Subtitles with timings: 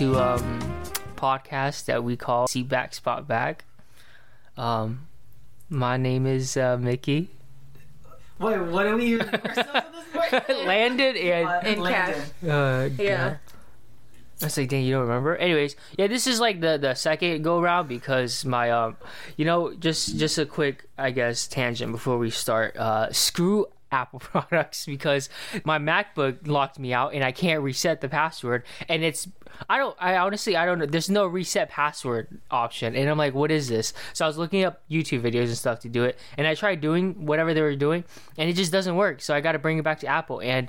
[0.00, 0.60] welcome to um
[1.16, 3.64] podcast that we call See Back Spot Back.
[4.56, 5.06] Um,
[5.68, 7.30] my name is uh, Mickey.
[8.38, 10.66] Wait, what are we ourselves at this point?
[10.66, 12.50] Landed and Uh, And Landon.
[12.50, 13.36] uh, Yeah.
[14.40, 15.34] I was like, dang, you don't remember?
[15.36, 18.96] Anyways, yeah, this is like the the second go round because my um,
[19.36, 22.76] you know, just just a quick, I guess, tangent before we start.
[22.76, 25.28] Uh, screw Apple products because
[25.64, 28.64] my MacBook locked me out and I can't reset the password.
[28.88, 29.28] And it's
[29.68, 30.86] I don't I honestly I don't know.
[30.86, 33.92] There's no reset password option, and I'm like, what is this?
[34.12, 36.80] So I was looking up YouTube videos and stuff to do it, and I tried
[36.80, 38.04] doing whatever they were doing,
[38.36, 39.20] and it just doesn't work.
[39.20, 40.68] So I got to bring it back to Apple and.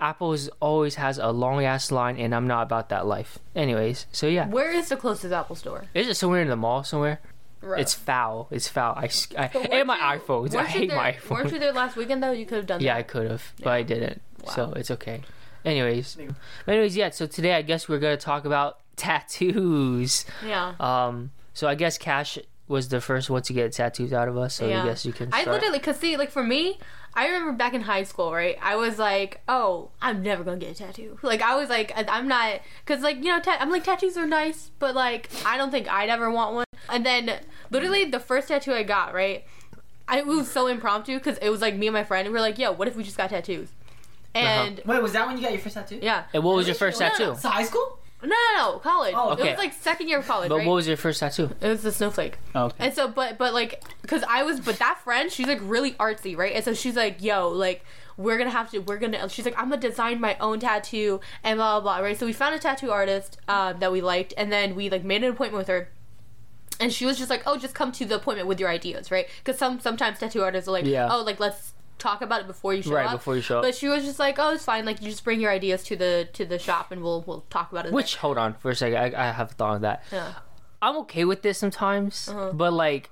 [0.00, 3.38] Apple is, always has a long ass line, and I'm not about that life.
[3.54, 5.84] Anyways, so yeah, Where is the closest Apple store?
[5.94, 7.20] is it somewhere in the mall somewhere?
[7.62, 7.80] Right.
[7.80, 8.48] It's foul.
[8.50, 8.94] It's foul.
[8.96, 9.08] I,
[9.52, 10.54] But and my weren't you- iPhones.
[10.56, 11.52] I hate there- my Weren't iPhone.
[11.52, 12.32] you there last weekend though?
[12.32, 14.20] You could have done Yeah, I could have, but I didn't.
[14.54, 15.22] So it's okay.
[15.64, 16.18] Anyways,
[16.66, 17.10] anyways, yeah.
[17.10, 20.24] So today I guess we're gonna talk about tattoos.
[20.44, 20.74] Yeah.
[20.80, 22.38] Um, so I guess Cash
[22.68, 24.54] was the first one to get tattoos out of us.
[24.54, 24.82] So yeah.
[24.82, 25.28] I guess you can.
[25.32, 26.78] I literally, cause see, like for me,
[27.14, 28.56] I remember back in high school, right?
[28.62, 31.18] I was like, oh, I'm never gonna get a tattoo.
[31.22, 34.16] Like I was like, I- I'm not, cause like you know, ta- I'm like tattoos
[34.16, 36.64] are nice, but like I don't think I'd ever want one.
[36.88, 39.44] And then literally the first tattoo I got, right?
[40.08, 42.38] I, it was so impromptu because it was like me and my friend, and we
[42.38, 43.68] are like, yo, what if we just got tattoos?
[44.34, 44.46] Uh-huh.
[44.46, 45.98] And Wait, was that when you got your first tattoo?
[46.02, 47.30] yeah, And what was your first No, no, tattoo?
[47.32, 47.98] It's high school?
[48.22, 49.14] No, no, no, college.
[49.16, 50.66] Oh, It was like second year of college, But right?
[50.66, 51.50] what was your first tattoo?
[51.60, 52.38] it was the snowflake.
[52.54, 52.76] Okay.
[52.78, 56.36] And so, but but like, cause I was, but that friend, she's like really artsy,
[56.36, 56.54] right?
[56.54, 57.84] And so she's like, yo, like,
[58.16, 59.28] we're gonna have to, we're gonna.
[59.28, 62.16] She's like, I'm gonna design my own tattoo and blah blah blah, right?
[62.18, 65.24] So we found a tattoo artist um, that we liked, and then we like made
[65.24, 65.88] an appointment with her.
[66.80, 69.26] And she was just like, "Oh, just come to the appointment with your ideas, right?
[69.42, 71.08] Because some sometimes tattoo artists are like, Yeah.
[71.10, 73.12] oh, like let's talk about it before you show Right, up.
[73.12, 73.64] before you show up.
[73.64, 74.84] But she was just like, "Oh, it's fine.
[74.84, 77.70] Like you just bring your ideas to the to the shop, and we'll we'll talk
[77.72, 78.98] about it." Which hold on for a second.
[79.14, 80.02] I, I have a thought on that.
[80.12, 80.32] yeah.
[80.84, 82.50] I'm okay with this sometimes, Uh-huh.
[82.52, 83.10] but like,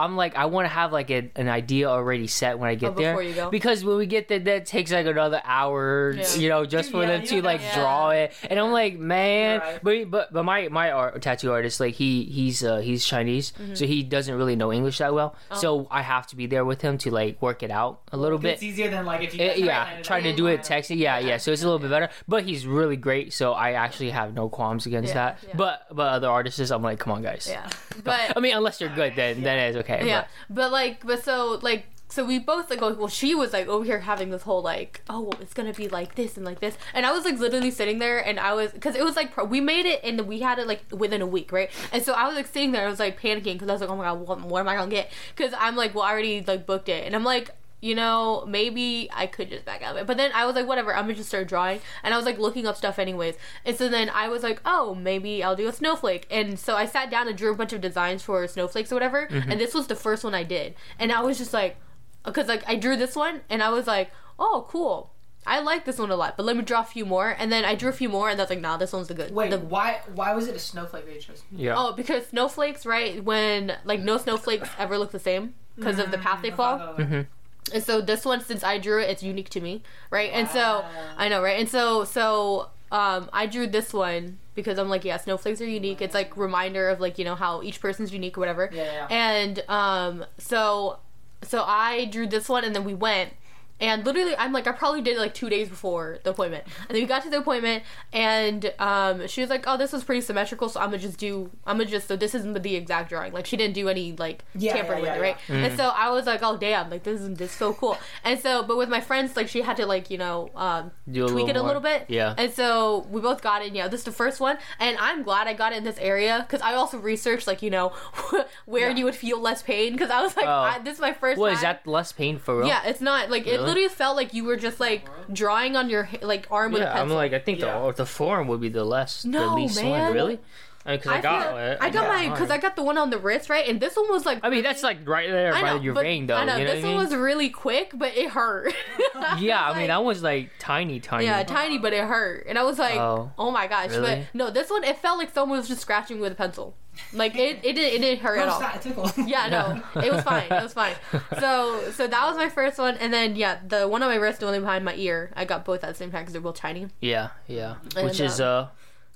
[0.00, 2.90] I'm like, I want to have like a, an idea already set when I get
[2.90, 3.20] Oh, there.
[3.22, 3.50] you go?
[3.50, 6.34] Because when we get there, that takes like another hour, Yeah.
[6.36, 8.32] you know, just for Yeah, them to like have- draw it.
[8.48, 12.24] And I'm like, man, You're but but but my my art, tattoo artist, like he
[12.24, 13.74] he's uh, he's Chinese, Mm-hmm.
[13.74, 15.34] so he doesn't really know English that well.
[15.50, 15.56] Oh.
[15.56, 18.38] So I have to be there with him to like work it out a little
[18.38, 18.54] bit.
[18.54, 19.44] It's easier than like if you.
[19.44, 20.98] Uh, guys yeah, trying to do it texting.
[20.98, 21.36] Yeah, yeah.
[21.36, 23.32] So it's a little bit better, but he's really great.
[23.32, 25.38] So I actually have no qualms against Yeah, that.
[25.46, 25.54] yeah.
[25.56, 27.46] But but other artists, I'm like, come on, guys.
[27.50, 27.68] Yeah,
[28.04, 29.89] but I mean, unless you're good, then then it's okay.
[30.04, 31.86] Yeah, but- but like, but so like.
[32.12, 35.30] So we both like, well, she was like over here having this whole like, oh,
[35.40, 38.18] it's gonna be like this and like this, and I was like literally sitting there,
[38.18, 40.66] and I was, cause it was like, pro- we made it, and we had it
[40.66, 41.70] like within a week, right?
[41.92, 43.90] And so I was like sitting there, I was like panicking, cause I was like,
[43.90, 45.08] oh my god, what, what am I gonna get?
[45.36, 49.08] Cause I'm like, well, I already like booked it, and I'm like, you know, maybe
[49.12, 50.06] I could just back out of it.
[50.06, 51.80] But then I was like, whatever, I'm gonna just start drawing.
[52.02, 53.36] And I was like looking up stuff anyways.
[53.64, 56.26] And so then I was like, oh, maybe I'll do a snowflake.
[56.30, 59.20] And so I sat down and drew a bunch of designs for snowflakes or whatever.
[59.30, 60.74] And this was the first one I did.
[60.98, 61.76] And I was just like,
[62.24, 65.12] because like I drew this one and I was like, oh, cool.
[65.46, 67.34] I like this one a lot, but let me draw a few more.
[67.38, 69.14] And then I drew a few more, and I was like, nah, this one's the
[69.14, 69.30] good.
[69.30, 69.48] One.
[69.48, 70.00] Wait, the, why?
[70.14, 71.42] Why was it a snowflake that you chose?
[71.50, 71.74] yeah.
[71.76, 73.24] Oh, because snowflakes, right?
[73.24, 76.78] When like no snowflakes ever look the same because of the path they fall.
[76.78, 77.22] Mm-hmm.
[77.72, 80.30] And so this one, since I drew it, it's unique to me, right?
[80.32, 80.84] And so
[81.16, 81.58] I know, right?
[81.58, 86.02] And so so um, I drew this one because I'm like, yeah, snowflakes are unique.
[86.02, 88.70] It's like reminder of like you know how each person's unique or whatever.
[88.72, 89.06] Yeah, yeah.
[89.10, 90.98] And um, so
[91.42, 93.34] so I drew this one, and then we went.
[93.80, 96.64] And literally, I'm like, I probably did it like two days before the appointment.
[96.88, 97.82] And then we got to the appointment,
[98.12, 101.50] and um, she was like, "Oh, this was pretty symmetrical, so I'm gonna just do,
[101.66, 103.32] I'm gonna just, so this isn't the exact drawing.
[103.32, 105.66] Like, she didn't do any like Yeah, tampering yeah, with it, yeah, right?
[105.68, 107.96] And so I was like, oh damn, like this is this is so cool.
[108.24, 111.26] And so, but with my friends, like she had to like you know um, Do
[111.26, 111.68] a tweak it a more.
[111.68, 112.04] little bit.
[112.08, 112.34] Yeah.
[112.36, 113.72] And so we both got it.
[113.74, 116.44] Yeah, this is the first one, and I'm glad I got it in this area
[116.46, 117.88] because I also researched like you know
[118.66, 118.96] where Yeah.
[118.96, 120.50] you would feel less pain because I was like, Oh.
[120.50, 121.38] I, this is my first.
[121.38, 121.56] What time.
[121.56, 122.66] is that less pain for real?
[122.66, 123.69] Yeah, it's not like it Really?
[123.70, 127.00] Literally felt like you were just like drawing on your like arm with a Yeah,
[127.00, 127.80] I'm like, I think Yeah.
[127.80, 129.90] the the forearm would be the less, the least man.
[129.90, 130.12] one.
[130.12, 130.38] Really?
[130.86, 131.78] I mean, 'cause I, I, got, feel- it.
[131.80, 133.96] I got Yeah, my because I got the one on the wrist right, and this
[133.96, 134.40] one was like.
[134.42, 136.36] I mean, that's like right there I by know, your but- vein, though.
[136.36, 137.02] I know you know this one mean?
[137.02, 138.72] was really quick, but it hurt.
[139.38, 141.26] yeah, I mean, Like- that was like tiny, tiny.
[141.26, 144.26] Yeah, tiny, but it hurt, and I was like, Oh, "Oh, my gosh!" really?
[144.32, 146.74] But no, this one it felt like someone was just scratching with a pencil.
[147.12, 148.58] Like it, it didn't, it didn't hurt at all.
[148.58, 149.12] stop, it tickled.
[149.28, 150.44] Yeah, no, it was fine.
[150.50, 150.94] It was fine.
[151.38, 154.40] So, so that was my first one, and then yeah, the one on my wrist,
[154.40, 156.56] the one behind my ear, I got both at the same time because they're both
[156.56, 156.88] tiny.
[157.00, 157.76] Yeah, yeah.
[157.96, 158.66] And, Which is um, uh,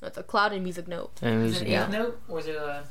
[0.03, 1.13] It's a cloud and music note.
[1.23, 1.99] and Is it music, an eighth yeah.
[1.99, 2.85] note or is it a?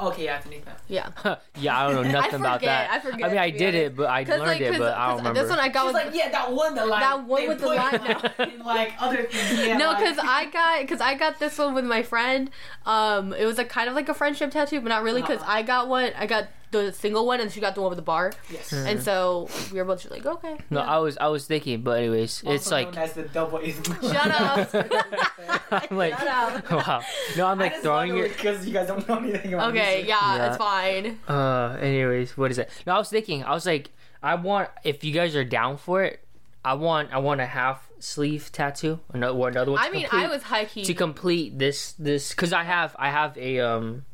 [0.00, 0.60] Okay, yeah, Anthony.
[0.88, 1.10] Yeah.
[1.60, 2.90] yeah, I don't know nothing about forget, that.
[2.90, 3.86] I forget, I mean, I to be did honest.
[3.92, 5.40] it, but I learned like, it, 'cause- but I don't 'cause remember.
[5.40, 7.00] This one I got She's was like, yeah, that one, the line.
[7.00, 8.02] That one they with the line, it
[8.38, 8.44] no.
[8.44, 9.66] in, like other things.
[9.68, 12.50] Yeah, no, like- because I got because I got this one with my friend.
[12.86, 15.52] Um, it was a kind of like a friendship tattoo, but not really because Uh-huh.
[15.52, 16.10] I got one.
[16.18, 18.32] I got the single one, and she got the one with the bar.
[18.50, 18.70] Yes.
[18.70, 18.86] Hmm.
[18.86, 20.56] And so we were both just like, okay.
[20.70, 20.86] no, yeah.
[20.86, 23.60] I was I was thinking, but anyways, it's like known as the double.
[23.64, 24.74] Shut up.
[25.70, 26.70] I'm like Shut up.
[26.86, 27.02] wow.
[27.36, 28.28] No, I'm like throwing it.
[28.36, 29.78] because you guys don't know anything about it.
[29.78, 30.48] Okay, yeah, Yeah.
[30.48, 31.18] it's fine.
[31.28, 32.70] Uh, anyways, what is it?
[32.86, 33.44] No, I was thinking.
[33.44, 33.90] I was like,
[34.22, 36.20] I want if you guys are down for it,
[36.64, 39.00] I want I want a half sleeve tattoo.
[39.12, 39.80] Another or another one.
[39.80, 40.84] to I mean, complete- I was high key.
[40.84, 44.04] to complete this this because I have I have a um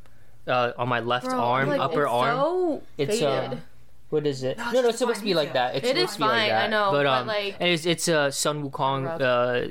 [0.46, 2.36] uh on my left arm like, upper it's arm.
[2.36, 3.52] So It's, faded.
[3.52, 3.56] uh,
[4.10, 4.58] What is it?
[4.58, 5.74] No, No, it's no, just it's supposed to be fine like that.
[5.76, 6.64] It's It supposed is to be like fine, that.
[6.64, 9.04] I know, but but, um, like- and it's it's a Sun Wukong.
[9.06, 9.20] Rough.
[9.20, 9.68] Uh,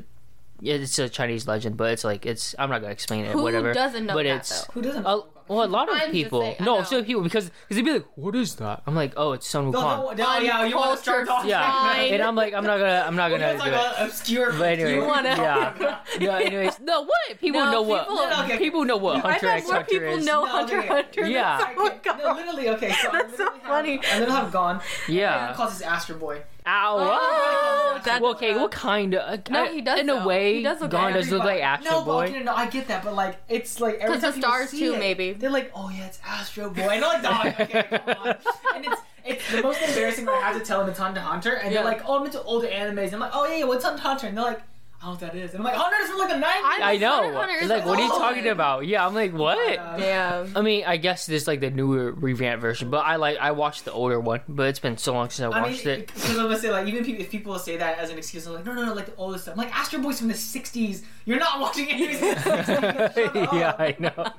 [0.60, 2.56] yeah, it's a Chinese legend, but it's like it's.
[2.58, 3.34] I'm not gonna explain it.
[3.34, 3.74] Who whatever.
[3.74, 4.74] doesn't know but that, it's though?
[4.74, 5.06] Who doesn't?
[5.06, 6.42] a, well, a lot of I'm people.
[6.42, 6.84] saying, no, know.
[6.84, 9.72] some people because because they'd be like, "What is that?" I'm like, "Oh, it's Sun
[9.72, 11.50] No, Wukong." no, no, yeah, you want to start talking.
[11.50, 14.06] yeah, and I'm like, I'm not gonna, I'm not gonna gonna do talk it.
[14.06, 14.52] obscure.
[14.54, 16.38] But anyway, You wanna- yeah, yeah.
[16.40, 18.58] Anyways, no, what people No, know what people- No, okay.
[18.58, 20.26] people know what I Hunter bet X more Hunter people is.
[20.26, 20.88] know No, Hunter okay.
[20.88, 21.26] x Hunter.
[21.30, 21.58] Yeah.
[21.58, 22.18] than Sun Wukong.
[22.24, 22.92] no, literally, okay.
[23.02, 24.00] So That's so literally have- funny.
[24.12, 24.82] I literally have gone.
[25.08, 25.34] Yeah.
[25.36, 26.42] Everyone calls this Astro Boy.
[26.66, 26.96] Ow!
[26.98, 27.20] Oh, what?
[27.22, 28.62] Oh, that's Well, okay, rough.
[28.62, 29.50] what kind of?
[29.50, 31.62] No, I- he does In a way, He does look Gon like does look like
[31.62, 32.26] Astro no, Boy.
[32.28, 34.70] But, okay, no, I get that, but like, it's like every 'Cause time the stars
[34.70, 35.34] see too, it, maybe.
[35.34, 36.82] They're like, oh yeah, it's Astro Boy.
[36.84, 38.36] And I'm like, dog, okay, come on.
[38.76, 41.54] And it's it's the most embarrassing when I have to tell them it's Hunter Hunter,
[41.54, 41.82] and Yeah.
[41.82, 43.06] they're like, oh, I'm into older animes.
[43.06, 44.28] And I'm like, oh yeah, yeah, what's Hunter Hunter?
[44.28, 44.62] And they're like,
[45.04, 45.52] I don't know what that is.
[45.54, 46.42] And I'm like, Hunter's from like the 90s.
[46.46, 47.12] I- I know.
[47.16, 48.22] Hunter x Hunter is like, what are you old.
[48.22, 48.86] talking about?
[48.88, 49.58] Yeah, I'm like, what?
[49.58, 50.48] Uh, Yeah.
[50.56, 53.84] I mean, I guess this like the newer revamped version, but I like I watched
[53.84, 56.08] the older one, but it's been so long since I I mean, watched it.
[56.08, 58.54] because I'm gonna say like even people, if people say that as an excuse, they're
[58.54, 59.56] like, no, no, no, like the oldest stuff.
[59.56, 61.04] I'm like Astro Boy's from the '60s.
[61.26, 62.36] You're not watching anything.
[62.36, 63.14] from the 60s.
[63.16, 63.54] Shut up.
[63.54, 64.34] yeah, I know.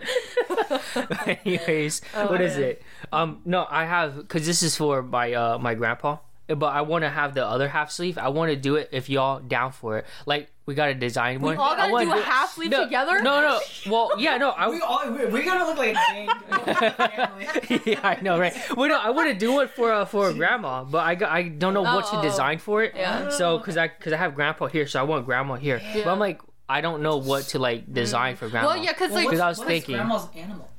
[1.44, 2.62] Anyways, Oh, what is man.
[2.64, 2.82] it?
[3.12, 6.19] Um, no, I have because this is for my uh my grandpa,
[6.49, 8.19] but I want to have the other half sleeve.
[8.19, 10.06] I want to do it if y'all down for it.
[10.26, 11.56] Like we got to design one.
[11.56, 13.20] We all I gotta wanna do a half sleeve no, together?
[13.22, 13.61] No, no.
[13.90, 14.50] Well, yeah, no.
[14.50, 17.81] I We all we're, we're gonna look like a gang family.
[17.93, 18.55] yeah, I know, right?
[18.76, 21.43] Well, no, I want to do it for uh, for grandma, but I got, I
[21.49, 22.22] don't know what to Oh.
[22.22, 22.94] design for it.
[22.96, 23.28] Yeah.
[23.28, 25.81] So, cause I cause I have grandpa here, so I want grandma here.
[25.94, 28.69] But I'm like, I don't know what to like design for grandma.
[28.69, 30.70] Well, yeah, because Well, like, what's- I was what is thinking- grandma's animal.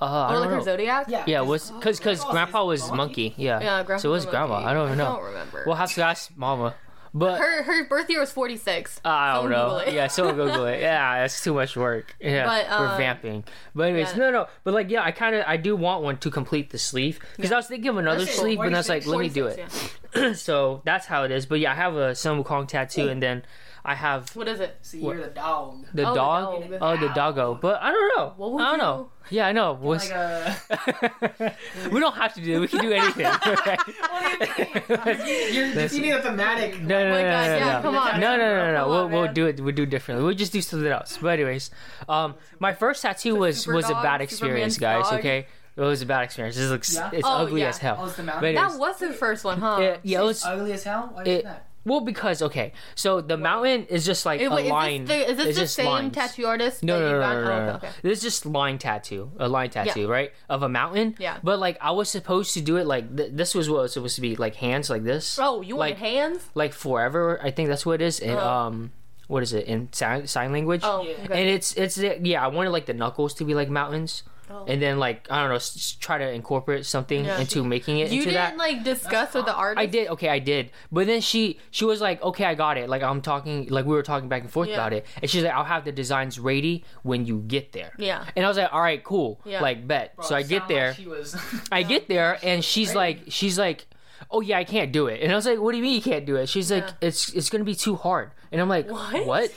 [0.00, 1.06] uh, I or don't like her zodiac.
[1.08, 1.24] Yeah.
[1.26, 3.34] yeah was cause cause Oh, grandpa was monkey.
[3.36, 3.60] Yeah.
[3.60, 3.98] Yeah, grandpa.
[4.02, 4.54] So was grandma.
[4.54, 4.66] monkey.
[4.66, 5.06] I don't even know.
[5.12, 5.62] I don't remember.
[5.66, 6.74] We'll have to ask mama.
[7.14, 9.00] But her her birth year was forty six.
[9.04, 9.82] I don't know.
[9.86, 10.80] Yeah, someone Google it.
[10.88, 12.14] Yeah, that's too much work.
[12.20, 13.44] Yeah, But, we're um, vamping.
[13.74, 14.18] But anyways, yeah.
[14.18, 14.46] no, no.
[14.64, 17.52] But like, yeah, I kind of, I do want one to complete the sleeve because
[17.52, 20.36] I was thinking of another That's sleeve, but I was like, let me do it.
[20.36, 21.46] so that's how it is.
[21.46, 23.42] But yeah, I have a Sun Wukong tattoo, and then
[23.88, 24.76] I have What is it?
[24.82, 25.16] See, What?
[25.16, 25.86] you're the dog.
[25.94, 26.70] the Oh, the dog.
[26.70, 26.78] dog.
[26.82, 27.54] Oh, the doggo.
[27.60, 28.34] But I don't know.
[28.36, 29.10] What would I don't you know.
[29.30, 29.72] Yeah, I know.
[29.80, 30.10] What's...
[30.10, 31.56] Like a.
[31.90, 32.58] we don't have to do it.
[32.60, 33.24] We can do anything.
[33.24, 33.78] right?
[34.88, 35.54] What do you mean?
[35.54, 36.80] You're, you're defeating a thematic.
[36.82, 37.82] No, no, my no, God, no, yeah, no.
[37.82, 38.20] come on.
[38.20, 38.80] No, no, no, no, no.
[38.82, 39.60] Come We'll, on, we'll do it.
[39.60, 40.24] We'll do it differently.
[40.26, 41.18] We'll just do something else.
[41.20, 41.70] But anyways,
[42.10, 45.10] um, my first tattoo was super was a dog, bad experience, Superman's guys.
[45.10, 45.20] dog.
[45.20, 45.46] Okay,
[45.76, 46.56] it was a bad experience.
[46.56, 47.10] This looks Yeah?
[47.12, 47.68] it's Oh, ugly yeah.
[47.68, 47.96] as hell.
[48.00, 48.54] Oh, it's the mountain.
[48.54, 49.78] That was the first one, huh?
[49.80, 50.44] it, yeah, it was.
[50.44, 51.10] ugly as hell.
[51.14, 51.67] Why is It, that?
[51.88, 55.04] Well, because okay, so the mountain is just like Eh, a is line.
[55.06, 56.14] this the, is this it's the just same lines.
[56.14, 56.82] tattoo artist?
[56.84, 57.32] No, that no, you no, got?
[57.34, 57.74] no, Oh, no, okay, no.
[57.76, 57.90] okay.
[58.02, 61.16] This is just line tattoo, a line tattoo, right, of a mountain.
[61.18, 61.38] Yeah.
[61.42, 63.92] But like, I was supposed to do it like th- this was what it was
[63.94, 65.38] supposed to be, like hands like this.
[65.40, 66.42] Oh, you wanted Like- hands?
[66.54, 67.40] like forever.
[67.42, 68.20] I think that's what it is.
[68.20, 68.48] And Oh.
[68.48, 68.92] um,
[69.26, 70.80] what is it in sign, sign language?
[70.84, 71.14] Oh, Yeah.
[71.24, 71.40] okay.
[71.42, 72.44] And it's it's yeah.
[72.44, 74.64] I wanted like the knuckles to be like mountains, Oh.
[74.66, 77.38] and then like I don't know, s- s- try to incorporate something Yeah.
[77.40, 78.56] into making it you into didn't that.
[78.56, 79.78] like discuss with the artist.
[79.82, 82.88] I did okay, I did, but then she she was like, okay, I got it.
[82.88, 84.74] Like I'm talking, like we were talking back and forth Yeah.
[84.74, 87.92] about it, and she's like, I'll have the designs ready when you get there.
[87.98, 88.24] Yeah.
[88.36, 89.60] And I was like, all right, cool, Yeah.
[89.60, 90.16] like bet.
[90.16, 90.88] Bro, so I get there.
[90.88, 91.36] Like she was.
[91.72, 93.86] I get there and she's like she's like
[94.30, 96.02] oh yeah I can't do it and I was like what do you mean you
[96.02, 97.08] can't do it she's like Yeah.
[97.08, 99.24] it's it's gonna be too hard and I'm like what?
[99.26, 99.52] What?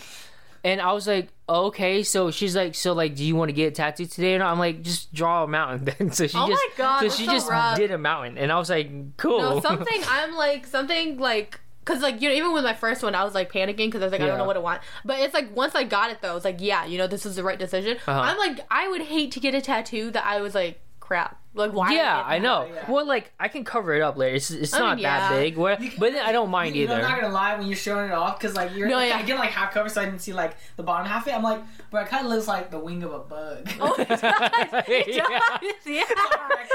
[0.63, 3.67] and I was like okay so she's like so like do you want to get
[3.67, 6.53] a tattoo today and I'm like just draw a mountain then so she Oh my
[6.67, 7.77] just God, so she so just rough.
[7.77, 12.01] did a mountain and I was like cool No, something I'm like something like because
[12.01, 14.11] like you know even with my first one I was like panicking because I was
[14.11, 14.81] like I don't know what I want.
[15.03, 17.35] But it's like once I got it though, it's like yeah, you know this is
[17.35, 17.97] the right decision.
[18.07, 18.11] Uh-huh.
[18.21, 21.40] I'm like I would hate to get a tattoo that I was like crap.
[21.53, 21.91] Like why?
[21.93, 22.65] yeah, I know.
[22.73, 22.89] Yeah.
[22.89, 24.35] Well, like I can cover it up later.
[24.37, 25.39] It's it's I mean, not that yeah.
[25.39, 25.57] big.
[25.57, 26.93] Where, can- but then I don't mind You either.
[26.95, 29.17] I'm not gonna lie when you're showing it off because like you're No, like, yeah.
[29.17, 31.35] I get like half cover so I didn't see like the bottom half of it.
[31.35, 33.69] I'm like, but it kind of looks like the wing of a bug.
[33.81, 34.21] Oh, it does.
[34.87, 35.23] It Yeah.
[35.27, 35.71] does.
[35.85, 36.03] Yeah.
[36.05, 36.71] Cracked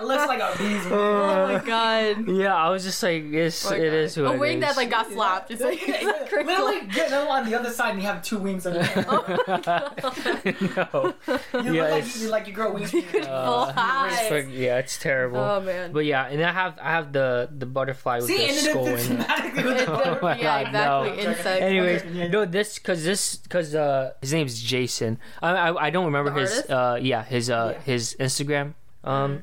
[0.00, 0.92] it looks like a bee's wing.
[0.92, 2.28] Oh my god.
[2.28, 3.94] yeah, I was just like, it's Oh my it God.
[3.94, 4.64] is who a it wing is.
[4.64, 5.50] that like got slapped.
[5.50, 6.54] It's like it's crinkly.
[6.54, 8.82] Literally, get another one on the other side and you have two wings on your
[8.82, 9.06] head.
[10.92, 11.14] no.
[11.54, 12.90] You Yeah, look like you, like you grow wings.
[12.90, 13.24] from your head.
[13.28, 14.18] Uh, Flies.
[14.20, 15.38] it's fuck- yeah, it's terrible.
[15.38, 15.92] Oh man.
[15.92, 19.10] But yeah, and I have I have the the butterfly with See, the skull it
[19.10, 19.26] in it.
[19.80, 21.02] It- Oh my yeah, God, no.
[21.12, 21.24] exactly.
[21.26, 21.62] Insects.
[21.62, 25.18] Anyways, no, this because this because uh his name's Jason.
[25.42, 26.70] I I, I don't remember The his artist?
[26.70, 27.80] uh yeah his uh Yeah.
[27.82, 29.42] his Instagram um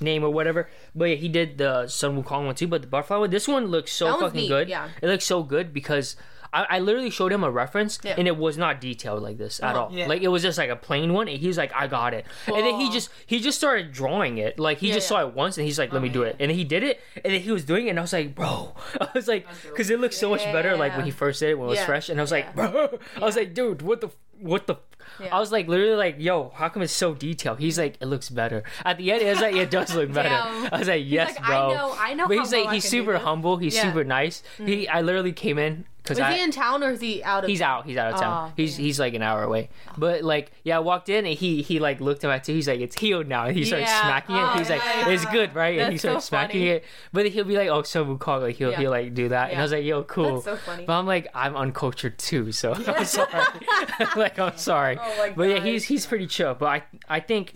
[0.00, 0.68] name or whatever.
[0.94, 2.66] But yeah, he did the Sun Wukong one too.
[2.68, 4.68] But the butterfly one, this one looks so fucking neat, good.
[4.68, 4.88] yeah.
[5.00, 6.16] it looks so good because.
[6.56, 8.14] I, I literally showed him a reference Yeah.
[8.18, 9.92] and it was not detailed like this at Oh, all.
[9.92, 10.06] yeah.
[10.06, 12.26] Like it was just like a plain one and he was like, I got it.
[12.46, 12.92] And then he Oh.
[12.92, 14.58] just he just started drawing it.
[14.58, 16.36] Like he Yeah, just saw it once and he's like, Let me do it.
[16.40, 18.34] And then he did it and then he was doing it and I was like,
[18.34, 21.50] Bro I was like because it looks so much better like when he first did
[21.50, 22.54] it when it was fresh and I was like.
[22.54, 24.10] Bro I was like, dude, what the
[24.40, 24.76] what the
[25.20, 25.34] Yeah.
[25.34, 27.58] I was like literally like, yo, how come it's so detailed?
[27.58, 28.62] He's like, it looks better.
[28.84, 30.28] At the end, it was like, it does look better.
[30.28, 30.68] Damn.
[30.74, 31.56] I was like, yes, like, bro.
[31.70, 32.28] I know, I know.
[32.28, 33.56] But he's like, he's super humble.
[33.56, 33.82] He's Yeah.
[33.84, 33.90] Mm-hmm.
[33.92, 34.42] super nice.
[34.58, 36.34] He, I literally came in because Is I.
[36.34, 37.50] he in town or is he out of?
[37.50, 37.84] He's out.
[37.84, 38.48] He's out of town.
[38.50, 38.84] Oh, he's man.
[38.86, 39.68] he's like an hour away.
[39.98, 42.54] But like, yeah, I walked in and he he like looked at my too.
[42.54, 43.46] He's like, it's healed now.
[43.46, 44.02] And he started Yeah.
[44.02, 44.40] smacking it.
[44.42, 45.08] Oh, He's like, yeah.
[45.08, 45.78] it's good, right?
[45.78, 46.70] and he That's started so smacking funny.
[46.70, 46.84] it.
[47.12, 49.50] But he'll be like, oh, so Wukong, like he'll he'll like do that.
[49.50, 50.40] And I was like, yo, cool.
[50.40, 50.84] That's so funny.
[50.84, 53.30] But I'm like, I'm uncultured too, so I'm sorry.
[54.16, 54.98] like I'm sorry.
[55.00, 56.54] Oh my but yeah, he's he's pretty chill.
[56.54, 57.54] But I I think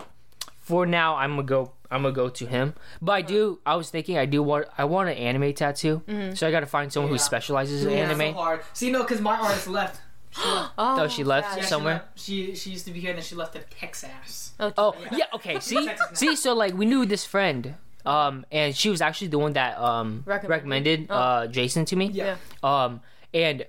[0.71, 1.61] for now I'm gonna go
[1.91, 2.73] I'm gonna go to him.
[3.01, 6.01] But I do I was thinking I do want I want an anime tattoo.
[6.07, 6.33] Mm-hmm.
[6.35, 7.31] So I gotta find someone who Yeah.
[7.31, 8.31] specializes in Yeah, anime.
[8.33, 8.59] so hard.
[8.73, 9.95] See, no, because my artist left.
[10.33, 10.71] She left.
[10.77, 11.63] Oh, she left Yeah, sad.
[11.63, 11.93] she somewhere?
[11.95, 12.19] left.
[12.25, 14.53] She, she used to be here and then she left to Texas.
[14.61, 15.17] Oh, Oh Yeah.
[15.19, 15.59] yeah, okay.
[15.59, 16.35] See, Texas see.
[16.37, 17.75] So like we knew this friend,
[18.05, 20.49] um, and she was actually the one that um Recommended.
[20.55, 21.15] recommended Oh.
[21.15, 22.05] uh Jason to me.
[22.13, 22.37] Yeah.
[22.63, 23.01] Um,
[23.33, 23.65] and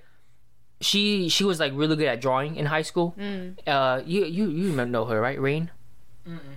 [0.81, 3.13] she she was like really good at drawing in high school.
[3.19, 3.55] Mm.
[3.67, 5.71] Uh, you you you remember- know her right, Rain?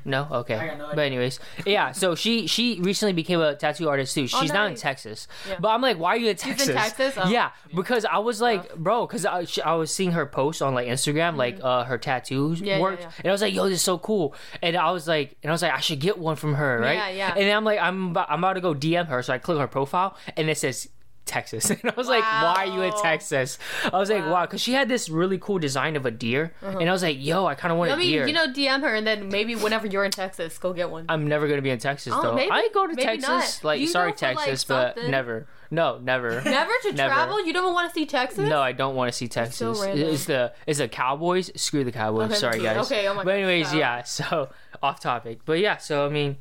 [0.05, 0.75] No, okay.
[0.79, 1.91] No but anyways, yeah.
[1.93, 4.27] So she she recently became a tattoo artist too.
[4.29, 4.81] She's now in Oh, nice.
[4.81, 5.29] Texas.
[5.49, 5.57] Yeah.
[5.61, 6.69] But I'm like, why are you in Texas?
[6.69, 7.15] in Texas?
[7.17, 7.29] Oh.
[7.29, 10.87] Yeah, because I was like, bro, because I, I was seeing her post on like
[10.87, 12.65] Instagram, like uh her tattoos Mm-hmm.
[12.67, 13.11] Yeah, worked, yeah.
[13.19, 14.35] and I was like, yo, this is so cool.
[14.63, 16.95] And I was like, and I was like, I should get one from her, right?
[16.95, 17.29] Yeah, yeah.
[17.31, 19.57] And then I'm like, I'm about, I'm about to go DM her, so I click
[19.57, 20.89] on her profile, and it says.
[21.27, 23.59] Texas, and I was like, "Why are you in Texas?"
[23.93, 24.33] I was like, Wow.
[24.33, 26.79] "Wow," because she had this really cool design of a deer, uh-huh.
[26.79, 28.47] and I was like, "Yo, I kind of want I a mean, deer." you know,
[28.47, 31.05] DM her and then maybe whenever you're in Texas, go get one.
[31.09, 32.35] I'm never gonna be in Texas Oh, though.
[32.35, 33.61] maybe- I go to Texas, not.
[33.65, 35.47] like You sorry for, like, Texas, but never.
[35.69, 36.41] No, never.
[36.45, 37.13] Never to Never.
[37.13, 37.45] travel.
[37.45, 38.49] You don't want to see Texas.
[38.49, 39.57] No, I don't want to see Texas.
[39.57, 41.51] so it's the it's the Cowboys.
[41.61, 42.27] Screw the Cowboys.
[42.31, 42.87] Okay, Sorry guys.
[42.87, 44.03] Okay, oh my But anyways, so- yeah.
[44.05, 44.49] So
[44.81, 45.79] off topic, but yeah.
[45.79, 46.37] So I mean,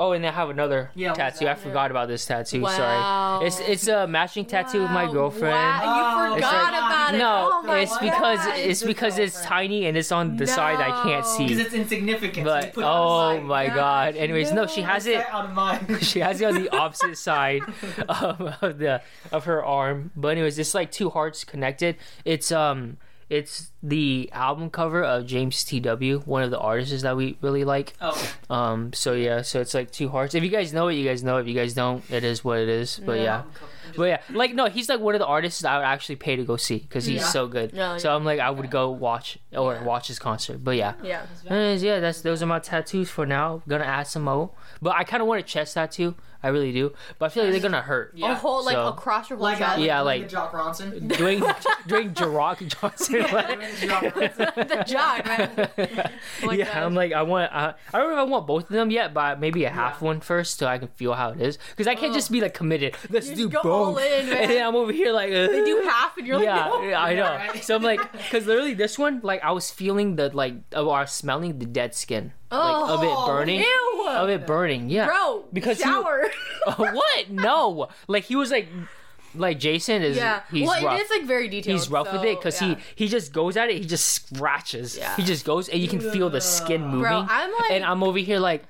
[0.00, 1.44] oh, and I have another Yeah, tattoo.
[1.46, 1.58] I that?
[1.60, 2.62] forgot about this tattoo.
[2.62, 2.70] Wow.
[2.76, 3.46] Sorry.
[3.46, 5.54] It's it's a matching tattoo with my girlfriend.
[5.54, 7.18] Wow, Oh, you forgot like- about it.
[7.18, 8.00] No, oh my it's God.
[8.00, 11.44] because it's It's because it's tiny and it's on the side I can't see.
[11.48, 12.46] Because it's insignificant.
[12.46, 13.44] so But put it on the oh side.
[13.44, 14.16] my Gosh, god.
[14.16, 15.24] Anyways, no, she has it.
[15.30, 15.98] Out of mind.
[16.10, 17.60] she has it on the opposite side
[18.08, 20.10] of, of the of her arm.
[20.16, 21.96] But anyways, it's like two hearts connected.
[22.24, 22.96] It's um
[23.30, 27.94] it's the album cover of James T.W., one of the artists that we really like.
[28.00, 28.34] Oh.
[28.50, 30.34] Um so yeah, so it's like two hearts.
[30.34, 31.42] If you guys know it, you guys know it.
[31.42, 33.00] If you guys don't, it is what it is.
[33.02, 33.22] But yeah.
[33.22, 33.42] Yeah.
[33.96, 36.36] But yeah, like no, he's like one of the artists that I would actually pay
[36.36, 37.26] to go see because he's Yeah.
[37.28, 37.72] so good.
[37.72, 38.14] Yeah, so yeah.
[38.16, 39.84] I'm like I would go watch or Yeah.
[39.84, 40.62] watch his concert.
[40.64, 41.22] But yeah, Yeah.
[41.48, 43.62] Anyways, yeah, that's those are my tattoos for now.
[43.68, 44.50] Gonna add some more,
[44.82, 46.14] but I kind of want a chest tattoo.
[46.42, 48.12] I really do, but I feel like they're gonna hurt.
[48.14, 48.32] Yeah.
[48.32, 49.78] A whole like So- across your whole Like, chest.
[49.80, 51.06] Yeah, like, like- Jock Ronson.
[51.18, 51.42] Doing
[51.86, 53.20] doing Jarrock Johnson.
[53.30, 54.54] like- Jock Ronson.
[54.68, 56.10] the jog, man.
[56.42, 56.76] Oh my yeah, gosh.
[56.76, 57.52] I'm like I want.
[57.52, 60.00] I, I don't know if I want both of them yet, but maybe a half
[60.00, 61.58] one first so I can feel how it is.
[61.72, 62.16] Because I can't Ugh.
[62.16, 62.96] just be like committed.
[63.10, 64.36] Let's You do just go all in, man.
[64.42, 66.88] and then I'm over here like uh, They do half, and you're yeah, like, no.
[66.88, 67.22] yeah, I know.
[67.22, 67.62] right?
[67.64, 71.00] So I'm like, because literally this one, like I was feeling the like, or I
[71.02, 74.06] was smelling the dead skin, like of it Oh, burning, Ew.
[74.08, 74.90] of it burning.
[74.90, 76.26] Yeah, Bro, Because shower.
[76.76, 77.30] what?
[77.30, 78.68] No, like he was like,
[79.34, 80.16] like Jason is.
[80.16, 80.42] yeah.
[80.50, 80.98] he's well, rough.
[80.98, 81.78] it is like very detailed.
[81.78, 82.74] he's rough with it because yeah.
[82.96, 83.78] he he just goes at it.
[83.78, 84.96] He just scratches.
[84.98, 85.14] Yeah.
[85.16, 87.00] He just goes and you can feel the skin moving.
[87.02, 88.64] Bro, I'm like, and I'm over here like,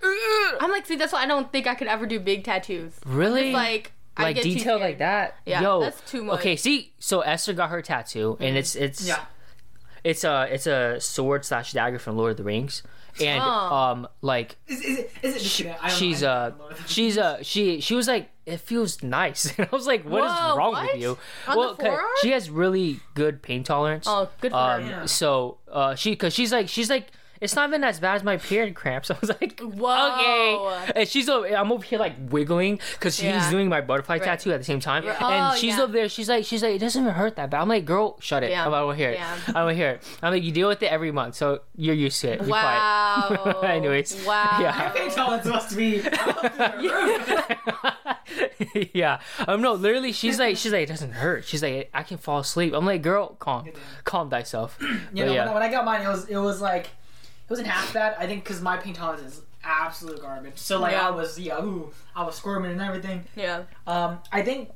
[0.61, 2.93] I'm like, see, that's why I don't think I could ever do big tattoos.
[3.07, 3.49] really?
[3.49, 5.37] It's like, like get detail like that.
[5.47, 6.41] Yeah, Yo, that's too much.
[6.41, 9.25] Okay, see, so Esther got her tattoo, and it's it's Yeah.
[10.05, 12.83] it's a it's a sword slash dagger from Lord of the Rings,
[13.21, 13.49] and Oh.
[13.75, 15.11] um like Is, is it?
[15.23, 15.39] Is it?
[15.41, 15.75] Just kidding.
[15.81, 16.29] I don't she's know.
[16.29, 19.87] I uh don't she's uh she she was like it feels nice and i was
[19.87, 20.93] like what is Whoa, wrong what?
[20.95, 22.05] with you On the 'cause forearm?
[22.21, 24.89] she has really good pain tolerance Oh, good for um her.
[24.91, 25.05] Yeah.
[25.07, 27.09] so uh she because she's like she's like
[27.41, 29.11] it's not even as bad as my period cramps.
[29.13, 30.13] I was like, Whoa.
[30.15, 30.93] okay.
[30.97, 33.51] And she's over, I'm over here like wiggling because she's Yeah.
[33.51, 34.23] doing my butterfly Right.
[34.25, 35.07] tattoo at the same time.
[35.07, 35.21] Right.
[35.23, 35.83] And Oh, she's yeah.
[35.83, 36.09] over there.
[36.09, 37.61] She's like, she's like, it doesn't even hurt that bad.
[37.63, 38.51] I'm like, girl, shut it.
[38.51, 38.67] Yeah.
[38.67, 39.13] I'm over here.
[39.13, 39.37] Yeah.
[39.49, 40.01] I'm over here.
[40.23, 42.41] I'm like, you deal with it every month, so you're used to it.
[42.45, 43.61] Be Wow.
[43.65, 44.59] Anyways, Wow.
[44.61, 44.91] yeah.
[44.91, 46.01] Paint tolerance must be.
[46.03, 47.59] quiet.
[48.95, 49.21] yeah.
[49.47, 49.63] Um.
[49.63, 49.73] No.
[49.75, 51.45] Literally, she's like, she's like, it doesn't hurt.
[51.45, 52.75] She's like, I can fall asleep.
[52.75, 53.69] I'm like, girl, calm,
[54.05, 54.77] calm thyself.
[54.81, 55.39] You But know, yeah.
[55.41, 56.91] when, I, when I got mine, it was it was like it
[57.51, 58.17] wasn't half bad.
[58.19, 60.57] I think because my paint tolerance is absolute garbage.
[60.59, 61.09] So like Yeah.
[61.09, 63.25] I was yeah, ooh, I was squirming and everything.
[63.37, 63.65] Yeah.
[63.87, 64.71] Um, I think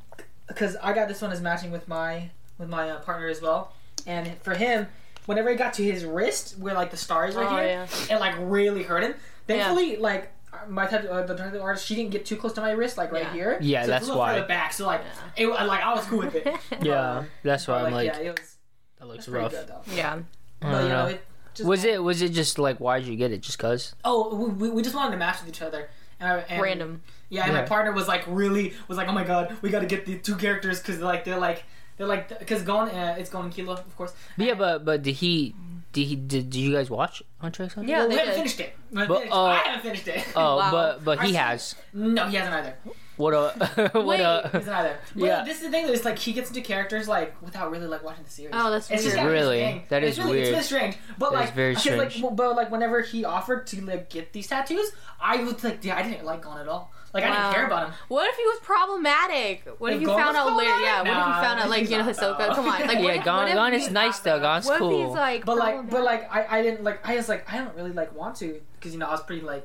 [0.49, 3.73] because I got this one as matching with my with my uh, partner as well,
[4.07, 4.87] and for him,
[5.27, 8.17] whenever it got to his wrist where like the stars right Oh, here, yeah.
[8.17, 9.15] it like really hurt him.
[9.47, 10.31] Thankfully, like
[10.69, 13.11] my tattoo, uh, the tattoo artist, she didn't get too close to my wrist, like
[13.11, 13.33] right Yeah.
[13.33, 13.59] here.
[13.61, 14.35] Yeah, so it's that's a little why.
[14.35, 15.01] Further back, so like
[15.37, 16.47] it, like I was cool with it.
[16.83, 17.25] Yeah.
[17.43, 18.57] That's why But, I'm like, yeah, it was
[18.99, 19.51] that looks rough.
[19.51, 19.71] good.
[19.95, 20.21] Yeah.
[20.63, 21.07] I But you know, know.
[21.09, 23.41] it just Was it was it just like why did you get it?
[23.43, 23.95] Just cause?
[24.05, 25.89] Oh, we, we- we just wanted to match with each other.
[26.21, 27.03] And, I- and Random.
[27.29, 29.87] Yeah, and my partner was like really was like, oh my god, we got to
[29.87, 31.65] get the two characters because like they're like
[31.97, 34.13] they're like because Gon uh, it's Gon and Killua of course.
[34.37, 35.55] But yeah, but but did he?
[35.93, 36.17] Did he?
[36.17, 37.89] Did, did you guys watch Hunter x Hunter?
[37.91, 38.37] Yeah, well, we haven't did.
[38.39, 38.75] finished it.
[38.91, 40.25] We But, uh, I haven't finished it.
[40.37, 40.71] Oh, Wow.
[40.73, 41.75] but but he seen- has.
[41.93, 42.75] no, he hasn't either.
[43.17, 44.21] What a what Wait.
[44.21, 44.49] A.
[44.53, 44.99] hasn't either.
[45.15, 45.45] But Yeah.
[45.45, 45.87] this is the thing.
[45.87, 48.55] Is like he gets into characters like without really like watching the series.
[48.57, 49.05] Oh, that's it's weird.
[49.05, 49.59] Just kinda Really?
[49.61, 49.89] strange.
[49.89, 50.53] That It's is really, It's weird.
[50.53, 50.97] really strange.
[51.19, 52.37] But That is like, very because, like, strange.
[52.37, 54.91] but like whenever he offered to like get these tattoos,
[55.21, 56.91] I was like, yeah, I didn't like Gon at all.
[57.13, 57.95] Like I didn't care about him.
[58.09, 58.59] What if he was
[59.05, 59.65] problematic?
[59.79, 60.71] What if If you Gon found out later?
[60.81, 60.99] Yeah.
[61.03, 61.37] What if problematic?
[61.37, 62.55] you found out like you know he's Hisoka?
[62.57, 62.81] Come on.
[62.89, 64.37] Like Yeah, if, Gon, Gon is nice though.
[64.37, 64.43] though?
[64.43, 65.07] Gon's what if cool.
[65.07, 65.45] he's like?
[65.45, 67.07] But like, but like, I, I didn't like.
[67.09, 69.43] I was like, I don't really like want to because you know I was pretty
[69.43, 69.65] like,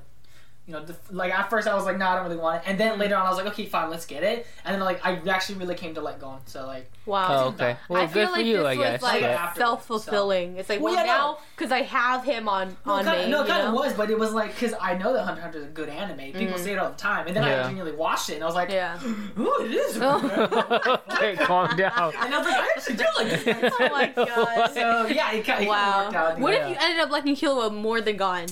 [0.70, 2.70] you know, def- like at first I was like, no, I don't really want it,
[2.70, 5.04] and then later on I was like, okay, fine, let's get it, and then like
[5.04, 7.46] I actually really came to like Gon, so like, wow.
[7.46, 7.76] Oh, okay.
[7.90, 9.02] Well, I good feel for like you, this I guess.
[9.02, 10.58] was like but- but- self fulfilling.
[10.58, 13.26] It's like Well, well, yeah, now because I have him on no, on it kinda,
[13.26, 13.32] me.
[13.32, 15.46] no, it kind of was, but it was like because I know that Hunter x
[15.46, 16.34] Hunter is a good anime.
[16.34, 16.60] People mm.
[16.60, 17.62] say it all the time, and then Yeah.
[17.62, 19.00] I genuinely watched it, and I was like, Yeah.
[19.40, 19.98] ooh, it is.
[20.00, 21.00] Oh.
[21.12, 22.14] okay, calm down.
[22.16, 23.74] And I was like, I actually do like this.
[23.80, 24.72] Oh my god.
[24.74, 26.04] So yeah, it, kind of Wow.
[26.04, 26.40] worked out.
[26.40, 28.48] What if you ended up liking Killua more than Gon?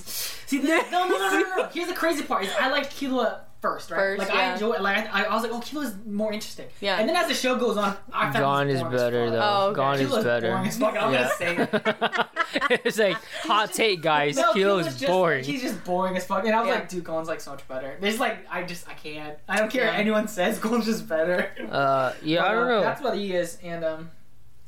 [0.48, 1.70] See, the, no, no, no, no, no, no.
[1.74, 3.98] Here's the crazy part: is I liked Killua first, right?
[3.98, 4.50] First, like yeah.
[4.50, 6.68] I enjoy, like I, I was like, oh, Killua's more interesting.
[6.80, 6.98] Yeah.
[7.00, 9.34] And then as the show goes on, I found Gon is better fuck.
[9.34, 9.42] though.
[9.42, 9.76] Oh, okay.
[9.76, 10.52] Gon is better.
[10.52, 10.96] boring as fuck.
[10.96, 11.24] I'm Yeah.
[11.24, 12.80] gonna say it.
[12.86, 14.38] it's like hot take, guys.
[14.38, 15.44] No, Killua is boring.
[15.44, 16.46] He's just boring as fuck.
[16.46, 16.76] And I was Yeah.
[16.76, 17.98] like, dude, Gon's like so much better.
[18.00, 19.38] There's like, I just, I can't.
[19.50, 19.92] I don't care Yeah.
[19.92, 20.60] what anyone says.
[20.68, 21.50] Gon's just better.
[21.72, 22.82] Uh, yeah, But, I don't uh, know.
[22.82, 24.12] That's what he is, and um,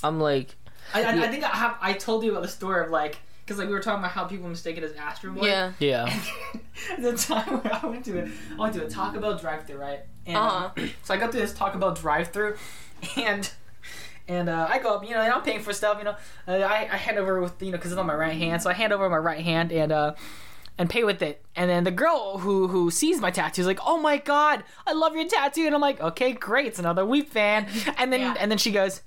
[0.04, 0.56] I'm like,
[0.94, 1.24] I, I, Yeah.
[1.24, 1.78] I think I have.
[1.80, 4.26] I told you about the story of like, because like we were talking about how
[4.26, 5.48] people mistake it as Astro Boy.
[5.48, 5.72] Yeah.
[5.80, 6.20] yeah.
[7.00, 10.02] the time where I went to it, I went to a Taco Bell drive-through, right?
[10.28, 10.88] And um, Uh-huh.
[11.04, 12.58] so I go through this Taco Bell drive-through,
[13.18, 13.50] and
[14.28, 16.16] and uh, I go up, you know, and I'm paying for stuff, you know.
[16.48, 18.70] Uh, I, I hand over with, you know, because it's on my right hand, so
[18.70, 20.14] I hand over my right hand and uh,
[20.78, 21.44] and pay with it.
[21.56, 24.94] And then the girl who who sees my tattoo is like, "Oh my god, I
[24.94, 27.66] love your tattoo!" And I'm like, "Okay, great, it's another Weep fan."
[27.98, 28.36] And then Yeah.
[28.40, 29.02] and then she goes.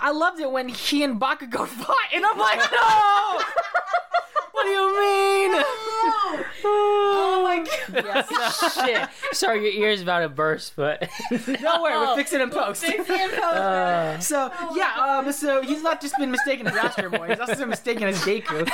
[0.00, 3.40] I loved it when he and Bakugo fought, and I'm like, no!
[4.52, 5.62] what do you mean?
[6.66, 7.58] Oh my
[7.92, 8.04] god.
[8.04, 8.74] Yes.
[8.74, 9.08] Shit.
[9.32, 11.08] Sorry, your ear's about to burst, but.
[11.30, 13.42] Don't worry, we're fixing him fix it in post.
[13.42, 17.56] Uh, So yeah, um, so he's not just been mistaken as Astro Boy; he's also
[17.56, 18.64] been mistaken as Deku.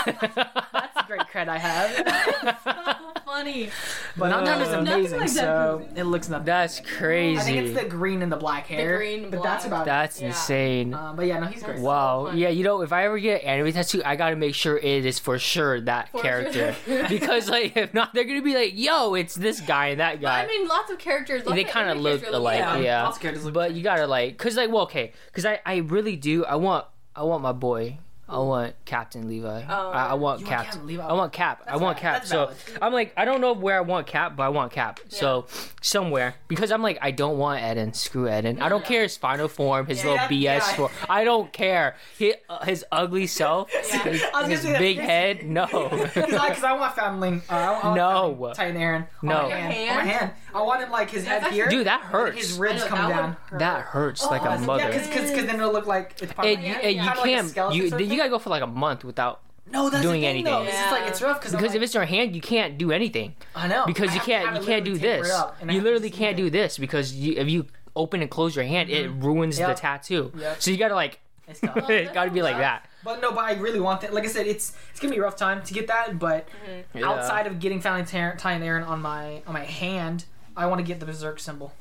[0.73, 3.20] That's a great cred I have.
[3.31, 3.71] Funny.
[4.17, 6.01] But Hunter is Uh, amazing, like so movie.
[6.01, 6.47] it looks nothing.
[6.47, 7.41] that's crazy.
[7.41, 8.97] I think it's the green and the black hair.
[8.99, 10.29] green and but that's about That's Yeah.
[10.29, 10.93] insane.
[10.93, 10.97] it.
[10.97, 11.79] Um, but yeah, no, he's great.
[11.81, 12.27] Wow.
[12.27, 12.41] funny.
[12.43, 15.05] Yeah, you know, if I ever get an anime tattoo, I gotta make sure it
[15.07, 16.75] is for sure that For character.
[16.87, 17.09] sure.
[17.09, 20.43] because like if not, they're gonna be like, "Yo, it's this guy and that guy."
[20.43, 21.45] I mean, lots of characters.
[21.47, 23.03] lots they kind of look characters alike, Yeah, yeah.
[23.05, 25.77] lots of characters look but you gotta like, cause like, well, okay, cause I, I
[25.79, 26.45] really do.
[26.45, 27.99] I want, I want my boy.
[28.31, 29.65] I want Captain Levi.
[29.69, 29.91] Oh.
[29.91, 30.65] I, I want You want Cap.
[30.67, 31.07] Captain Levi?
[31.07, 31.63] I want Cap.
[31.67, 31.97] I want valid.
[31.99, 32.15] Cap.
[32.19, 32.57] That's So valid.
[32.83, 35.01] I'm like, I don't know where I want Cap, but I want Cap.
[35.09, 35.47] So
[35.83, 37.95] somewhere because I'm like, I don't want Eren.
[37.95, 38.61] Screw Eren.
[38.61, 38.87] I don't Yeah.
[38.89, 40.61] care his final form, his Yeah, little BS yeah.
[40.75, 40.91] form.
[41.09, 41.97] I don't care.
[42.19, 44.03] His, uh, his ugly self, Yeah.
[44.05, 44.79] his, I was gonna his say that.
[44.79, 45.43] big head.
[45.45, 45.67] No.
[46.21, 47.41] Because I, 'cause I want Family.
[47.49, 48.53] Uh, I, I want No.
[48.55, 48.97] Titan Eren.
[48.97, 49.43] on No.
[49.49, 49.73] my hand.
[49.73, 49.91] hand?
[49.91, 50.31] On my hand.
[50.55, 51.69] I want him like his head That's here.
[51.69, 52.39] Dude, that hurts.
[52.39, 53.37] His ribs know, come that down.
[53.51, 53.59] hurt.
[53.61, 54.83] That hurts like Oh, a yeah, mother.
[54.91, 57.23] Yeah, because then it'll look like it's part and, of you, my you like a
[57.23, 57.75] can't.
[57.75, 57.91] You
[58.21, 58.31] sort of you thing.
[58.31, 60.53] gotta go for like a month without no, that's doing the thing, anything.
[60.53, 60.63] Though.
[60.63, 63.69] It's like it's rough because because if it's your hand, you can't do anything I
[63.69, 65.29] know because I you can't you can't do this.
[65.29, 66.43] it up, and I You literally can't it.
[66.43, 69.25] do this because you if you open and close your hand, it mm-hmm.
[69.25, 70.33] ruins the tattoo.
[70.37, 70.63] Yep.
[70.63, 71.89] So you gotta like It's tough.
[71.91, 72.87] it gotta be like that.
[73.05, 74.13] But no, but I really want that.
[74.13, 76.19] Like I said, it's it's gonna be a rough time to get that.
[76.19, 76.99] But mm-hmm.
[76.99, 77.09] Yeah.
[77.09, 80.25] outside of getting Founding Titan Eren on my on my hand,
[80.57, 81.73] I want to get the Berserk symbol.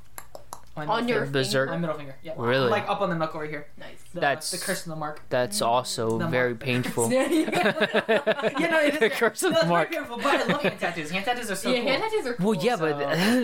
[0.77, 1.32] My On your finger.
[1.32, 1.69] Berserk.
[1.69, 2.15] My middle finger.
[2.23, 2.34] Yeah.
[2.38, 2.69] Really?
[2.69, 3.67] Like up on the knuckle right here.
[3.77, 3.88] Nice.
[4.13, 5.21] The, That's- the curse of the mark.
[5.29, 6.60] That's also The very mark.
[6.63, 7.12] painful.
[7.12, 8.99] yeah, no, it is.
[8.99, 9.91] the curse of no, the it's very mark.
[9.91, 11.10] painful, but I love hand tattoos.
[11.12, 11.89] Hand tattoos are so yeah, cool.
[11.89, 12.45] hand tattoos are cool.
[12.51, 12.95] Well, yeah, but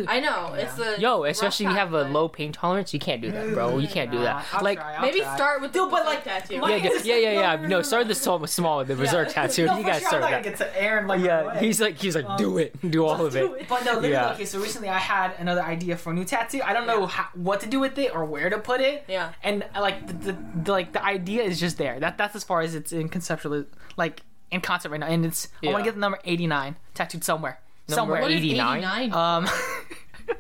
[0.07, 2.99] I know it's the yo, especially if you have a but- low pain tolerance, you
[2.99, 3.77] can't do that, bro.
[3.79, 4.45] You can't do that.
[4.53, 5.35] I'll Like, try, I'll Maybe try.
[5.35, 6.59] start with Dude, the but, like, tattoo.
[6.59, 7.55] my- yeah, yeah, yeah, yeah.
[7.57, 8.07] No, no, No, no, start no.
[8.09, 9.65] the small, small, the berserk tattoo.
[9.65, 10.73] No, you for gotta sure, start I'm not with gonna that.
[10.73, 13.35] get to Eren like Yeah, he's like, he's like, Um, do it, do all of
[13.35, 13.67] it.
[13.67, 14.45] But no, literally, okay.
[14.45, 16.61] So recently, I had another idea for a new tattoo.
[16.63, 17.05] I don't know Yeah.
[17.15, 19.05] How, what to do with it or where to put it.
[19.07, 19.31] Yeah.
[19.41, 21.97] And uh, like the, the, the like the idea is just there.
[21.97, 23.63] That that's as far as it's in conceptual,
[23.95, 25.07] like in concept right now.
[25.07, 27.61] And it's I want to get the number eighty nine tattooed somewhere.
[27.87, 28.21] Number somewhere.
[28.23, 28.77] 89?
[28.79, 29.13] 89?
[29.13, 29.47] Um,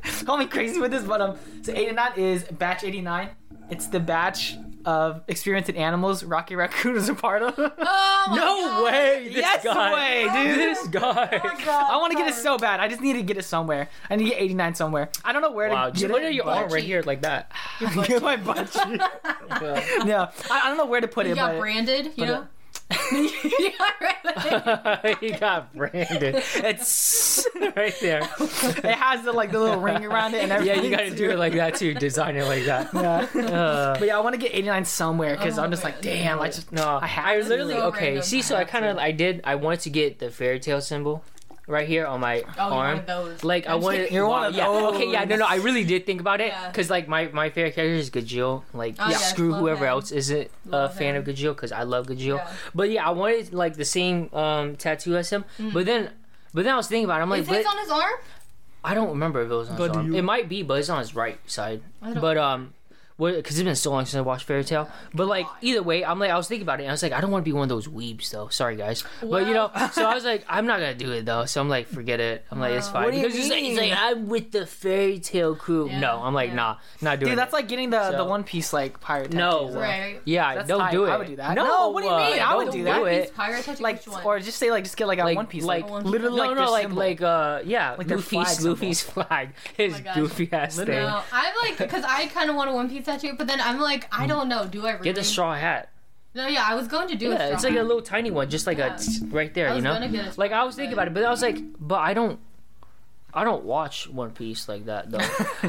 [0.25, 3.29] call me crazy with this, but um, so 89 is batch 89.
[3.69, 7.55] It's the batch of experienced in animals Rocket Raccoon is a part of.
[7.57, 7.71] Oh
[8.29, 8.83] my No God.
[8.85, 9.23] way!
[9.27, 9.93] This Yes guy.
[9.93, 10.59] way, dude.
[10.59, 11.41] This guy.
[11.43, 12.79] Oh God, I want to get it so bad.
[12.79, 13.89] I just need to get it somewhere.
[14.09, 15.09] I need to get 89 somewhere.
[15.23, 16.27] I don't know where Wow, to just get put it.
[16.27, 17.51] it your arm right here like that.
[18.21, 19.01] my butt cheek.
[20.05, 21.35] no, I, I don't know where to put You it.
[21.35, 22.47] got but branded, you but,
[22.91, 23.29] know?
[23.59, 23.69] yeah,
[24.01, 25.17] right.
[25.19, 26.35] he got branded.
[26.55, 27.45] It's
[27.75, 28.21] right there.
[28.39, 30.83] it has the like the little ring around it and Yeah, everything.
[30.91, 31.93] you gotta do it like that too.
[31.93, 32.93] Design it like that.
[32.95, 33.41] Yeah.
[33.41, 36.39] Uh, But yeah, I want to get 89 somewhere because Oh, I'm just like, damn,
[36.39, 38.21] I just no, I have I literally So okay.
[38.21, 38.97] See, so I I kind of.
[38.97, 39.41] I did.
[39.43, 41.23] I wanted to get the Fairy Tail symbol
[41.67, 42.87] right here on my Oh, arm.
[42.97, 43.43] wanted those.
[43.43, 43.97] Like I I'm wanted.
[43.97, 44.13] kidding.
[44.13, 44.67] You're one of yeah.
[44.69, 45.11] Okay.
[45.11, 45.23] Yeah.
[45.25, 45.35] No.
[45.37, 45.45] No.
[45.45, 46.67] I really did think about it Yeah.
[46.69, 48.63] because like my my favorite character is Gajeel.
[48.73, 49.91] Like Oh, yes, screw whoever him.
[49.91, 51.21] else isn't a Love fan him.
[51.21, 52.37] of Gajeel because I love Gajeel.
[52.37, 52.51] Yeah.
[52.73, 55.45] But yeah, I wanted like the same um tattoo as him.
[55.73, 56.11] But then.
[56.53, 57.23] But then I was thinking about it.
[57.23, 58.13] I'm like, Is his but on his arm?
[58.81, 60.07] I don't remember if it was on his arm.
[60.13, 61.81] you- It might be, but it's on his right side.
[62.01, 62.73] I don't- But um,
[63.17, 64.89] because it's been so long since I watched Fairy Tail.
[65.13, 67.13] But like either way, I'm like I was thinking about it, and I was like,
[67.13, 68.49] I don't want to be one of those weebs though.
[68.49, 71.45] Sorry guys, but you know, so I was like, I'm not gonna do it though.
[71.45, 72.45] So I'm like, forget it.
[72.51, 73.05] I'm like, it's fine.
[73.05, 73.97] What do you because he's like, he's like, mean?
[73.97, 75.87] I'm with the Fairy Tail crew.
[75.89, 76.55] Yeah, No, I'm like, yeah.
[76.55, 77.35] nah, not doing Dude, it.
[77.37, 79.31] that's like getting the So- the One Piece like pirate.
[79.33, 79.59] No.
[79.67, 79.75] tattoos.
[79.75, 80.21] Right.
[80.25, 80.91] yeah, That's don't tight.
[80.91, 81.09] do it.
[81.09, 81.55] I would do that.
[81.55, 82.39] No, No, what do you uh, mean?
[82.41, 82.95] I would don't do The that.
[82.97, 83.21] do One it.
[83.23, 85.63] Piece pirate tattoo, Like, or just say like just get like a Like- One Piece,
[85.63, 88.61] like- like, literally No, like no, their like like uh, yeah, Like their Luffy's flag.
[88.65, 90.87] Luffy's flag, his goofy ass thing.
[90.89, 93.79] No, I like because I kind of want a One Piece tattoo, but then I'm
[93.79, 94.29] like, I mm.
[94.29, 94.65] don't know.
[94.65, 95.03] Do I really?
[95.03, 95.89] Get the straw hat.
[96.33, 98.67] No, yeah, I was going to do Yeah, it's like a little tiny one, just
[98.67, 98.97] like Yeah.
[98.97, 99.97] a right there, you know.
[100.35, 102.39] Like I was thinking about it, but I was like, but I don't,
[103.35, 105.19] I don't watch One Piece like that though.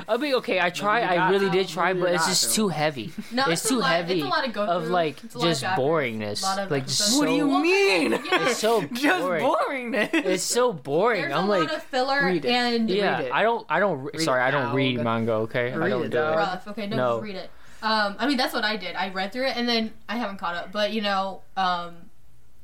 [0.08, 1.52] I'll be okay, I try, I really to.
[1.52, 2.54] did try, but it's just to.
[2.54, 3.12] too heavy.
[3.32, 5.38] No, it's a too lot- heavy It's a lot to go of like It's a
[5.38, 7.12] lot of just chapters, boringness, a lot of like just episodes.
[7.12, 7.46] so.
[7.48, 8.20] what do you mean?
[8.24, 9.44] It's so Just boring.
[9.92, 10.10] boringness.
[10.14, 11.22] It's so boring.
[11.22, 12.48] There's I'm a like, lot of filler read it.
[12.50, 13.32] and yeah, read it.
[13.32, 13.98] I don't, I don't.
[14.04, 15.32] Re- sorry, I don't read manga.
[15.32, 16.20] Okay, I Read don't it do it.
[16.36, 16.68] rough.
[16.68, 17.10] Okay, no, No.
[17.16, 17.50] just read it.
[17.82, 18.94] Um, I mean that's what I did.
[18.96, 21.96] I read through it and then I haven't caught up, but you know, um,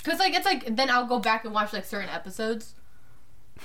[0.05, 2.75] cause like it's like then I'll go back and watch like certain episodes.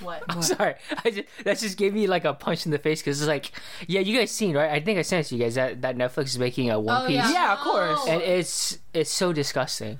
[0.01, 0.23] What?
[0.29, 0.75] I'm sorry.
[1.05, 3.51] I just, that just gave me like a punch in the face because it's like,
[3.87, 4.69] yeah, you guys seen right?
[4.71, 7.03] I think I sent it to you guys that, that Netflix is making a One
[7.03, 8.05] Oh Piece, yeah, Yeah, of course.
[8.07, 9.99] and it's it's so disgusting.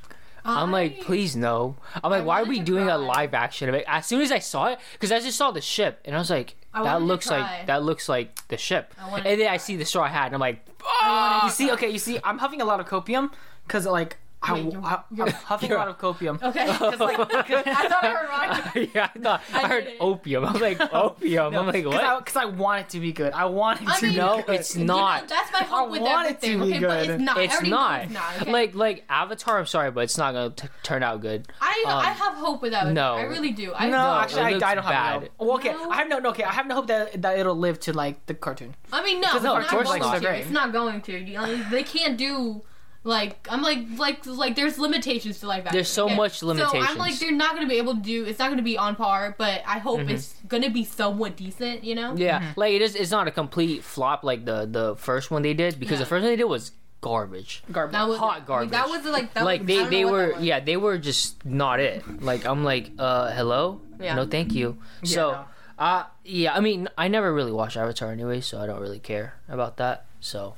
[0.50, 1.76] I'm like, please no.
[2.02, 3.84] I'm like, I why are we to doing a live action of it?
[3.86, 6.30] As soon as I saw it, because I just saw the ship, and I was
[6.30, 8.94] like, I that looks like that looks like the ship.
[8.98, 10.66] And to then I see the straw hat, and I'm like,
[11.02, 13.32] I wanted You see, okay, you see, I'm huffing a lot of copium
[13.66, 14.16] because like
[14.48, 16.42] I, Wait, you're- I, you're- am huffing a lot of copium.
[16.42, 16.68] Okay.
[16.68, 17.20] like-
[17.68, 18.88] I thought I heard wrong.
[18.96, 20.46] yeah, I thought I, I heard did opium.
[20.46, 21.56] I'm like opium.
[21.56, 22.20] I'm like, what?
[22.26, 23.34] Because I, want it to be good.
[23.34, 24.56] I want it I to mean, No, good.
[24.56, 25.28] it's You know, not.
[25.28, 26.80] that's my hope I with want it to everything.
[26.80, 27.10] be okay, but good.
[27.16, 27.38] it's not.
[27.38, 28.04] It's not.
[28.04, 28.42] It's not.
[28.42, 28.52] Okay?
[28.52, 29.60] Like like Avatar.
[29.60, 31.48] I'm sorry, but it's not gonna t- turn out good.
[31.62, 32.88] I, um, I have hope with that.
[32.88, 33.14] no.
[33.16, 33.74] I really do.
[33.74, 35.22] I No, No, actually, I, I don't have bad.
[35.40, 35.46] no.
[35.46, 35.90] Well, okay, No.
[35.90, 36.30] I have no, no.
[36.30, 38.76] Okay, I have no hope that that it'll live to like the cartoon.
[38.92, 40.22] I mean, no, no, not of course going not.
[40.22, 40.36] to.
[40.36, 41.66] It's not going to.
[41.72, 42.62] They can't do.
[43.08, 45.74] Like I'm like like like there's limitations to live action.
[45.74, 46.86] There's so much limitations.
[46.86, 48.26] So I'm like they're not gonna be able to do.
[48.26, 50.10] It's not gonna be on par, but I hope Mm-hmm.
[50.12, 51.84] it's gonna be somewhat decent.
[51.84, 52.16] You know.
[52.18, 52.96] Yeah, like it is.
[52.96, 56.04] It's not a complete flop like the the first one they did because Yeah.
[56.04, 57.64] the first one they did was garbage.
[57.72, 57.94] Garbage.
[57.94, 58.72] That was Hot garbage.
[58.72, 62.04] That was like that like was, they they were yeah they were just not it.
[62.22, 64.16] Like I'm like uh hello Yeah.
[64.16, 64.78] no thank you.
[65.04, 65.46] Yeah, so no.
[65.80, 69.36] uh yeah I mean I never really watched Avatar anyway, so I don't really care
[69.48, 70.06] about that.
[70.20, 70.56] So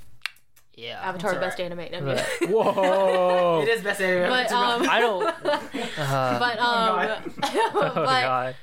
[0.79, 0.99] yeah.
[1.03, 1.77] Avatar It's best anime.
[1.77, 2.15] No, I'm kidding.
[2.41, 3.61] But- Whoa.
[3.63, 4.29] It is best anime.
[4.29, 5.23] But um, I don't.
[5.99, 8.55] Uh, but um, oh but god.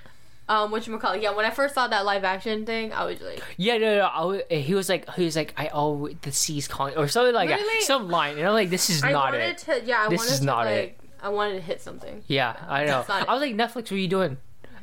[0.48, 1.22] um, what you call it?
[1.22, 4.04] Yeah, when I first saw that live action thing, I was like, Yeah, no, no.
[4.06, 7.34] I wa- he was like, he was like, I always the sea's calling or something
[7.34, 7.60] like that.
[7.82, 9.58] Some line, and I'm like, this is I not it.
[9.58, 9.82] to.
[9.84, 11.00] Yeah, I This wanted is to not like, it.
[11.22, 12.22] I wanted to hit something.
[12.26, 12.98] Yeah, I know.
[12.98, 13.28] That's not it.
[13.28, 14.36] I was like, Netflix, what are you doing?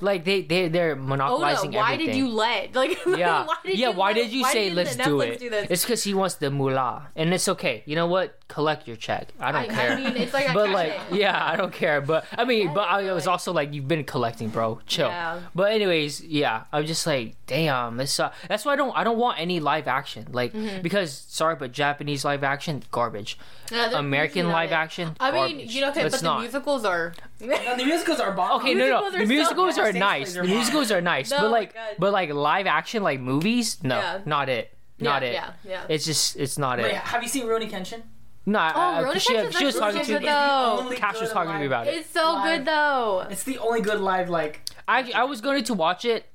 [0.03, 1.07] Like they they they're Oh no!
[1.07, 2.13] monopolizing Why everything.
[2.13, 2.99] did you let like?
[3.07, 3.89] Yeah, why did yeah.
[3.89, 5.39] you Why let- did you why say did let's Netflix do it?
[5.39, 5.67] Do?
[5.71, 7.83] It's because he wants the moolah, and it's okay.
[7.87, 8.37] You know what?
[8.53, 9.29] Collect your check.
[9.39, 9.91] I don't I, care.
[9.91, 11.17] I mean, it's like I but like, it.
[11.23, 12.01] yeah, I don't care.
[12.01, 14.79] But I mean, but I feel was also like, you've been collecting, bro.
[14.85, 15.07] Chill.
[15.07, 15.39] Yeah.
[15.55, 18.19] But anyways, yeah, I'm just like, damn, this.
[18.19, 18.95] Uh, that's why I don't.
[18.95, 20.81] I don't want any live action, like Mm-hmm.
[20.83, 23.37] because sorry, but Japanese live action garbage.
[23.71, 24.75] Yeah, American live it.
[24.75, 25.15] action.
[25.19, 26.41] I mean, you know, okay, Let's but the not.
[26.41, 27.13] musicals are.
[27.39, 28.59] No, the musicals are bomb.
[28.61, 30.33] Okay, no, no, musicals are the so musicals are nice.
[30.33, 34.21] The musicals are nice, No, but like, but like live action, like movies, no, Yeah.
[34.25, 35.33] not it, not yeah, it.
[35.33, 35.81] Yeah, yeah.
[35.89, 36.95] It's just, it's not Wait, it.
[36.95, 38.01] have you seen Rurouni Kenshin?
[38.45, 40.25] No, Oh, I- Rurouni she, Kenshin's she was talking good to.
[40.25, 40.87] though.
[40.89, 40.91] No.
[40.95, 41.93] Cash was good talking to me about it.
[41.95, 42.57] It's so Live.
[42.59, 43.25] good though.
[43.29, 44.61] It's the only good live like.
[44.87, 46.25] I, I was going to watch it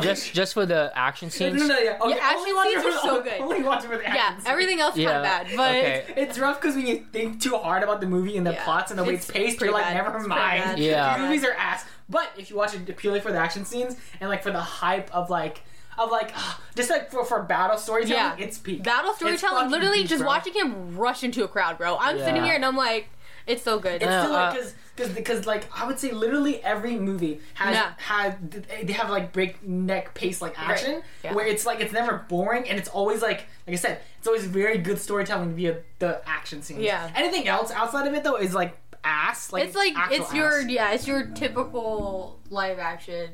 [0.00, 1.60] just, just for the action scenes.
[1.60, 1.98] no, no, yeah.
[2.00, 3.40] Okay, Yeah, action only scenes for are the- so good.
[3.40, 4.46] Only watch it for the Yeah, action scenes.
[4.48, 6.04] everything else kind Yeah, of bad, but okay.
[6.16, 8.90] It's rough because when you think too hard about the movie and the Yeah, plots
[8.90, 9.94] and the way it's, it's paced, you're like, bad.
[10.02, 10.78] never It's mind.
[10.80, 11.16] Yeah.
[11.18, 11.84] These movies are ass.
[12.08, 15.14] But if you watch it purely for the action scenes and like for the hype
[15.14, 15.62] of like
[15.98, 16.32] of like
[16.76, 18.44] just like for, for battle storytelling, Yeah.
[18.44, 18.82] it's peak.
[18.82, 19.70] battle storytelling.
[19.70, 20.28] Literally, peak, just bro.
[20.28, 21.96] watching him rush into a crowd, bro.
[21.98, 23.08] I'm sitting here and I'm like,
[23.46, 23.94] it's so good.
[23.96, 27.40] It's Yeah, still like uh, because because because like I would say literally every movie
[27.54, 27.92] has Yeah.
[27.96, 28.52] had
[28.84, 31.34] they have like breakneck pace like action Yeah.
[31.34, 34.44] where it's like it's never boring and it's always like like I said it's always
[34.44, 36.80] very good storytelling via the action scenes.
[36.82, 37.10] Yeah.
[37.16, 39.52] Anything else outside of it though is like ass.
[39.52, 40.68] Like it's like actual it's your ass.
[40.68, 43.30] yeah, it's your typical live action,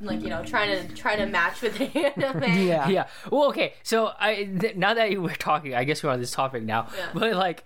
[0.00, 1.84] like you know, trying to trying to match with the
[2.16, 2.42] anime.
[2.66, 2.88] Yeah.
[2.88, 3.06] Yeah.
[3.30, 3.74] Well, okay.
[3.82, 6.88] So I th- now that you were talking, I guess we're on this topic now.
[6.96, 7.06] Yeah.
[7.14, 7.64] But like,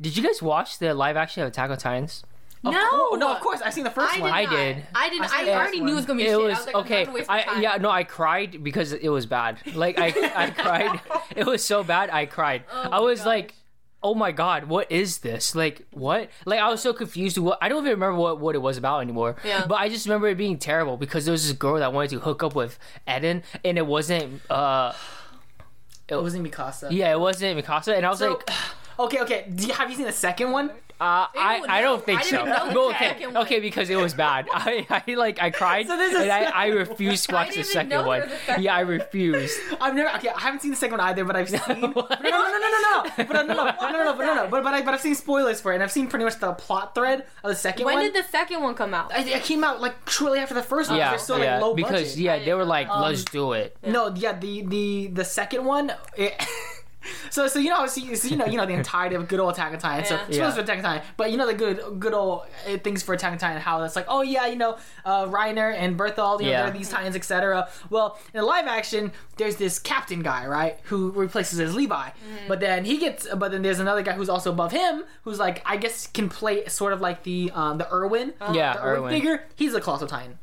[0.00, 2.22] did you guys watch the live action of Attack on Titans?
[2.64, 2.88] Of No.
[2.90, 4.30] course- no, of course I've seen the first I one.
[4.32, 4.34] did.
[4.48, 4.86] I did.
[4.94, 5.24] I didn't.
[5.32, 6.34] I I, already first knew it was gonna be It shit.
[6.34, 6.98] I was was like, okay.
[6.98, 9.58] not gonna waste my I yeah no, I cried because it was bad.
[9.76, 11.00] Like I I cried.
[11.36, 12.10] It was so bad.
[12.10, 12.64] I cried.
[12.72, 13.26] Oh I was gosh.
[13.26, 13.54] like.
[14.02, 15.54] Oh my god, what is this?
[15.56, 16.30] Like what?
[16.46, 17.36] Like I was so confused.
[17.38, 19.36] What I don't even remember what, what it was about anymore.
[19.44, 19.66] Yeah.
[19.66, 22.20] But I just remember it being terrible because there was this girl that wanted to
[22.20, 24.40] hook up with Eren, and it wasn't.
[24.50, 24.92] uh
[26.08, 26.90] It wasn't Mikasa.
[26.90, 28.48] Yeah, it wasn't Mikasa, and I was So, like,
[28.98, 29.46] okay, okay.
[29.54, 30.70] Do you, have you seen the second one?
[31.00, 32.44] Uh, I, Ew, I don't think I so.
[32.44, 33.42] didn't know okay, second one.
[33.44, 34.48] okay, because it was bad.
[34.52, 37.54] I, I like I cried So this is- and I, I refused to I watch
[37.54, 38.22] the second one.
[38.22, 38.94] was second yeah, I one.
[38.94, 39.56] refused.
[39.80, 40.10] I've never.
[40.16, 41.60] Okay, I haven't seen the second one either, but I've seen.
[41.68, 42.20] no, no, no, What?
[42.20, 43.10] no, no, no, no, no.
[43.16, 44.48] But uh, no, no, no, no, no, but no, no.
[44.50, 46.52] But but, I, but I've seen spoilers for it, and I've seen pretty much the
[46.54, 48.02] plot thread of the second when one.
[48.02, 49.12] When did the second one come out?
[49.14, 50.98] I, it came out like shortly after the first one.
[50.98, 52.16] yeah, They're still yeah, like low because budget.
[52.18, 53.76] yeah, they were like, Um, let's do it.
[53.86, 55.92] No, yeah, the the the second one.
[56.16, 56.34] It,
[57.30, 59.40] so so you know so you, so you know you know the entirety of good
[59.40, 60.04] old Attack on Titan.
[60.04, 60.24] So Yeah.
[60.30, 63.14] spoilers for Attack on Titan, but you know the good good old uh, things for
[63.14, 63.60] Attack on Titan.
[63.60, 66.62] How that's like oh yeah you know uh, Reiner and Bertholdt you know Yeah.
[66.64, 67.68] they're these Titans etc.
[67.90, 72.10] Well in the live action there's this captain guy right who replaces as Levi,
[72.48, 75.62] but then he gets but then there's another guy who's also above him who's like
[75.64, 79.12] I guess can play sort of like the um, the Erwin Yeah, the Erwin Erwin.
[79.14, 79.44] figure.
[79.56, 80.38] He's a colossal Titan.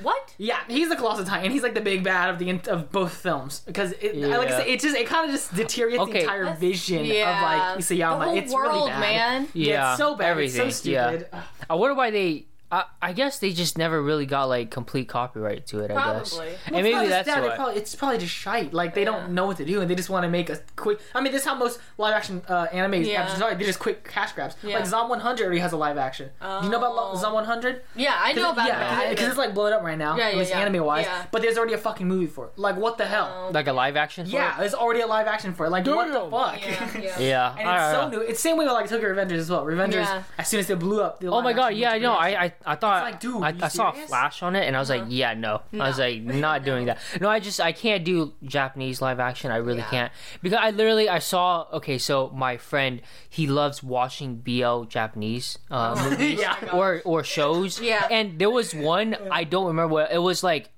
[0.00, 0.34] What?
[0.38, 1.50] Yeah, he's the Colossal Titan.
[1.50, 4.66] He's like the big bad of the of both films because it, like I said,
[4.66, 6.12] it just it kind of just deteriorates Okay.
[6.12, 7.36] the entire That's- vision yeah.
[7.36, 8.18] of like Isayama.
[8.20, 9.00] The whole it's world, really bad.
[9.00, 9.48] man.
[9.52, 10.30] Yeah, Yeah, it's so bad.
[10.30, 10.68] everything.
[10.68, 11.08] It's so yeah.
[11.10, 11.28] stupid.
[11.68, 12.46] I wonder why they.
[12.72, 15.90] I, I guess they just never really got like complete copyright to it.
[15.90, 16.54] I guess, Probably.
[16.66, 17.56] and Well, it's maybe not just that's that, they what.
[17.56, 18.72] Probably, it's probably just shite.
[18.72, 19.10] Like they Yeah.
[19.12, 20.98] don't know what to do and they just want to make a quick.
[21.14, 23.22] I mean, this is how most live action uh, anime Yeah.
[23.24, 23.54] actions are.
[23.54, 24.56] They're just quick cash grabs.
[24.62, 24.76] Yeah.
[24.76, 26.30] Like Zom 100 already has a live action.
[26.40, 27.16] Do you know about Lo- Oh.
[27.16, 27.82] Zom 100?
[27.94, 29.10] Yeah, I know about yeah, that.
[29.10, 30.16] because it's like blowing up right now.
[30.16, 30.60] Yeah, at yeah, least yeah.
[30.60, 31.04] anime wise.
[31.04, 31.26] Yeah.
[31.30, 32.52] But there's already a fucking movie for it.
[32.58, 33.48] Like what the hell?
[33.48, 34.24] Um, Like a live action.
[34.24, 34.60] For yeah, it?
[34.60, 35.70] there's already a live action for it.
[35.70, 36.30] Like what the Damn.
[36.30, 36.60] fuck?
[36.62, 37.18] Yeah, yeah.
[37.20, 37.56] yeah.
[37.58, 38.22] And I it's don't so know.
[38.24, 38.30] new.
[38.30, 39.66] It's same way with like Tokyo Revengers as well.
[39.66, 40.22] Revengers, Yeah.
[40.38, 41.20] as soon as they blew up.
[41.20, 42.14] The Oh my god, action yeah, I know.
[42.14, 44.76] to I, I I thought like, dude, I, I saw a flash on it and
[44.76, 45.62] I was like, yeah, no.
[45.72, 46.98] I was like, not doing that.
[47.20, 49.50] No, I just I can't do Japanese live action.
[49.50, 49.90] I really Yeah.
[49.90, 51.66] can't because I literally I saw.
[51.72, 56.56] Okay, so my friend he loves watching BL Japanese uh, movies Yeah.
[56.72, 57.80] or or shows.
[57.80, 58.06] Yeah.
[58.10, 60.70] and there was one I don't remember what it was like.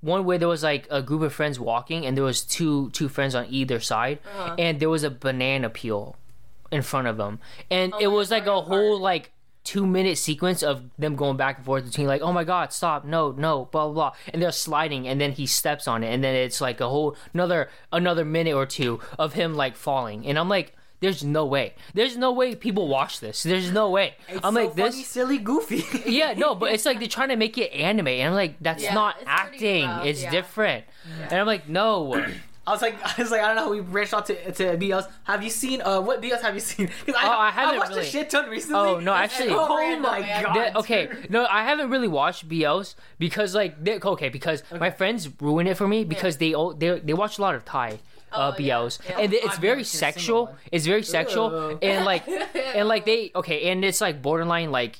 [0.00, 3.08] One where there was like a group of friends walking, and there was two two
[3.08, 4.54] friends on either side, Uh-huh.
[4.58, 6.16] and there was a banana peel
[6.70, 7.38] in front of them,
[7.70, 9.30] and Oh it was like a God, whole like
[9.64, 13.04] two minute sequence of them going back and forth between like, oh my god, stop,
[13.04, 16.22] no, no, blah blah blah, and they're sliding, and then he steps on it, and
[16.22, 20.38] then it's like a whole another another minute or two of him like falling, and
[20.38, 20.74] I'm like.
[21.00, 21.74] There's no way.
[21.92, 23.42] There's no way people watch this.
[23.42, 24.14] There's no way.
[24.28, 25.06] It's I'm so like funny, this.
[25.06, 25.84] silly, goofy.
[26.10, 28.82] Yeah, no, but it's like they're trying to make it anime, and I'm like, that's
[28.82, 29.84] Yeah, not it's acting.
[30.06, 30.30] it's yeah.
[30.30, 30.84] different.
[31.24, 32.24] And I'm like, no.
[32.66, 33.64] I was like, I was like, I don't know.
[33.64, 35.06] how We branched out to to BLs.
[35.24, 35.82] Have you seen?
[35.82, 36.88] Uh, what BLs have you seen?
[37.06, 38.02] Because Oh, I haven't watched really.
[38.02, 38.78] a shit ton recently.
[38.78, 40.56] Oh, no, actually- oh Random, my god.
[40.56, 45.28] That- okay, no, I haven't really watched BLs because like they, okay because my friends
[45.40, 47.98] ruin it for me because they all they they watch a lot of Thai.
[48.32, 49.18] Uh, Oh, yeah, BLs yeah.
[49.20, 50.56] and it's I've very never seen a single sexual.
[50.72, 51.78] It's very sexual Ugh.
[51.82, 52.26] and like
[52.74, 54.98] and like they okay and it's like borderline like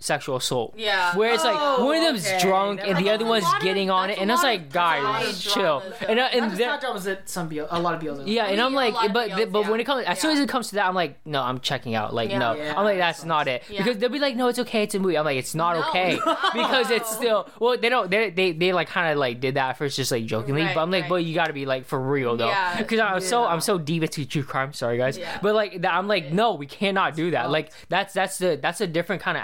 [0.00, 0.74] sexual assault.
[0.76, 1.14] Yeah.
[1.16, 2.38] Where it's like Oh, one of them's okay.
[2.40, 4.60] drunk Never and the other one's lot of- getting on it, and it's lot like,
[4.62, 5.80] of- that's a lot guys, chill.
[5.80, 8.22] dramas, And and just they're- dramas, that some BL, a lot of BLs.
[8.26, 10.68] yeah, and I'm like, but BLs, but when it comes, as soon as it comes
[10.70, 12.14] to that, I'm like, no, I'm checking out.
[12.14, 12.38] Like, Yeah.
[12.38, 13.82] no, Yeah, I'm like, that that's not it Yeah.
[13.82, 15.18] because they'll be like, no, it's okay, it's a movie.
[15.18, 15.88] I'm like, it's not No.
[15.88, 16.14] okay
[16.54, 19.76] because it's still well, they don't, they they, they like kind of like did that
[19.78, 21.08] first just like jokingly, Right, but I'm like, right.
[21.10, 24.02] but you got to be like for real though, because I'm so I'm so deep
[24.02, 24.72] into true crime.
[24.72, 27.50] Sorry guys, but like I'm like, no, we cannot do that.
[27.50, 29.42] Like that's that's the that's a different kind of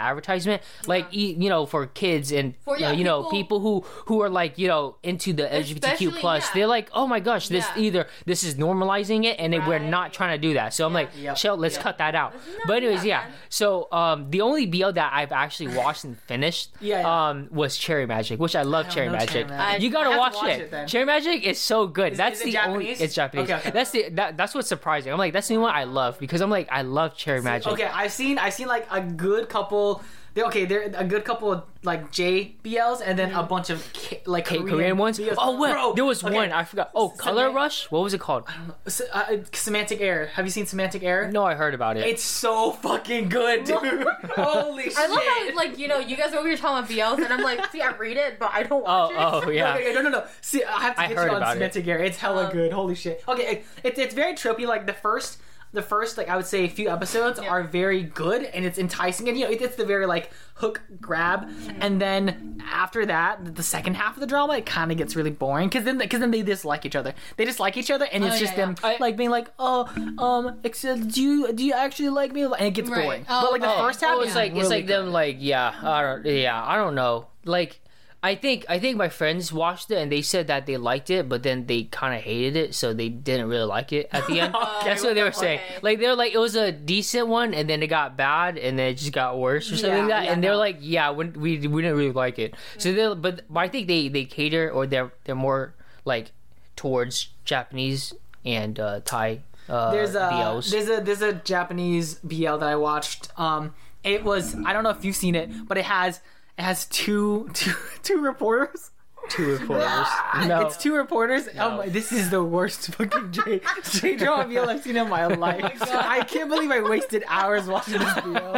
[0.54, 0.88] advertisement.
[0.88, 3.60] Like e- you know for kids and For, you know, yeah, you know people- people
[3.60, 6.50] who who are like you know into the LGBTQ plus, yeah.
[6.54, 7.82] they're like, oh my gosh, this Yeah.
[7.82, 10.74] either this is normalizing it and then we're not trying to do that.
[10.74, 11.36] So I'm like, Yep.
[11.36, 11.82] chill, let's Yep.
[11.84, 12.34] cut that out.
[12.66, 13.20] But anyways, yeah.
[13.20, 13.32] man.
[13.48, 17.28] So um, the only BL that I've actually watched and finished Yeah, yeah.
[17.28, 19.48] um was Cherry Magic, which I love I Cherry know Cherry Magic.
[19.48, 19.82] Magic.
[19.82, 20.60] you gotta watch, to watch it.
[20.62, 20.88] it then.
[20.88, 22.12] Cherry Magic is so good.
[22.12, 22.84] Is- that's is it the only.
[22.86, 23.00] Japanese?
[23.00, 23.44] It's Japanese.
[23.50, 23.70] Okay, okay.
[23.70, 25.12] That's the that, that's what's surprising.
[25.12, 27.72] I'm like that's the one I love because I'm like I love Cherry Magic.
[27.72, 30.02] Okay, I've seen I've seen like a good couple.
[30.36, 34.20] They, okay, there a good couple of like JBLs and then a bunch of K,
[34.26, 35.18] like K- Korean, Korean ones.
[35.18, 35.34] BLs.
[35.38, 36.34] Oh wait, Bro, there was okay.
[36.34, 36.90] one I forgot.
[36.94, 37.90] Oh, S- Color Rush.
[37.90, 38.44] What was it called?
[38.84, 40.26] S- uh, Semantic Error.
[40.26, 41.32] Have you seen Semantic Error?
[41.32, 42.06] No, I heard about it.
[42.06, 44.06] It's so fucking good, dude.
[44.36, 44.98] Holy shit.
[44.98, 47.32] I love how like you know you guys are over here talking about BLs and
[47.32, 49.16] I'm like, see, I read it, but I don't watch it.
[49.18, 49.72] oh, oh yeah.
[49.74, 50.24] Okay, okay, no, no, no.
[50.42, 51.54] See, I have to I get heard you on about it.
[51.54, 52.02] semantic error.
[52.04, 52.72] It's hella Um, good.
[52.72, 53.24] Holy shit.
[53.26, 54.66] Okay, it, it's it's very tropey.
[54.66, 55.38] Like the first,
[55.72, 57.48] the first like I would say a few episodes Yeah.
[57.50, 60.80] are very good and it's enticing and you know it, it's the very like hook
[61.02, 61.48] grab
[61.80, 65.30] and then after that the second half of the drama it kind of gets really
[65.30, 67.12] boring because then because then they dislike each other.
[67.36, 68.88] They dislike each other and it's Oh, just yeah, them yeah.
[68.90, 69.84] I- like being like oh
[70.18, 73.04] um except do you do you actually like me and it gets Right.
[73.04, 73.26] boring.
[73.28, 73.80] Oh, but like the okay.
[73.82, 76.64] first half Oh, is it's like it's really like them like yeah I don't yeah
[76.64, 77.80] I don't know like
[78.22, 81.28] I think I think my friends watched it and they said that they liked it
[81.28, 84.40] but then they kind of hated it so they didn't really like it at the
[84.40, 84.54] end.
[84.56, 85.60] Okay, That's what they were saying.
[85.60, 85.78] okay.
[85.82, 88.88] Like they're like it was a decent one and then it got bad and then
[88.88, 90.58] it just got worse or something Yeah, like that yeah, and they're no.
[90.58, 92.54] like yeah we, we we didn't really like it.
[92.78, 95.74] So they but, but I think they they cater or they're they're more
[96.04, 96.32] like
[96.74, 98.12] towards Japanese
[98.44, 100.70] and uh, Thai uh, there's a BLs.
[100.70, 103.28] there's a there's a Japanese BL that I watched.
[103.38, 103.74] Um,
[104.04, 106.20] it was I don't know if you've seen it, but it has
[106.58, 108.90] has two two two reporters.
[109.28, 110.06] two reporters.
[110.46, 110.66] no.
[110.66, 111.48] It's two reporters.
[111.58, 111.88] Oh my!
[111.88, 115.82] This is the worst fucking J J drama BL I've seen in my life.
[115.82, 118.56] I can't believe I wasted hours watching this BL.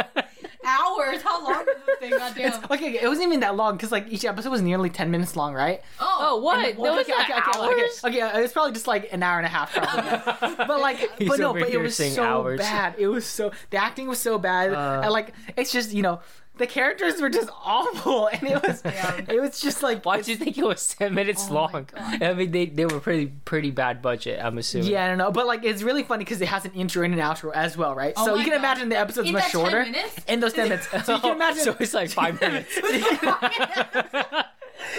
[0.61, 1.21] Hours?
[1.23, 2.11] How long is this thing?
[2.11, 2.63] Goddamn.
[2.69, 5.53] Okay, it wasn't even that long because like each episode was nearly ten minutes long,
[5.55, 5.81] right?
[5.99, 6.77] Oh what?
[6.77, 8.01] Well, There okay, not okay, okay, okay, hours?
[8.05, 10.55] okay, okay, it's probably just like an hour and a half, probably.
[10.67, 12.59] but like, He's but no, but it was so hours.
[12.59, 12.93] bad.
[12.99, 15.01] It was so the acting was so bad, Uh.
[15.05, 16.19] and like it's just you know
[16.59, 20.37] the characters were just awful, and it was it was just like Why do you
[20.37, 21.87] think it was ten minutes Oh long?
[21.95, 24.39] I mean, they they were pretty pretty bad budget.
[24.43, 24.87] I'm assuming.
[24.89, 27.13] yeah, I don't know, but like it's really funny because it has an intro and
[27.13, 28.15] an outro as well, right?
[28.17, 28.59] so Oh my you can God.
[28.59, 29.85] imagine the episode's In much shorter
[30.27, 30.87] in those ten minutes.
[31.05, 31.63] So you can imagine.
[31.63, 32.75] so it's like five minutes.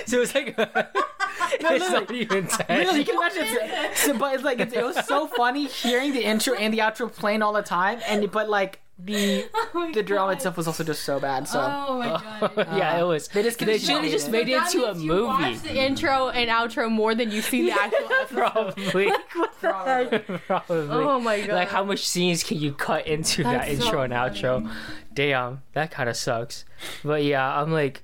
[0.07, 1.91] so it's like it's literally.
[1.93, 2.79] not even ten.
[2.79, 3.45] Really, you can imagine.
[3.47, 6.79] It's, so, but it's like it's, it was so funny hearing the intro and the
[6.79, 10.37] outro playing all the time, and but like the Oh my the drama God.
[10.39, 11.47] itself was also just so bad.
[11.49, 12.53] So Oh my god.
[12.77, 13.29] yeah, it was.
[13.29, 14.31] They just they couldn't should have just it.
[14.31, 15.23] made it That into a you movie.
[15.27, 18.37] watched the intro and outro more than you see the actual episode.
[18.39, 19.13] Probably.
[19.61, 20.23] Probably.
[20.69, 21.51] Oh my god.
[21.55, 24.71] Like how much scenes can you cut into that That's so intro and outro?
[25.13, 26.65] Damn, that kind of sucks.
[27.05, 28.03] But yeah, I'm like,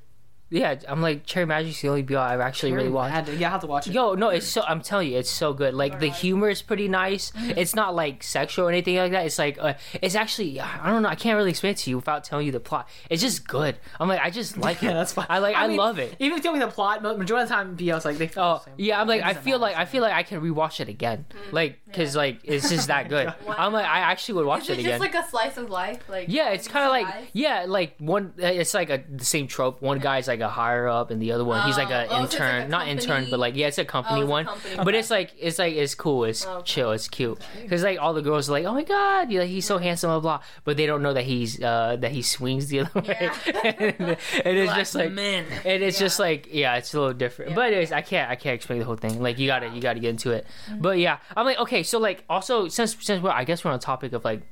[0.57, 3.15] yeah, I'm like Cherry Magic's the only BL I've actually really watched.
[3.15, 3.93] Had to, yeah, I have to watch it.
[3.93, 4.63] Yo, no, it's so.
[4.63, 5.75] I'm telling you, it's so good.
[5.75, 7.31] Like the humor is pretty nice.
[7.33, 7.53] Mm-hmm.
[7.67, 9.27] It's not like sexual or anything like that.
[9.27, 10.61] It's like, uh, it's actually.
[10.61, 11.09] I don't know.
[11.09, 12.89] I can't really explain it to you without telling you the plot.
[13.11, 13.77] It's just good.
[14.01, 14.95] I'm like, I just like yeah, it.
[14.95, 15.27] that's fine.
[15.29, 15.57] I like.
[15.57, 16.15] I, mean, love it.
[16.19, 18.27] Even if you tell me the plot, majority of the time, BL's like they.
[18.29, 18.75] feel Oh the same.
[18.79, 21.81] yeah, I'm like I feel like I feel like I can rewatch it again, like
[21.87, 23.33] because like it's just that good.
[23.49, 25.01] I'm like I actually would watch Is it it again.
[25.01, 26.01] just like a slice of life?
[26.09, 28.35] Like yeah, it's kind of like yeah, like one.
[28.43, 29.81] uh, It's like a the same trope.
[29.83, 31.95] One guy's like a higher up, and the other one he's like Oh.
[31.95, 34.23] an Oh, so like intern, a not intern, but like yeah, it's a company Oh,
[34.23, 34.45] it's a one.
[34.47, 34.77] company.
[34.85, 36.25] But it's like it's like it's cool.
[36.25, 36.63] It's Okay.
[36.65, 36.93] chill.
[36.93, 39.79] It's cute because like all the girls are like, oh my god, like he's so
[39.79, 40.41] handsome, blah blah.
[40.65, 43.31] But they don't know that he's uh that he swings the other way,
[43.65, 44.17] and,
[44.59, 45.45] it's just like men.
[45.65, 46.07] and it's Yeah.
[46.07, 47.55] just like yeah, it's a little different.
[47.55, 49.23] But anyways, I can't I can't explain the whole thing.
[49.23, 50.47] Like you gotta you gotta get into it.
[50.71, 50.81] Mm-hmm.
[50.83, 53.79] But yeah, I'm like okay, so like also since since we're I guess we're on
[53.79, 54.43] the topic of like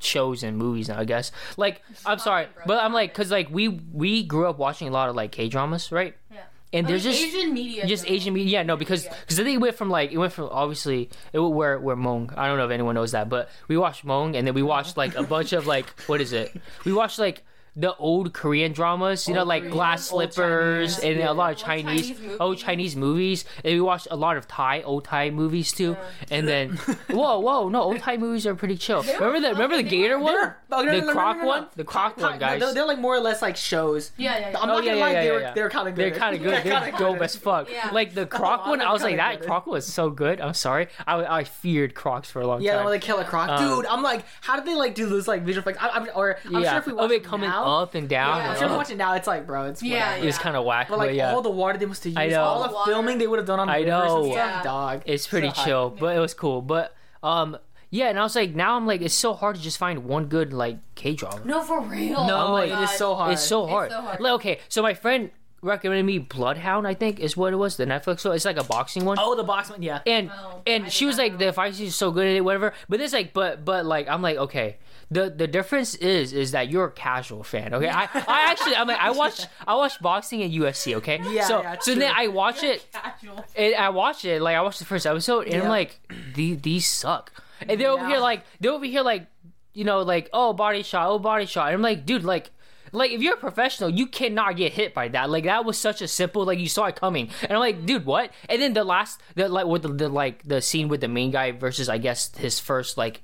[0.00, 0.98] shows and movies now.
[0.98, 4.88] I guess like I'm sorry, but I'm like because like we we grew up watching
[4.88, 6.14] a lot of like K dramas, right?
[6.32, 6.38] Yeah.
[6.72, 7.86] And I there's mean, just Asian media.
[7.86, 8.08] just.
[8.08, 8.60] Asian media.
[8.60, 11.38] Yeah, no, because because I think it went from like it went from obviously it
[11.38, 12.32] went where where Mong.
[12.36, 14.96] I don't know if anyone knows that, but we watched Mong and then we watched
[14.96, 16.54] like a bunch of like what is it?
[16.84, 17.42] We watched like
[17.76, 21.30] the old Korean dramas, you know, like Korean, Glass Slippers Chinese, and yeah.
[21.30, 22.58] a lot of Old Chinese, Chinese old.
[22.58, 23.44] Chinese movies.
[23.64, 25.96] And we watched a lot of Thai, old Thai movies too.
[26.30, 26.70] And then,
[27.10, 29.02] whoa, whoa, no, old Thai movies are pretty chill.
[29.02, 29.90] They were Remember the remember the fun.
[29.92, 32.16] Were- Gator one, were- oh, no, no, the no, no, Croc no, one, the Croc
[32.16, 32.60] Ti- one, guys.
[32.60, 34.10] They're, they're like more or less like shows.
[34.16, 34.58] Yeah, yeah, yeah.
[34.60, 35.54] I'm Oh, not yeah, gonna yeah, lie, yeah, they were yeah.
[35.54, 36.12] they were kind of good.
[36.12, 36.64] They're kind of good.
[36.64, 37.68] They're They're dope as fuck.
[37.92, 39.46] Like the Croc one, I was like, that good.
[39.46, 40.40] Croc was so good.
[40.40, 42.64] I'm sorry, I, I feared Crocs for a long time.
[42.66, 42.84] Yeah, time.
[42.84, 43.86] when they kill a croc, Um, dude.
[43.86, 45.82] I'm like, how did they like do this like visual effects?
[45.82, 47.24] I, I'm, or I'm sure if we of watch it it
[47.60, 48.36] coming now, up and down.
[48.38, 50.28] Yeah, I'm sure if we watch it now, it's like, bro, it's Yeah, whatever.
[50.28, 52.18] It's kind of whack, But but, like yeah, all the water they must have used,
[52.18, 52.42] I know.
[52.42, 52.90] all the Water.
[52.90, 54.32] filming they would have done on I rivers and know.
[54.32, 54.62] stuff, Yeah.
[54.62, 55.02] dog.
[55.06, 55.64] it's pretty So hot.
[55.66, 55.90] chill.
[55.98, 56.62] But it was cool.
[56.62, 57.56] But um,
[57.90, 60.26] yeah, and I was like, now I'm like, it's so hard to just find one
[60.26, 61.40] good like K drama.
[61.44, 62.26] No, for real.
[62.26, 63.32] No, Oh my it is so hard.
[63.32, 63.90] It's so It's hard.
[63.90, 64.20] so hard.
[64.20, 65.30] Like, okay, so my friend
[65.62, 66.86] recommended me Bloodhound.
[66.88, 67.76] I think is what it was.
[67.76, 68.30] The Netflix show.
[68.32, 69.18] It's like a boxing one.
[69.20, 70.00] Oh, the box one, yeah.
[70.06, 71.38] and Oh, and she was not like know.
[71.46, 74.22] the fight scenes so good at it whatever but it's like but but like i'm
[74.22, 74.76] like okay
[75.10, 77.88] the the difference is is that you're a casual fan okay?
[77.88, 81.20] I i actually i'm like i watch i watch boxing and ufc okay?
[81.30, 83.44] Yeah, so yeah, so then i watch it Casual.
[83.56, 86.00] and i watched it like i watched the first episode and i'm like
[86.34, 87.32] these these suck.
[87.68, 89.26] And they're over here like they're over here like
[89.74, 91.68] you know like oh body shot oh body shot.
[91.68, 92.50] And i'm like dude like
[92.92, 95.30] like if you're a professional, you cannot get hit by that.
[95.30, 98.04] Like that was such a simple, like you saw it coming, and I'm like, dude,
[98.04, 98.32] what?
[98.48, 101.30] And then the last, the like with the, the like the scene with the main
[101.30, 103.22] guy versus I guess his first like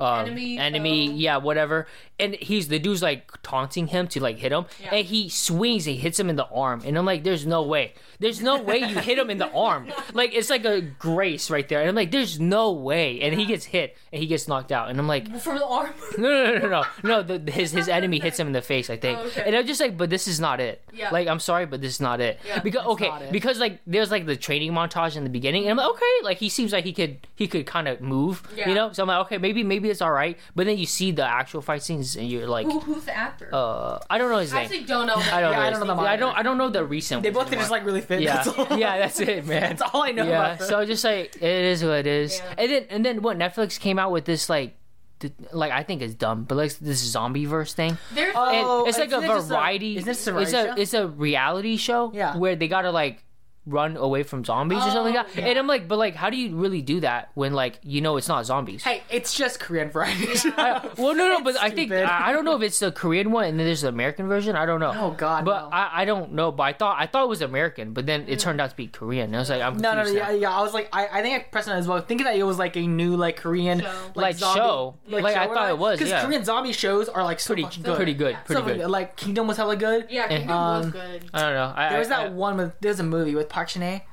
[0.00, 1.14] um, Enemy, enemy, foe.
[1.16, 1.86] yeah, whatever.
[2.18, 4.94] And he's the dude's like taunting him to like hit him, Yeah.
[4.94, 7.94] and he swings and hits him in the arm, and I'm like, there's no way,
[8.18, 9.90] there's no way you hit him in the arm.
[10.12, 13.46] Like it's like a grace right there, and I'm like, there's no way, and he
[13.46, 15.90] gets hit and he gets knocked out, and I'm like, From the arm.
[16.18, 17.22] no, no, no, no, no.
[17.38, 19.44] The, his his enemy hits him in the face, I think, Oh, okay.
[19.46, 20.82] and I'm just like, but this is not it.
[20.92, 21.10] Yeah.
[21.10, 22.38] Like, I'm sorry, but this is not it.
[22.46, 23.32] Yeah, because okay, it.
[23.32, 26.38] because like there's like the training montage in the beginning, and I'm like, okay, like
[26.38, 28.68] he seems like he could he could kind of move, Yeah.
[28.68, 28.92] you know.
[28.92, 30.38] So I'm like, okay, maybe maybe it's all right.
[30.54, 33.50] But then you see the actual fight scenes, and you're like, Who, who's the actor?
[33.52, 34.64] uh, I don't know his I name.
[34.66, 35.14] actually don't know.
[35.16, 35.62] I don't Yeah, know.
[35.62, 36.04] I his don't know name.
[36.04, 36.38] them I don't.
[36.38, 37.22] I don't know the recent.
[37.22, 38.22] They ones both are just like really fit.
[38.22, 38.78] yeah, That's all.
[38.78, 39.60] yeah, that's it, man.
[39.76, 40.68] That's all I know yeah, about them.
[40.68, 42.38] so just like it is what it is.
[42.38, 42.54] Yeah.
[42.58, 44.76] And then and then what Netflix came out with this like,
[45.20, 47.98] th- like I think it's dumb, but like this zombie verse thing.
[48.14, 49.96] There's Oh, And it's like isn't a it just a- variety.
[49.98, 50.74] isn't it a it's a show?
[50.76, 52.12] it's a reality show.
[52.14, 52.36] Yeah.
[52.36, 53.22] Where they gotta like
[53.66, 55.40] run away from zombies or something like Oh, that.
[55.42, 55.48] yeah.
[55.48, 58.16] And I'm like, but like, how do you really do that when like you know
[58.16, 58.82] it's not zombies?
[58.82, 60.28] Hey, it's just Korean variety.
[60.56, 61.92] I- well, no, no, but I think.
[61.92, 64.56] I, I don't know if it's the Korean one and then there's the American version.
[64.56, 64.92] I don't know.
[64.96, 65.68] Oh, God, But no.
[65.72, 66.50] I, I don't know.
[66.52, 68.86] But I thought I thought it was American, but then it turned out to be
[68.86, 69.26] Korean.
[69.26, 70.50] And I was like, I'm No, no, no, yeah, yeah.
[70.56, 72.42] I was like, I, I think I pressed on it as well, thinking that it
[72.44, 73.92] was like a new like Korean Show.
[74.14, 74.96] Like, show.
[75.06, 76.24] Like, I thought it was, Because yeah.
[76.24, 77.96] Korean zombie shows are like so Pretty, fucking good.
[77.96, 78.40] pretty good, Yeah.
[78.40, 78.90] pretty So good.
[78.90, 80.06] Like Kingdom was hella good.
[80.10, 81.30] yeah, Kingdom was Um, good.
[81.34, 81.72] I don't know.
[81.76, 84.04] I, There was that one with there's a movie with Park Shin Hye.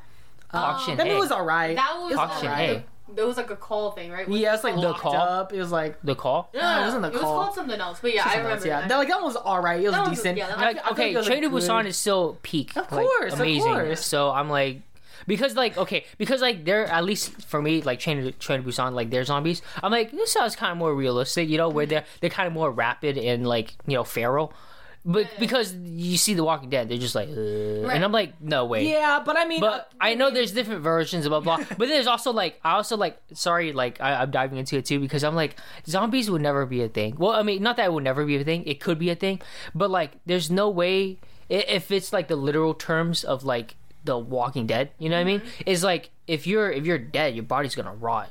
[0.50, 1.76] Park Um, Shin That movie was alright.
[1.78, 2.78] That was Park Shin alright.
[2.80, 2.84] Hye.
[3.16, 4.28] There was like a call thing, right?
[4.28, 5.16] Yeah, it's like The Call?
[5.16, 5.54] up.
[5.54, 6.50] It was like the call.
[6.54, 7.20] No, No, no, it wasn't the call.
[7.20, 8.50] It was called something else, but yeah, I remember.
[8.52, 8.82] else, yeah.
[8.82, 8.90] that.
[8.90, 9.80] That, like that one was alright.
[9.80, 10.38] It was That was- decent.
[10.38, 12.72] yeah, that- I- I Like, think okay, it Train to like, Busan is still peak.
[12.76, 13.72] Of like, course, of amazing.
[13.74, 14.06] course.
[14.06, 14.82] So I'm like,
[15.26, 18.68] because like okay, because like they're at least for me like Train to Train to
[18.70, 19.62] Busan like they're zombies.
[19.82, 22.54] I'm like this sounds kind of more realistic, you know, where they're they're kind of
[22.54, 24.52] more rapid and like you know feral.
[25.10, 28.66] But because you see The Walking Dead, they're just like, uh, and I'm like, no
[28.66, 28.90] way.
[28.92, 31.58] Yeah, but I mean, uh, But I know there's different versions of blah blah.
[31.78, 35.00] but there's also like I also like sorry like I, I'm diving into it too
[35.00, 35.56] because I'm like
[35.88, 37.16] zombies would never be a thing.
[37.18, 38.66] Well, I mean not that it would never be a thing.
[38.66, 39.42] It could be a thing,
[39.74, 44.68] but like there's no way if it's like the literal terms of like the Walking
[44.68, 44.92] Dead.
[45.00, 45.42] You know what I mean?
[45.66, 48.30] Is like if you're if you're dead, your body's gonna rot.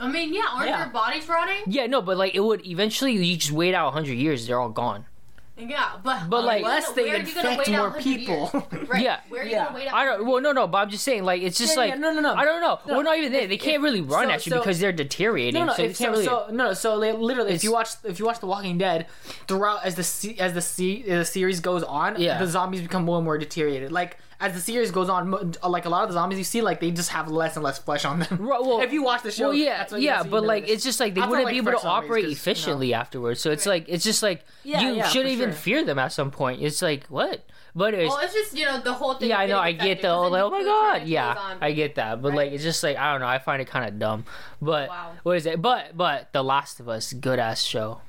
[0.00, 0.84] I mean, yeah, aren't Yeah.
[0.84, 1.62] their bodies rotting?
[1.66, 4.70] Yeah, no, but like it would eventually you just wait out 100 years, they're all
[4.70, 5.04] gone.
[5.56, 8.02] Yeah, but But, like- unless they where are you gonna infect wait out more 100
[8.02, 8.68] people.
[8.88, 9.02] Right.
[9.02, 9.20] Yeah.
[9.28, 9.64] Where are you Yeah.
[9.66, 9.94] gonna wait out?
[9.94, 10.26] I don't.
[10.26, 10.66] Well, no, no.
[10.66, 12.34] But I'm just saying, like, it's just Yeah, like yeah, no, no, no.
[12.34, 12.80] I don't know.
[12.86, 12.94] No.
[12.94, 13.46] Well, not even they.
[13.46, 15.54] They can't really run so- at you so- because they're deteriorating.
[15.60, 16.48] No, no, so if, they can't so, really.
[16.48, 19.06] so no, so like, literally, It's- if you watch if you watch The Walking Dead,
[19.46, 22.38] throughout as the as the se- the series goes on, Yeah.
[22.38, 23.92] the zombies become more and more deteriorated.
[23.92, 26.60] Like as the series goes on, uh, like a lot of the zombies you see,
[26.62, 28.38] like they just have less and less flesh on them.
[28.40, 30.84] Right, well- if you watch the show, well, yeah, that's what, yeah, but like it's
[30.84, 32.52] just like they That's wouldn't I be able to operate zombies, operate 'cause, you know.
[32.52, 33.40] efficiently afterwards.
[33.40, 35.58] So it's like it's just like Yeah, you yeah, shouldn't even sure.
[35.58, 36.62] fear them at some point.
[36.62, 37.44] It's like what?
[37.76, 39.30] But it's Well, it's just you know the whole thing.
[39.30, 41.58] yeah, I know, I get the whole like, oh my god, yeah, on.
[41.60, 42.22] I get that.
[42.22, 42.36] But Right.
[42.46, 43.26] like, it's just like I don't know.
[43.26, 44.24] I find it kind of dumb.
[44.62, 45.10] But Wow.
[45.24, 45.60] what is it?
[45.60, 48.00] But but The Last of Us, good ass show.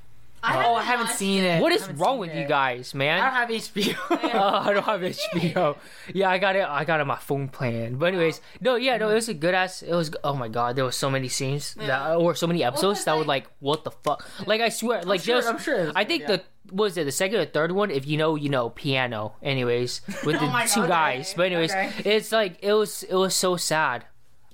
[0.53, 1.61] Oh, I haven't seen it.
[1.61, 2.41] What I wrong with it.
[2.41, 3.21] you guys, man?
[3.21, 3.95] I don't have HBO.
[4.35, 5.77] Oh, I don't have HBO.
[6.13, 6.65] Yeah, I got it.
[6.67, 7.95] I got it on my phone plan.
[7.95, 9.15] But anyways, no, yeah, no, it mm-hmm.
[9.15, 9.81] was a good ass.
[9.81, 10.11] It was.
[10.23, 12.15] Oh my god, there was so many scenes that, Yeah.
[12.15, 14.27] or so many episodes it's that were like- like, what the fuck?
[14.47, 15.47] Like I swear, like sure- just.
[15.47, 16.37] I'm sure was I think yeah.
[16.37, 17.91] the what was it the second or third one?
[17.91, 19.35] If you know, you know, piano.
[19.41, 21.29] Anyways, with oh the Oh my two God, guys.
[21.29, 21.91] okay, But anyways, okay.
[22.05, 23.03] it's like it was.
[23.03, 24.05] It was so sad.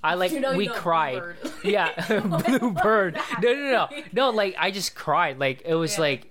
[0.03, 1.21] I like You know we cried.
[1.63, 1.89] Yeah,
[2.25, 3.15] Bluebird.
[3.41, 4.29] No, no, no, no.
[4.31, 5.37] Like I just cried.
[5.39, 6.01] Like it was Yeah.
[6.01, 6.27] like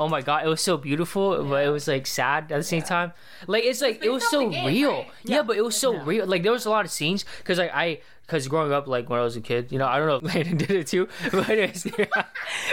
[0.00, 2.82] oh my god, it was so beautiful, but it was like sad at the same
[2.82, 3.12] time.
[3.46, 4.90] Like it's like it was so game, real.
[4.90, 5.06] right?
[5.22, 5.42] Yeah, Yeah.
[5.42, 6.02] but it was so Yeah.
[6.04, 6.26] real.
[6.26, 8.00] Like there was a lot of scenes because like I.
[8.26, 10.34] Because growing up, like when I was a kid, you know, I don't know if
[10.34, 11.84] Landon did it too, but anyways,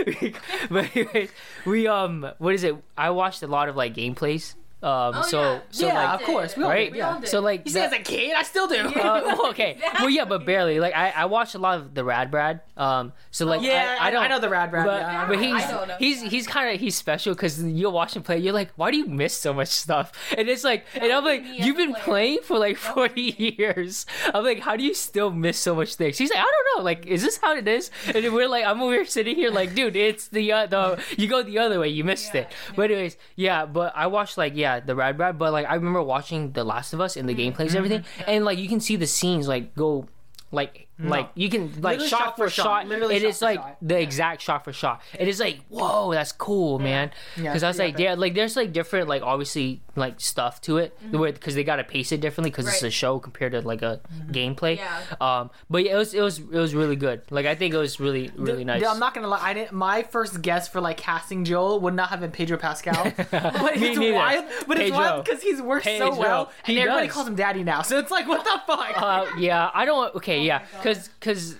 [0.05, 0.33] we,
[0.69, 1.31] but anyways,
[1.65, 2.75] we um, what is it?
[2.97, 4.53] I watched a lot of like gameplays.
[4.81, 5.59] Um, Oh, so yeah.
[5.71, 6.55] so yeah, like of course.
[6.55, 7.21] We all right, We yeah.
[7.23, 8.77] so like You say that- as a kid, I still do.
[8.77, 9.77] uh, okay.
[9.99, 10.79] Well, yeah, but barely.
[10.79, 12.61] Like I, I watched a lot of the Rad Brad.
[12.77, 15.39] Um, so like Yeah, I, I don't I know the Rad Brad, But, yeah, but
[15.39, 15.95] he's I don't know.
[15.99, 18.37] he's he's kind of he's special because you'll watch him play.
[18.37, 20.13] You're like, why do you miss so much stuff?
[20.37, 22.03] And it's like, and I'm like, you've been player.
[22.05, 23.21] playing for like 40
[23.57, 24.05] years.
[24.33, 26.17] I'm like, how do you still miss so much things?
[26.17, 26.83] He's like, I don't know.
[26.85, 27.91] Like, is this how it is?
[28.13, 31.27] And we're like, I'm over here sitting here like, dude, it's the uh, the you
[31.27, 31.89] go the other way.
[31.89, 32.51] You missed Yeah, it.
[32.77, 33.65] But anyways, yeah.
[33.65, 35.39] But I watched like yeah the Rad Brad.
[35.39, 37.55] But like I remember watching The Last of Us and the Mm-hmm.
[37.61, 40.07] gameplays and everything, and like you can see the scenes like go.
[40.51, 42.63] Like, like you can like shot, shot for shot.
[42.63, 42.87] shot.
[42.87, 43.77] Literally It shot is like shot.
[43.81, 45.01] the exact shot for shot.
[45.17, 47.11] It is like whoa, that's cool, man.
[47.37, 50.61] Yeah, Because I was yeah, like, yeah, like there's like different like obviously like stuff
[50.61, 52.85] to it because they gotta pace it differently because it's Mm-hmm.
[52.87, 53.99] A show compared to like a
[54.31, 54.77] gameplay.
[54.77, 54.99] Yeah.
[55.19, 57.21] Um, but yeah, it was it was it was really good.
[57.29, 58.83] Like I think it was really really nice.
[58.85, 59.39] I'm not gonna lie.
[59.41, 59.73] I didn't.
[59.73, 63.03] My first guess for like casting Joel would not have been Pedro Pascal.
[63.31, 64.13] but it's neither.
[64.13, 64.45] wild.
[64.67, 64.97] But it's Pedro.
[64.97, 66.11] wild because he's worked Pedro.
[66.13, 67.13] so well, and He everybody does.
[67.15, 67.81] calls him Daddy now.
[67.81, 69.01] So it's like, what the fuck?
[69.01, 70.15] uh, yeah, I don't.
[70.15, 70.88] Okay, yeah, Oh God.
[70.89, 71.55] Because because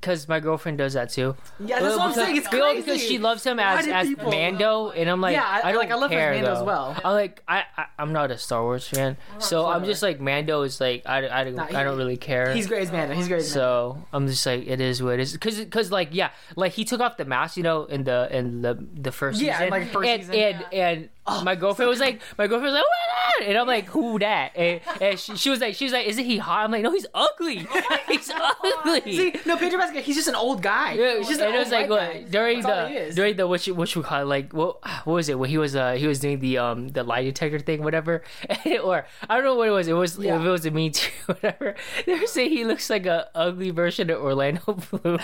[0.00, 1.36] because my girlfriend does that too.
[1.60, 2.36] yeah, that's what I'm saying.
[2.36, 2.80] It's crazy.
[2.80, 5.80] because she loves him as as people- Mando, and I'm like, Yeah, I- I, don't
[5.80, 6.64] like, I love care Mando as though.
[6.64, 6.96] well.
[7.04, 10.62] I'm like, I, I I'm not a Star Wars fan, so I'm just like Mando
[10.62, 12.52] is like I, I, Nah, I don't really care.
[12.52, 13.14] He's great as Mando.
[13.14, 13.92] He's great as Mando.
[14.00, 16.84] So I'm just like, it is what it is, because because like yeah, like he
[16.84, 19.92] took off the mask, you know, in the in the the first Yeah, season, like,
[19.92, 20.34] first and season.
[20.34, 21.08] and, and
[21.44, 23.40] my girlfriend was like, my girlfriend was like, what?
[23.40, 24.56] that?" And I'm like, who that?
[24.56, 26.64] And, and she, she was like, she was like, isn't he hot?
[26.64, 27.66] I'm like, no, he's ugly.
[28.08, 29.00] he's ugly.
[29.16, 30.02] See, no, Pedro Pascal.
[30.02, 30.94] He's just an old guy.
[30.94, 33.66] Yeah, he's just and an it was like what, during That's the during the what
[33.66, 36.06] you what you call it, like what what was it when he was uh he
[36.06, 38.22] was doing the um the lie detector thing whatever
[38.82, 40.38] or I don't know what it was it was Yeah.
[40.40, 41.74] if it was a me too whatever
[42.06, 44.60] they were saying he looks like a ugly version of Orlando
[44.90, 45.18] Bloom.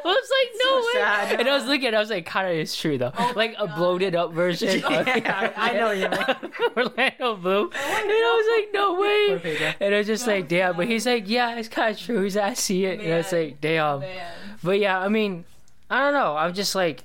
[0.04, 0.92] Was like, no So way.
[1.04, 1.40] sad.
[1.40, 3.12] And I was looking, I was like, kind of is true though.
[3.18, 4.80] Oh like a bloated up version.
[4.80, 6.20] Yeah, I know you mean.
[6.20, 7.70] of Orlando Bloom.
[7.72, 9.76] Oh and I was like, no way.
[9.80, 10.76] And I was just oh like, damn.
[10.76, 12.22] But he's like, yeah, it's kind of true.
[12.22, 13.00] He's like, I see it.
[13.00, 14.00] And I was like, damn.
[14.00, 14.32] Man.
[14.62, 15.44] But yeah, I mean,
[15.90, 16.36] I don't know.
[16.36, 17.04] I'm just like,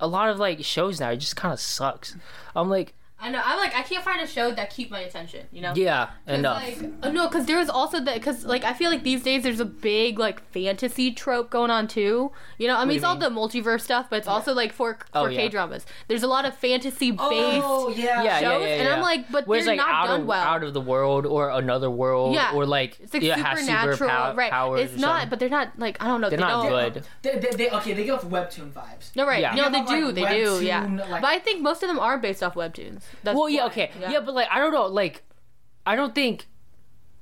[0.00, 1.10] a lot of like shows now.
[1.10, 2.16] It just kind of sucks.
[2.54, 3.42] I'm like, I know.
[3.44, 5.46] I'm like, I can't find a show that keep my attention.
[5.50, 5.72] You know.
[5.74, 6.62] yeah, 'Cause, enough.
[6.62, 9.42] Like, uh, no, because there was also that because like I feel like these days
[9.42, 12.30] there's a big like fantasy trope going on too.
[12.58, 14.98] You know, I mean it's you all the multiverse stuff, but it's also like for
[15.14, 15.38] Oh, for yeah.
[15.40, 15.84] K dramas.
[16.06, 17.20] There's a lot of fantasy based.
[17.22, 18.04] Oh yeah.
[18.04, 20.26] yeah, yeah, shows, yeah, and I'm like, but Whereas they're like not out done of
[20.28, 20.42] well.
[20.44, 22.52] out of the world or another world Yeah.
[22.54, 24.50] or like It's like yeah, supernatural, super pow- right?
[24.52, 24.80] powers.
[24.92, 25.30] It's not, something.
[25.30, 26.28] but they're not like I don't know.
[26.30, 27.04] They're they not don't, good.
[27.22, 29.14] They, they, they, okay, they give off webtoon vibes.
[29.16, 29.40] No, right?
[29.40, 29.54] Yeah.
[29.56, 30.12] No, they do.
[30.12, 30.64] they do.
[30.64, 30.86] Yeah.
[31.10, 33.02] but I think most of them are based off webtoons.
[33.22, 33.66] That's Well, yeah, why.
[33.68, 34.20] okay, yeah.
[34.20, 35.22] but like I don't know, like
[35.86, 36.46] I don't think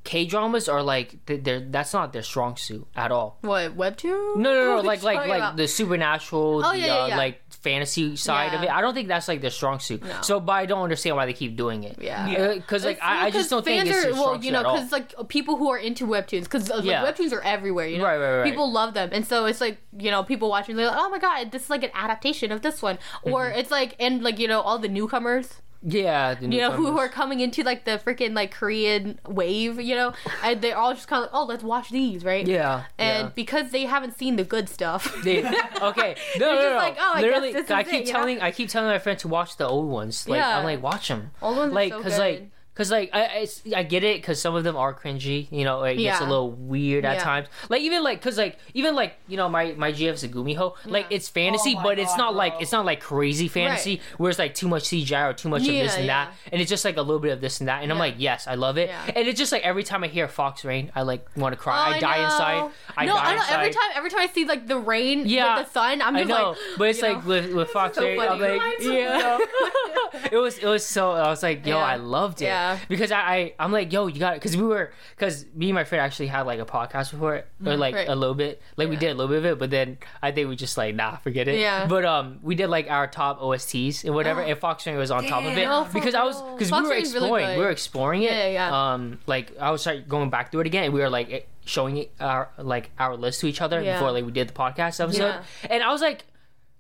[0.05, 3.39] K dramas are like they're that's not their strong suit at all.
[3.41, 4.37] what webtoon?
[4.37, 5.57] No, no, no, like like like about?
[5.57, 7.17] the supernatural, Oh, the yeah, yeah, uh, yeah.
[7.17, 8.71] like fantasy side of it.
[8.71, 10.05] I don't think that's like their strong suit.
[10.05, 10.21] No.
[10.23, 11.99] So, but I don't understand why they keep doing it.
[12.01, 12.29] Yeah.
[12.29, 12.55] Yeah.
[12.55, 15.13] because like It's- I, I just don't think it's are well, you know, because like
[15.27, 17.05] people who are into webtoons, because like, Yeah.
[17.05, 18.45] webtoons are everywhere, you know, Right, right, right.
[18.49, 21.19] people love them, and so it's like you know, people watching, they're like, oh my
[21.19, 23.59] god, this is like an adaptation of this one, or Mm-hmm.
[23.59, 27.39] it's like, and like you know, all the newcomers, yeah, you know, who are coming
[27.39, 31.31] into like the freaking like Korean wave, you know, and they're all just kind of,
[31.33, 32.45] oh, let's watch these, right?
[32.47, 33.33] yeah, And yeah.
[33.37, 37.13] because they haven't seen the good stuff, They, okay, no, no, just no, like, oh,
[37.15, 38.19] I Literally, I it, keep you know?
[38.19, 40.29] telling, I keep telling my friend to watch the old ones.
[40.29, 40.59] Like, Yeah.
[40.59, 41.31] I'm like, watch them.
[41.41, 42.21] Old ones like, so cause good.
[42.21, 43.49] like, cause like, I, I,
[43.79, 45.49] I get it, cause some of them are cringy.
[45.51, 47.23] You know, it gets a little weird at Yeah.
[47.25, 47.49] times.
[47.69, 50.75] Like even like, cause like, even like, you know, my my GF Is a Gumiho,
[50.87, 51.17] like Yeah.
[51.17, 54.31] it's fantasy, Oh my but it's God, not like it's not like crazy fantasy where
[54.31, 56.85] it's like too much CGI or too much of this and that, and it's just
[56.85, 58.89] like a little bit of this and that, and I'm like, yes, I love it,
[58.91, 59.13] Yeah.
[59.17, 61.77] and it's just like every time I hear Fox Rain, I like want to cry,
[61.77, 62.25] Oh, I, die know.
[62.25, 63.41] inside, I no, die I know.
[63.43, 63.55] inside.
[63.57, 65.57] Every time, every time I see like the rain, Yeah.
[65.59, 67.29] with the sun, I'm I just know, like, but it's like know.
[67.29, 69.39] with with Fox so Rain, I'm like, Mine's so yeah.
[70.33, 72.79] it was it was so I was like, yo, I loved it, Yeah.
[72.89, 75.75] because I, I I'm like, yo, you got it, because we were because me and
[75.75, 78.09] my friend actually had like a podcast before it, or like Right.
[78.09, 80.49] a little bit, like we did a little bit of it, but then I think
[80.49, 81.59] we just like nah, forget it.
[81.61, 81.87] Yeah.
[81.87, 85.25] But um, we did like our top OSTs and whatever, and Fox Rain was on
[85.27, 87.59] top of it Oh, because I was because we were really exploring, good.
[87.59, 88.33] we were exploring it.
[88.33, 88.93] Yeah, yeah.
[88.95, 91.41] Um, like I was like going back through it again, and we were like eh,
[91.65, 93.95] showing it our like our list to each other Yeah.
[93.95, 95.43] before like we did the podcast episode, Yeah.
[95.71, 96.25] and I was like.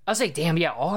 [0.09, 0.91] I was like, damn, yeah, all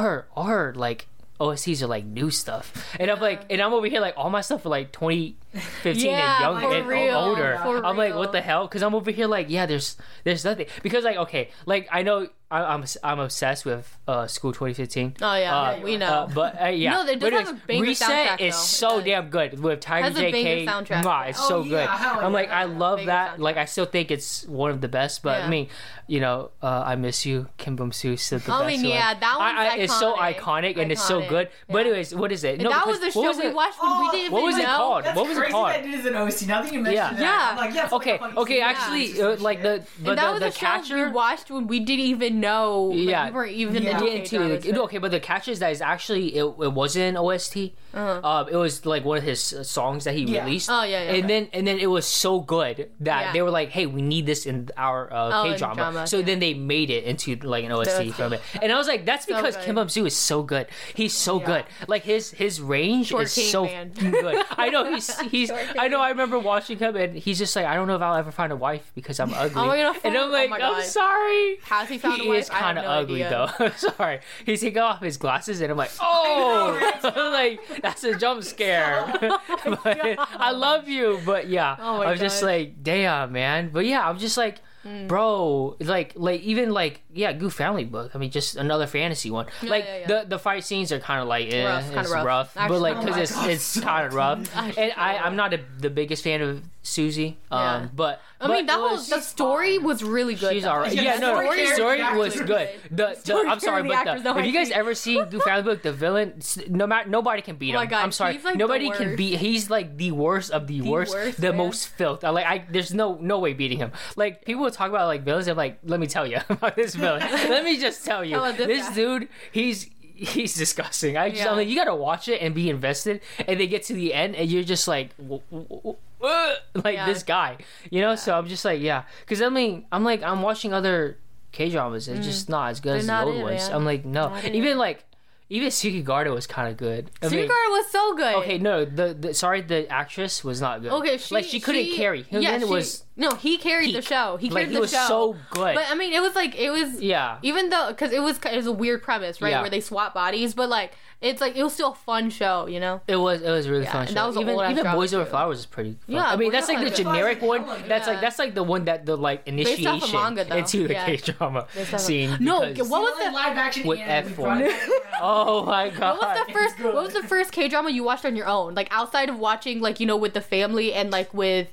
[0.43, 1.07] her like
[1.39, 4.41] OSTs are like new stuff, and I'm like, and I'm over here like all my
[4.41, 7.59] stuff are like 20, 15 Yeah, and young for and real, older.
[7.63, 8.67] for I'm like, what the hell?
[8.67, 12.27] Because I'm over here like, yeah, there's there's nothing because like okay, like I know
[12.51, 15.17] I, I'm I'm obsessed with uh School 2015.
[15.21, 16.07] Oh yeah, Uh, we know.
[16.07, 18.59] Uh, but uh, yeah, No, they But does have a banger Reset soundtrack, is though.
[18.61, 19.03] so It does.
[19.05, 20.65] damn good with Tiger Has a JK.
[20.65, 21.03] soundtrack.
[21.03, 21.85] Mwah, it's Oh, so yeah,
[22.15, 22.23] good.
[22.23, 22.49] I'm like.
[22.49, 23.35] I love that.
[23.37, 23.39] soundtrack.
[23.39, 25.21] Like, I still think it's one of the best.
[25.23, 25.45] But Yeah.
[25.45, 25.67] I mean,
[26.07, 28.67] you know, uh, I miss you, Kim Bum Soo, still the I best.
[28.67, 28.97] mean, one.
[28.97, 30.39] yeah, that I, I, it's so iconic.
[30.73, 31.49] iconic and it's so good.
[31.69, 32.59] But anyways, what is it?
[32.61, 33.53] No, that was a what show was we it?
[33.53, 35.05] watched when we Oh, didn't even what was it called?
[35.05, 35.69] What was it crazy called?
[35.69, 36.47] That it is an OC.
[36.47, 37.13] Now that you mentioned Yeah.
[37.13, 37.47] that, Yeah.
[37.51, 37.89] I'm like, yeah.
[37.91, 39.25] Okay, fucking okay, actually, Yeah.
[39.25, 41.79] uh, like the but and that the, was the a show we watched when we
[41.79, 42.83] didn't even know.
[42.85, 43.25] Like, Yeah.
[43.29, 43.91] we weren't even Yeah.
[43.91, 44.77] into Yeah, into K-dramas, it.
[44.77, 47.73] Okay, but the catch is that is actually it, it wasn't an OST.
[47.93, 48.21] Uh-huh.
[48.27, 50.43] Um, it was like one of his uh, songs that he Yeah.
[50.45, 50.69] released.
[50.71, 51.13] Oh, yeah, yeah.
[51.17, 53.31] And then and then it was so good that Yeah.
[53.33, 56.21] they were like, "Hey, we need this in our uh, Oh, K drama." drama, So
[56.21, 58.13] then they made it into like an OST OST.
[58.15, 58.41] from it.
[58.61, 59.57] And I was like, "That's because.
[59.59, 60.67] Kim Bum Soo is so good.
[60.93, 61.65] He's so good.
[61.87, 63.91] Like his his range is so man.
[63.97, 64.43] good.
[64.57, 65.51] I know he's he's.
[65.51, 65.99] I know.
[65.99, 68.51] I remember watching him and he's just like, "I don't know if I'll ever find
[68.51, 70.83] a wife because I'm oh, ugly." Oh my God, and I'm oh like, my "I'm
[70.83, 72.39] sorry." Has he found he a wife?
[72.39, 73.53] is kind of no ugly idea.
[73.57, 73.69] though.
[73.77, 76.99] Sorry, he's taking off his glasses, and I'm like, oh,
[77.33, 79.05] like that's a jump scare.
[79.21, 83.69] Oh but I love you, but yeah, Oh my I was just like, damn, man.
[83.71, 84.61] But yeah, I'm just like.
[84.89, 85.07] Mm.
[85.07, 88.11] Bro, like, like even like, yeah, Gu Family Book.
[88.15, 89.45] I mean, just another fantasy one.
[89.61, 90.07] like yeah, yeah.
[90.07, 92.25] the the fight scenes are kind of like, eh, Rough, it's rough.
[92.25, 94.39] rough, but like oh because my it's God, it's so kind of rough.
[94.55, 97.37] Actually, And I I'm not a, the biggest fan of Suzy.
[97.51, 100.53] Um, but I but mean, that it whole was- the story was really good.
[100.53, 100.93] She's alright.
[100.93, 102.69] Yeah, Yeah, the no, story the story is was good.
[102.89, 105.63] The, the story I'm sorry, the but the, if you guys ever see the Family
[105.63, 107.77] Book, the villain, no matter nobody can beat him.
[107.81, 109.37] Oh God, I'm sorry, like, nobody can beat.
[109.39, 111.57] He's like the worst of the, worst, worst, the man.
[111.57, 112.23] most filth.
[112.23, 113.91] I, like I, there's no no way beating him.
[114.15, 115.47] Like people will talk about like villains.
[115.47, 117.21] I'm like, let me tell you about this villain.
[117.31, 119.89] let me just tell you, this this dude, he's.
[120.21, 121.15] He's disgusting.
[121.15, 121.49] I just, Yeah.
[121.51, 124.35] I'm like, you gotta watch it and be invested, and they get to the end,
[124.35, 125.95] and you're just like, w- w-
[126.75, 127.05] like Yeah.
[127.05, 127.57] this guy,
[127.89, 128.15] you know.
[128.15, 131.17] So I'm just like, yeah, because I mean, I'm like, I'm watching other
[131.51, 132.07] K dramas.
[132.07, 133.23] It's just not as good as the Mm.
[133.25, 133.67] old it, ones.
[133.67, 133.73] man.
[133.75, 134.29] I'm like, no.
[134.29, 134.55] Not it.
[134.55, 135.05] Even like,
[135.51, 137.09] even Secret Garden was kind of good.
[137.23, 138.35] I mean, Sugar was so good.
[138.35, 140.91] okay, no, the, the sorry, the actress was not good.
[140.91, 142.21] Okay, she, like she couldn't carry.
[142.21, 143.31] Him yeah, then it she- was no.
[143.31, 144.37] He carried the show.
[144.37, 145.07] He like carried he the was show.
[145.07, 145.73] so good.
[145.73, 147.01] But I mean, it was like it was.
[147.01, 149.49] yeah, Even though, because it was it was a weird premise, right?
[149.49, 149.61] Yeah.
[149.61, 152.79] Where they swap bodies, but like it's like it was still a fun show, you
[152.79, 153.01] know.
[153.07, 154.13] It was it was a really Yeah, fun and show.
[154.15, 155.25] that was an even old-ass even drama, Boys Over.
[155.25, 155.91] Flowers is pretty.
[155.91, 156.15] Fun.
[156.15, 157.61] Yeah, I mean Boys that's like the generic one.
[157.63, 158.11] is That's good.
[158.13, 160.93] like that's like the one that the like Based off of initiation manga, into the
[160.93, 161.05] Yeah.
[161.05, 162.37] K drama Based off of- scene.
[162.39, 164.35] No, what was the- live action With F1.
[164.35, 165.01] brought it around.
[165.21, 166.17] Oh my god!
[166.19, 166.77] What was the first?
[166.77, 166.93] good.
[166.93, 168.73] What was the first K drama you watched on your own?
[168.75, 171.67] Like outside of watching, like you know, with the family and like with,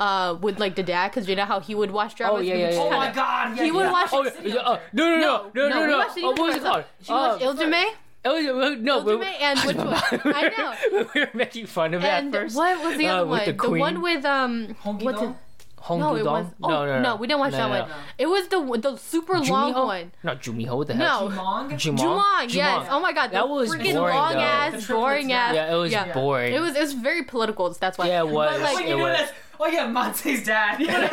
[0.00, 2.38] uh, with like the dad, because you know how he would watch dramas.
[2.40, 3.56] Oh, yeah, We yeah, yeah, Oh kinda- my god!
[3.56, 3.92] Yeah, He would yeah.
[3.92, 5.98] watch- Oh, yeah, uh, no, no, no, no, no, we no.
[5.98, 6.84] watched it Oh, what was it called?
[7.02, 7.84] She watched Uh, Iljimae.
[8.24, 9.86] Oh, yeah, no, Iljimae and which one?
[10.34, 10.52] I
[10.90, 11.06] know.
[11.14, 12.56] we were making fun of it And at first.
[12.56, 13.46] what was the Uh, other with one?
[13.46, 14.76] the The, one with um.
[14.84, 15.30] Honky what's it?
[15.78, 16.44] Hong No, it Dong?
[16.44, 16.46] was.
[16.62, 17.88] Oh, no, no, no, we didn't watch No, that no, one.
[17.88, 17.94] no.
[18.18, 18.60] It was the
[18.90, 19.86] the super long Jumiho?
[19.86, 20.12] one.
[20.22, 20.76] Not Jumiho.
[20.76, 21.30] What the hell?
[21.30, 21.34] No.
[21.34, 21.70] Jumong?
[21.72, 21.98] Jumong.
[22.20, 22.86] Jumong, yes.
[22.90, 24.40] Oh my god, That the was freaking boring, long though.
[24.40, 25.54] ass, boring ass.
[25.54, 26.12] Yeah, it was Yeah.
[26.12, 26.52] boring.
[26.52, 27.70] It was it was very political.
[27.70, 28.08] That's why.
[28.08, 28.50] Yeah, it was.
[28.50, 29.28] But, like, Wait, it know was.
[29.58, 30.80] Oh yeah, Monte's dad.
[30.80, 31.08] yeah.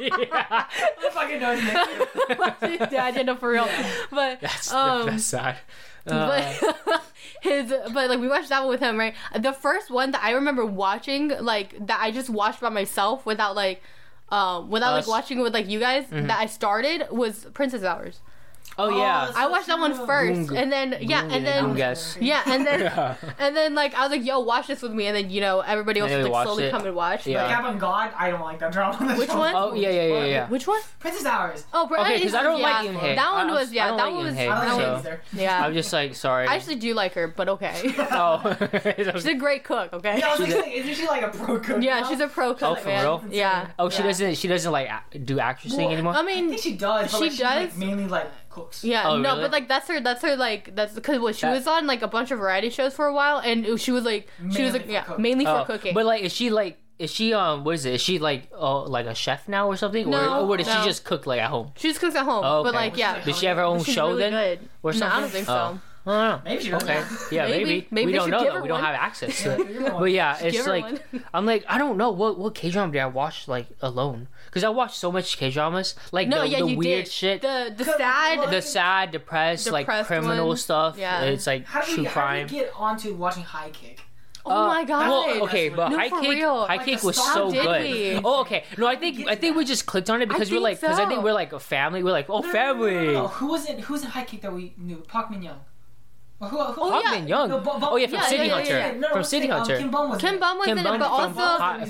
[0.00, 2.88] I fucking know his name.
[2.90, 3.68] Dad, you know, for real.
[4.10, 5.56] But That's um, that's sad.
[6.10, 6.28] Uh,
[6.88, 7.04] but
[7.42, 10.32] his but like we watched that one with him right the first one that i
[10.32, 13.82] remember watching like that i just watched by myself without like
[14.30, 15.04] um without Us.
[15.04, 15.10] Mm-hmm.
[15.10, 18.20] like watching it with like you guys that i started was princess hours
[18.78, 19.20] oh yeah.
[19.26, 20.56] that's- i watched that one first, true.
[20.56, 22.16] and then yeah Goong and then Goong guess.
[22.20, 23.14] yeah and then Yeah.
[23.38, 25.60] and then like i was like yo watch this with me and then you know
[25.60, 26.70] everybody else And would like slowly it.
[26.70, 27.42] come and watch Yeah.
[27.42, 29.14] but- Cap on God, I don't like that drama.
[29.18, 29.54] Which one?
[29.54, 30.48] Oh yeah, yeah, yeah, yeah.
[30.48, 31.64] which one Princess Hours.
[31.72, 33.14] oh bro, Okay, 'cause I don't like yeah, Yoon Eun-hye.
[33.16, 35.04] that one I- was I yeah don't that like one was I that don't one
[35.04, 36.46] like yeah I'm just like sorry.
[36.46, 37.74] I actually do like her, but okay.
[37.98, 38.56] oh.
[39.14, 40.18] She's a great cook, okay?
[40.18, 41.82] Yeah, I was She's like, isn't she like a pro cook?
[41.82, 43.24] Yeah, she's a pro Oh, cook, for real?
[43.30, 43.68] Yeah.
[43.78, 44.36] oh, she doesn't.
[44.36, 44.88] She doesn't like
[45.24, 46.14] do actressing Well, anymore.
[46.14, 47.10] I I mean, she does.
[47.10, 47.78] She like, she's, like, does?
[47.78, 48.84] mainly like cooks.
[48.84, 49.42] yeah, Oh, no, really?
[49.42, 50.00] but like that's her.
[50.00, 50.36] That's her.
[50.36, 53.06] Like that's because what she That- was on like a bunch of variety shows for
[53.06, 55.22] a while, and it- she was like she was Mainly like for yeah cooking.
[55.22, 55.94] mainly for Oh, cooking.
[55.94, 56.78] But like, is she like?
[56.98, 57.62] Is she um?
[57.62, 57.94] What is it?
[57.94, 60.10] Is she like uh like a chef now or something?
[60.10, 60.80] No, or, or does no.
[60.80, 61.70] she just cook like at home?
[61.76, 62.78] she just cooks at home, Oh, but okay.
[62.78, 64.32] like yeah, Does she have her own she's show really then?
[64.32, 64.68] good.
[64.82, 65.52] Or No, I don't think Oh.
[65.52, 65.80] so.
[66.10, 66.50] I don't know.
[66.50, 66.82] Maybe she does.
[66.82, 67.02] Okay.
[67.30, 67.64] Yeah, Maybe.
[67.64, 67.88] maybe.
[67.90, 68.56] Maybe we they don't should know give though.
[68.56, 68.84] her We don't one.
[68.84, 69.68] have access to it.
[69.68, 69.92] give.
[69.98, 71.24] But yeah, it's Give her like one.
[71.34, 74.64] I'm like I don't know what what K drama did I watch like alone because
[74.64, 77.12] I watched so much K dramas like No, the, yeah, the you weird did.
[77.12, 78.50] shit, The the sad.
[78.50, 80.56] the sad, depressed, like criminal one.
[80.56, 80.96] stuff.
[80.98, 81.22] Yeah.
[81.22, 82.46] It's like How do true we, how do crime.
[82.46, 84.00] we get onto watching High Kick?
[84.46, 85.08] oh Uh, my god.
[85.08, 86.66] Well, okay, but No, High Kick, real.
[86.66, 87.82] High Like Kick the was so good.
[87.82, 88.20] we?
[88.24, 88.64] Oh, okay.
[88.78, 89.58] No, I think I think that.
[89.58, 92.02] we just clicked on it because we're like because I think we're like a family.
[92.02, 93.06] We're like oh No, no, no, no, family.
[93.06, 93.26] no, no.
[93.28, 94.96] Who was in Who's in High Kick that we knew?
[95.08, 95.60] Park Min Young.
[96.40, 97.26] Who, who, Oh, Hawkman yeah.
[97.26, 97.48] Young.
[97.48, 98.98] No, but- but- oh yeah, from Yeah, City yeah, Hunter.
[99.00, 99.78] No, From City the- um, Hunter.
[99.78, 100.40] Kim Bum was Kim in it.
[100.40, 101.34] Bum was Kim in it, but also,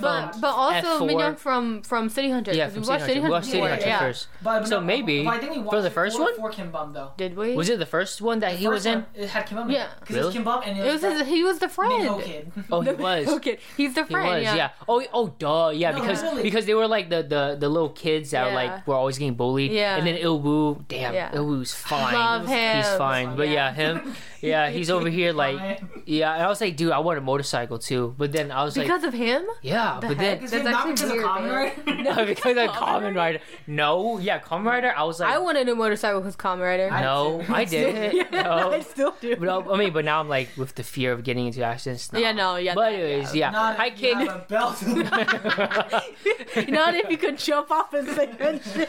[0.01, 1.07] but, but also F4.
[1.07, 2.53] Min Young from from City Hunter.
[2.55, 3.07] Yeah, from we City watched Hunter.
[3.13, 3.99] City We watched City Hunter yeah.
[3.99, 4.29] first.
[4.43, 6.35] But, So no, maybe but I think we for the first one?
[6.37, 7.13] for Kim Bum though.
[7.19, 7.55] Did we?
[7.57, 9.05] Was it the first one that he was in?
[9.15, 9.71] It had Kim Bum.
[9.71, 9.89] Yeah.
[10.01, 10.33] because Really?
[10.33, 12.23] Kim Bum and it, It was his, he was the friend.
[12.23, 12.51] Kid.
[12.73, 13.29] Oh, he was.
[13.29, 14.43] Okay, he's the friend.
[14.43, 14.71] yeah.
[14.89, 15.93] Oh, oh, duh, yeah.
[15.93, 19.35] Because because they were like the the, the little kids that like were always getting
[19.35, 19.73] bullied.
[19.73, 19.97] Yeah.
[19.99, 21.33] And then Ilwu, damn, Yeah.
[21.33, 22.15] Ilwu's fine.
[22.15, 22.77] Love him.
[22.79, 23.37] He's fine.
[23.37, 23.75] But Yeah.
[23.75, 24.15] him.
[24.41, 25.81] Yeah, he's over here like.
[26.09, 28.15] Yeah, and I was like, dude, I want a motorcycle too.
[28.17, 29.45] But then I was like, Because of him?
[29.61, 30.41] yeah, the but heck?
[30.41, 31.53] then That's not actually because weird, of Kamen man.
[31.53, 32.03] Rider.
[32.17, 33.41] no, because of Kamen Common Rider.
[33.67, 34.95] No, yeah, Kamen Rider.
[34.97, 36.91] I was like, I wanted a motorcycle because Kamen Rider.
[36.91, 37.45] No.
[37.51, 38.33] I didn't.
[38.39, 38.73] No.
[38.73, 39.37] I still do.
[39.37, 42.11] But I, I mean, but now I'm like with the fear of getting into accidents.
[42.11, 42.19] No.
[42.21, 43.47] Yeah, no, yeah, But that- anyways, yeah.
[43.49, 44.83] yeah, Not Hi if you have a belt.
[46.69, 48.89] Not if you could jump off and say good shit.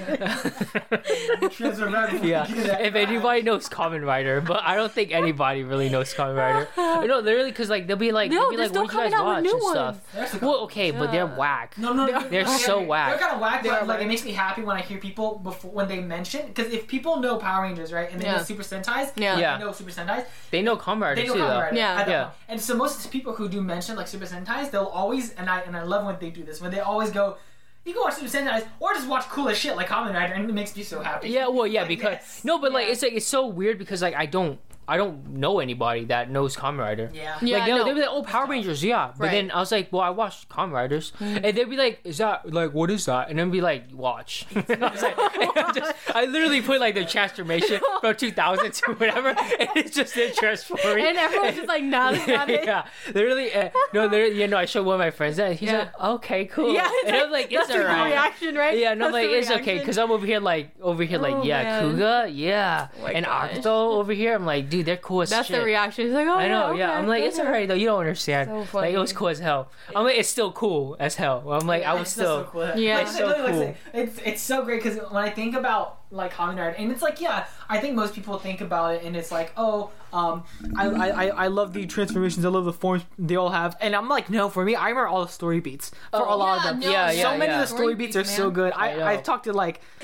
[2.23, 2.45] yeah,
[2.79, 5.11] if anybody knows Kamen Rider, but I don't think
[5.41, 6.67] anybody really knows Kamen Rider.
[7.09, 8.99] No, literally, because like they'll be like, No, they'll be they're like, still what you
[8.99, 10.29] guys coming out with watch new and ones.
[10.29, 10.41] stuff.
[10.41, 11.77] Well, okay, but they're whack.
[11.77, 12.27] No, no, no.
[12.29, 13.09] They're okay, so whack.
[13.09, 14.97] They're kind of whack, They but are like it makes me happy when I hear
[14.97, 18.37] people before when they mention because if people know Power Rangers, right, and they Yeah.
[18.37, 19.35] know Super Sentai, Yeah.
[19.35, 19.57] they Yeah.
[19.57, 21.59] know Super Sentai, They know Kamen Rider they know too, Kamen though.
[21.61, 21.75] Rider.
[21.75, 21.95] Yeah.
[21.95, 22.05] I Yeah.
[22.05, 22.31] know.
[22.49, 25.75] And so most people who do mention like Super Sentai, they'll always and I and
[25.77, 27.37] I love when they do this when they always go.
[27.85, 30.47] You can watch Super Sentai or just watch cool as shit like Kamen Rider, and
[30.49, 31.29] it makes me so happy.
[31.29, 32.41] Yeah, well, yeah, Like, because yes.
[32.43, 34.59] no, but like it's like it's so weird because like I don't
[34.89, 37.11] I don't know anybody that knows Kamen Rider.
[37.13, 37.37] Yeah.
[37.41, 37.83] Yeah, like they'll, no.
[37.85, 39.31] they'll be like, "Oh, Power Rangers, yeah." But Right.
[39.31, 42.51] then I was like, "Well, I watched Kamen Riders," and they'd be like, "Is that
[42.51, 46.25] like what is that?" And then be like, "Watch." I was like, I, just, I
[46.25, 51.05] literally put like the transformation from 2000 to whatever, and it's just in transforming.
[51.05, 52.65] And everyone's just like, nah, that's not it.
[52.65, 53.53] yeah, literally.
[53.53, 54.41] Uh, no, literally.
[54.41, 55.77] You know, I showed one of my friends that he's Yeah.
[55.79, 58.77] like, "Okay, cool." Yeah, it's and I'm like, "It's that's alright." reaction, right?
[58.77, 61.43] Yeah, no, That's like it's okay because I'm over here like over here like Oh,
[61.43, 61.95] yeah, man.
[61.95, 63.51] Kuuga, yeah, Oh and gosh.
[63.51, 63.65] Agito
[63.99, 64.33] over here.
[64.35, 65.57] I'm like, dude, they're cool as That's shit.
[65.59, 66.05] the reaction.
[66.05, 66.89] He's like, oh, I know, yeah.
[66.91, 67.47] okay, I'm like, it's okay.
[67.47, 67.73] alright though.
[67.75, 68.67] You don't understand.
[68.71, 69.69] So like it was cool as hell.
[69.95, 71.43] I'm like, it's still cool as hell.
[71.51, 72.43] I'm like, I was It's still.
[72.45, 72.71] so cool.
[72.75, 72.97] Yeah.
[72.97, 73.75] Like, It's so cool.
[73.93, 77.21] It's it's so great because when I think about like Kamen Rider, and it's like
[77.21, 80.43] yeah, I think most people think about it, and it's like oh, um,
[80.75, 83.95] I I, I- I love the transformations, I love the forms they all have, and
[83.95, 86.45] I'm like no, for me, I remember all the story beats for Oh, a lot
[86.45, 86.79] yeah, of them.
[86.79, 87.61] no, Yeah, so yeah, many yeah.
[87.61, 88.73] of the story Story beats are beats, so good.
[88.73, 88.99] I.
[88.99, 89.81] I I've talked to like,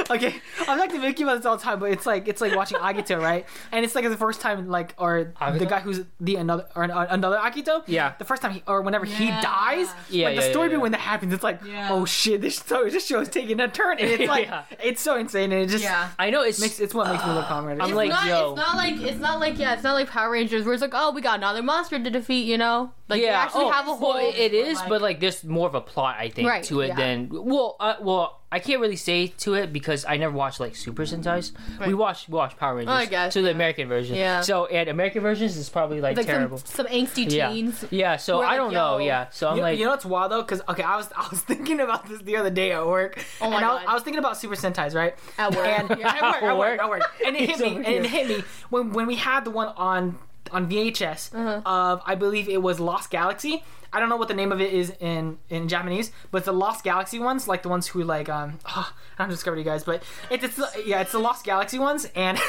[0.11, 0.35] okay,
[0.67, 2.79] I'm talking to Vicky about this all the time, but it's like it's like watching
[2.79, 3.47] Agito, right?
[3.73, 6.91] And it's like the first time like or the guy who's the another or an-
[6.91, 7.83] another Agito.
[7.87, 8.15] Yeah.
[8.19, 10.83] The first time he or whenever he dies, Yeah, like the story yeah, beat yeah.
[10.83, 11.89] when that happens, it's like, Yeah.
[11.93, 14.63] oh shit, this show this show is taking a turn, and it's like Yeah.
[14.83, 16.09] it's so insane, and it just Yeah.
[16.19, 16.61] I know it's.
[16.61, 17.83] makes it's what makes me love Kamen Rider.
[17.83, 18.51] I'm It's like, not, yo.
[18.53, 20.93] it's not like it's not like yeah, it's not like Power Rangers where it's like
[20.95, 22.93] oh we got another monster to defeat, you know?
[23.09, 24.15] Like they yeah, actually oh, have a whole.
[24.15, 26.81] well, it is, like- but like there's more of a plot, I think, Right, to
[26.81, 26.97] it yeah.
[26.97, 30.77] than well, uh, well, I can't really say to it because I never watched like
[30.77, 31.51] Super Sentais.
[31.85, 33.51] We watched we watched Power Rangers, Oh, I guess, so the.
[33.51, 34.15] American version.
[34.15, 34.41] Yeah.
[34.43, 36.59] So and American versions is probably like, like terrible.
[36.59, 37.85] some, some angsty yeah, teens.
[37.91, 38.17] yeah.
[38.17, 38.99] So I like, don't know.
[38.99, 39.05] yo.
[39.07, 39.27] Yeah.
[39.31, 40.43] So I'm you, like, you know what's wild though?
[40.43, 43.51] Because okay, I was I was thinking about this the other day at work, Oh
[43.51, 43.91] my and I, was- God.
[43.91, 45.15] I was thinking about Super Sentais, right?
[45.39, 45.67] At work.
[45.67, 46.09] and Yeah.
[46.15, 48.29] at work, at work, at work, and it hit He's me, over and it hit
[48.29, 50.19] me when when we had the one on
[50.53, 51.61] on VHS Uh-huh.
[51.67, 53.65] of I believe it was Lost Galaxy.
[53.93, 56.85] I don't know what the name of it is in in Japanese, but the Lost
[56.85, 60.03] Galaxy ones, like the ones who like um oh, I don't discover you guys, but
[60.31, 62.39] it's it's yeah, it's the Lost Galaxy ones, and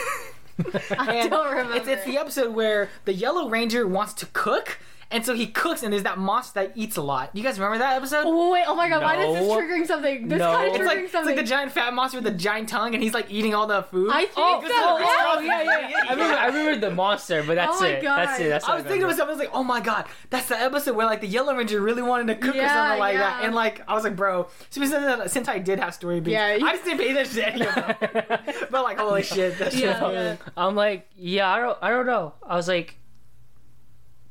[0.98, 1.76] and don't remember.
[1.76, 4.80] It's, it's the episode where the Yellow Ranger wants to cook,
[5.10, 7.30] and so he cooks, and there's that monster that eats a lot.
[7.34, 8.24] You guys remember that episode?
[8.26, 8.66] Oh wait!
[8.68, 9.02] Oh my god!
[9.04, 10.28] Why is this triggering something?
[10.28, 10.52] This No.
[10.52, 12.70] kind of It's It's triggering like, it's like the giant fat monster with the giant
[12.70, 14.10] tongue, and he's like eating all the food.
[14.12, 15.34] I think oh, so, it's oh, yeah.
[15.38, 15.90] oh yeah, yeah.
[15.90, 15.98] yeah.
[16.08, 18.02] I remember, I remember the monster, but that's Oh my it.
[18.04, 18.18] God.
[18.28, 18.50] That's it.
[18.50, 19.14] That's I what was thinking to remember.
[19.14, 21.80] myself, I was like, oh my god, that's the episode where like the Yellow Ranger
[21.80, 24.88] really wanted to cook or something like that, and like I was like, bro, Super
[24.88, 26.34] Sentai, Sentai did have story beats.
[26.34, 29.58] Yeah, you- I just didn't pay attention to any of them, but like holy shit,
[29.60, 29.82] that shit.
[29.84, 30.36] Yeah, yeah.
[30.58, 32.34] I'm like, yeah, I don't, I don't know.
[32.46, 32.97] I was like,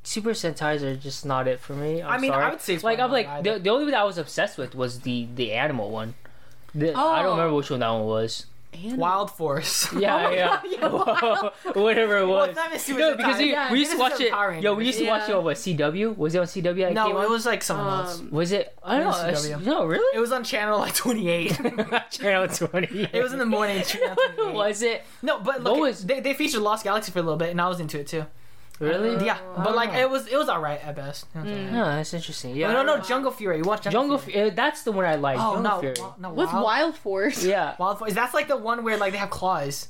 [0.06, 2.00] Super Sentais are just not it for me.
[2.02, 3.92] I'm I mean, I would say it's like I'm like not the, the only one
[3.92, 6.14] that I was obsessed with was the the animal one.
[6.74, 7.36] The, I don't Oh.
[7.36, 8.46] remember which one that one was.
[8.84, 9.90] Wild Force.
[9.98, 10.88] Yeah, yeah,
[11.72, 12.48] whatever it was.
[12.50, 14.30] it's not Miss Super no, because we, Yeah, we used to watch it.
[14.30, 15.38] Power Yo, we used to watch it Yeah.
[15.38, 16.16] on what CW?
[16.16, 16.92] Was it on CW?
[16.92, 17.30] No, it on?
[17.30, 18.20] was like someone else.
[18.20, 18.76] Um, Was it?
[18.84, 19.26] I don't know.
[19.28, 19.64] It was CW.
[19.64, 20.16] No, really?
[20.16, 21.58] It was on channel like 28.
[22.10, 23.08] Channel Twenty.
[23.12, 23.82] it was in the morning.
[23.82, 24.54] Channel 28.
[24.54, 25.04] was it?
[25.22, 27.60] No, but What look, was- they, they featured Lost Galaxy for a little bit, and
[27.60, 28.26] I was into it too.
[28.78, 29.24] Really?
[29.24, 29.98] Yeah, I but like oh.
[29.98, 31.26] it was it was alright at best.
[31.34, 31.72] It was alright.
[31.72, 32.54] No, that's interesting.
[32.54, 32.72] Yeah.
[32.72, 33.58] No, no, no, Jungle Fury.
[33.58, 34.18] You watch Jungle, Jungle.
[34.18, 34.32] Fury?
[34.34, 34.50] Fury.
[34.50, 35.38] Uh, that's the one I like.
[35.38, 35.94] Oh Jungle no, Fury.
[35.98, 37.44] wa- no, What's Wild, Wild Force?
[37.44, 37.74] Yeah.
[37.78, 38.12] Wild Force.
[38.12, 39.88] That's like the one where like they have claws.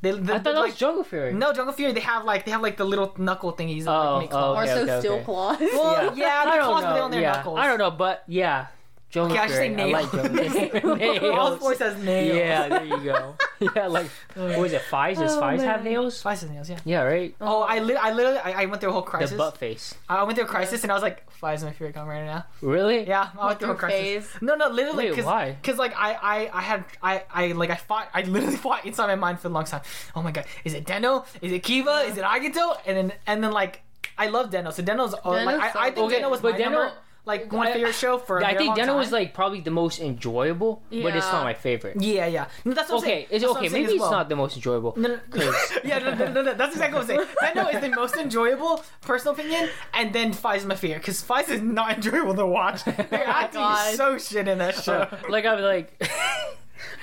[0.00, 1.32] They, they, I thought that like, was Jungle Fury.
[1.32, 1.92] no Jungle Fury.
[1.92, 3.84] They have like they have like the little knuckle thingies.
[3.84, 4.56] That, Oh, like, make oh, claws.
[4.56, 5.24] Or Okay, so okay, Steel okay.
[5.24, 5.58] Claws.
[5.60, 7.04] Well, yeah, I the don't claws, but they know.
[7.04, 7.32] on their yeah.
[7.32, 7.58] knuckles.
[7.58, 8.66] I don't know, but yeah.
[9.10, 9.80] Joe Okay, I should say McRae.
[9.80, 10.84] I like Joe McRae.
[11.38, 11.60] All Nails.
[11.60, 12.36] sports has nails.
[12.36, 13.34] Yeah, there you go.
[13.74, 14.06] Yeah, like
[14.36, 14.82] what was it?
[14.82, 15.16] Faiz?
[15.18, 16.22] Does Oh, Faiz have nails?
[16.22, 16.70] Five has nails.
[16.70, 16.78] Yeah.
[16.84, 17.34] Yeah, right.
[17.40, 19.32] Oh, I, li- I literally, I, I went through a whole crisis.
[19.32, 19.96] The butt face.
[20.08, 22.24] I went through a crisis, and I was like, "Five is my favorite comic right
[22.24, 23.04] now." Really?
[23.08, 24.28] Yeah, I went through a crisis.
[24.30, 24.42] phase.
[24.42, 25.56] No, no, literally, Wait, cause, why?
[25.64, 29.08] Cause like I, I, I had, I, I like I fought, I literally fought inside
[29.08, 29.80] my mind for a long time.
[30.14, 31.24] Oh my god, is it Den-O?
[31.42, 32.04] Is it Kiva?
[32.06, 32.76] Is it Agito?
[32.86, 33.80] And then, and then like,
[34.16, 34.70] I love Den-O.
[34.70, 36.92] So Den-O's, uh, like, Den-O's I, I think Okay, Den-O was but my Den-O- number,
[37.28, 38.38] like one I- favorite show for.
[38.38, 41.44] a I very think long Den-O was like probably the most enjoyable, but it's not
[41.44, 42.00] my favorite.
[42.00, 42.48] Yeah, yeah.
[42.64, 43.26] No, that's what I'm Okay, saying.
[43.30, 43.66] it's That's what okay.
[43.66, 44.10] I'm Maybe it's well.
[44.10, 44.94] not the most enjoyable.
[44.96, 45.52] No, no, no.
[45.84, 47.54] yeah, no, no, no, no, that's exactly what I'm saying.
[47.54, 51.48] Den-O is the most enjoyable, personal opinion, and then Faiz is my favorite because Faiz
[51.50, 52.82] is not enjoyable to watch.
[53.10, 53.90] Their acting God.
[53.92, 55.06] is so shit in that show.
[55.28, 56.02] like I'm like,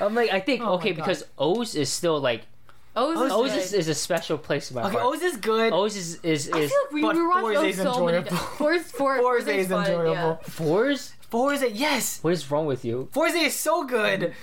[0.01, 2.41] I'm like I think Oh okay because O's is still like
[2.95, 5.05] O's, is O's is, is a special place in my Okay, heart.
[5.05, 5.73] O's is good.
[5.73, 8.05] O's is is, I is feel like we, but we watched Fourze O's is so
[8.05, 8.37] many enjoyable.
[8.37, 8.57] times.
[8.57, 10.11] Fourze, for, Fourze is fun, enjoyable.
[10.13, 10.35] yeah.
[10.43, 11.13] Fourze.
[11.29, 12.19] Fourze, yes.
[12.23, 13.09] What is wrong with you?
[13.11, 14.33] Fourze is so good.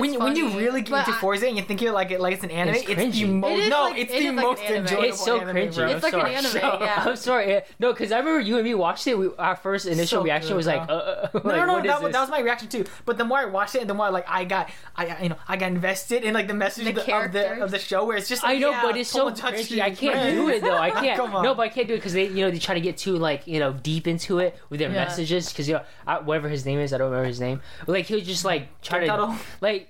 [0.00, 2.10] When, It's when you really get but into I- Fourze and you think you're like
[2.10, 4.18] it like it's an anime, It's it's, the most It is no, like- it's it
[4.18, 4.82] the is like most an anime.
[4.86, 5.04] enjoyable.
[5.08, 5.74] It's so anime, cringy.
[5.74, 5.86] bro.
[5.88, 6.78] It's like an anime, Show.
[6.80, 7.04] yeah.
[7.06, 7.62] I'm sorry.
[7.78, 9.18] No, because I remember you and me watched it.
[9.18, 11.72] We, our first initial So reaction good, was like, uh, uh, No, like, no, no,
[11.74, 12.12] what is that, was- this?
[12.14, 12.84] that was my reaction too.
[13.04, 15.36] But the more I watched it, and the more like I got, I you know,
[15.48, 18.04] I got invested in like the message The of, the, of the of the show,
[18.04, 19.80] where it's just like, I know, yeah, but it's so someone cringy.
[19.80, 20.76] I can't do it though.
[20.76, 21.16] I can't.
[21.16, 21.42] Come.
[21.42, 23.16] No, but I can't do it because they, you know, they try to get too
[23.16, 25.48] like, you know, deep into it with their messages.
[25.50, 25.74] Because you
[26.06, 27.60] know, whatever his name is, I don't remember his name.
[27.86, 29.38] But, like he'll just like try to, Gentaro?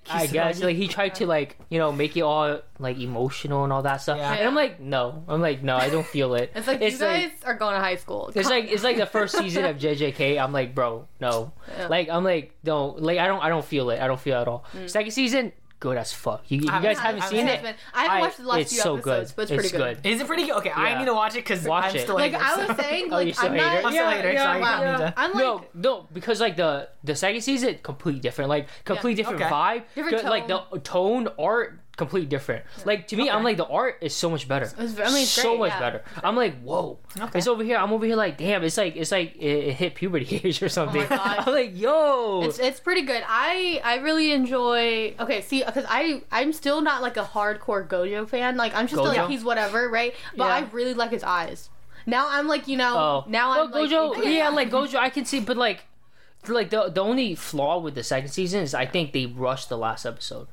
[0.09, 3.65] Like I guess, like he tried to like, you know, make it all like emotional
[3.65, 4.19] and all that stuff.
[4.19, 4.33] Yeah.
[4.33, 6.53] And I'm like, no, I'm like, no, I don't feel it.
[6.65, 7.47] It's like it's you guys like.
[7.47, 8.31] are going to high school.
[8.35, 10.43] It's like it's like the first season of JJK.
[10.43, 11.53] I'm like, bro, no.
[11.79, 11.89] Yeah.
[11.89, 14.01] Like I'm like, don't Like I don't I don't feel it.
[14.01, 14.65] I don't feel it at all.
[14.73, 14.89] Mm.
[14.89, 15.53] Second season,
[15.85, 16.43] good as fuck.
[16.49, 17.77] You, you I guys haven't- haven't I seen haven't it.
[17.93, 19.37] I haven't watched the last it's few so episodes, good.
[19.37, 20.07] but it's pretty good.
[20.07, 20.57] Is it pretty good?
[20.57, 20.99] Okay, I Yeah.
[21.01, 22.01] need to watch it because Watch I'm it.
[22.01, 23.75] still Like hating I it, was saying, Oh, you like still I'm hate not.
[23.77, 23.85] it?
[23.85, 24.81] I'm still hating it, so I wow.
[24.93, 28.49] need to- I'm like, no, no, because like the the second season, completely different.
[28.49, 29.51] Like complete different Okay.
[29.51, 29.83] vibe.
[29.95, 32.65] Different Good- Like the tone, art, completely different.
[32.85, 34.67] Like to me, I'm like the art is so much better.
[34.67, 35.79] It's- I mean, it's so great, much yeah.
[35.81, 36.03] better.
[36.23, 36.99] I'm like, whoa.
[37.19, 37.39] Okay.
[37.39, 37.77] It's over here.
[37.77, 38.65] I'm over here like, damn.
[38.65, 41.03] It's like it's like it, it hit puberty age or something.
[41.03, 41.47] Oh gosh.
[41.47, 42.43] I'm like, yo.
[42.45, 43.23] It's it's pretty good.
[43.27, 45.15] I I really enjoy.
[45.21, 48.57] Okay, see, because I I'm still not like a hardcore Gojo fan.
[48.57, 49.17] Like I'm just Gojo?
[49.17, 50.15] like he's whatever, right?
[50.37, 50.55] But Yeah.
[50.55, 51.71] I really like his eyes.
[52.07, 52.97] Now I'm like you know.
[52.97, 54.19] Oh, Now well, I'm like Gojo.
[54.19, 55.85] okay, yeah, like Gojo, I can see, but like,
[56.49, 59.79] like the the only flaw with the second season is I think they rushed the
[59.79, 60.49] last episode.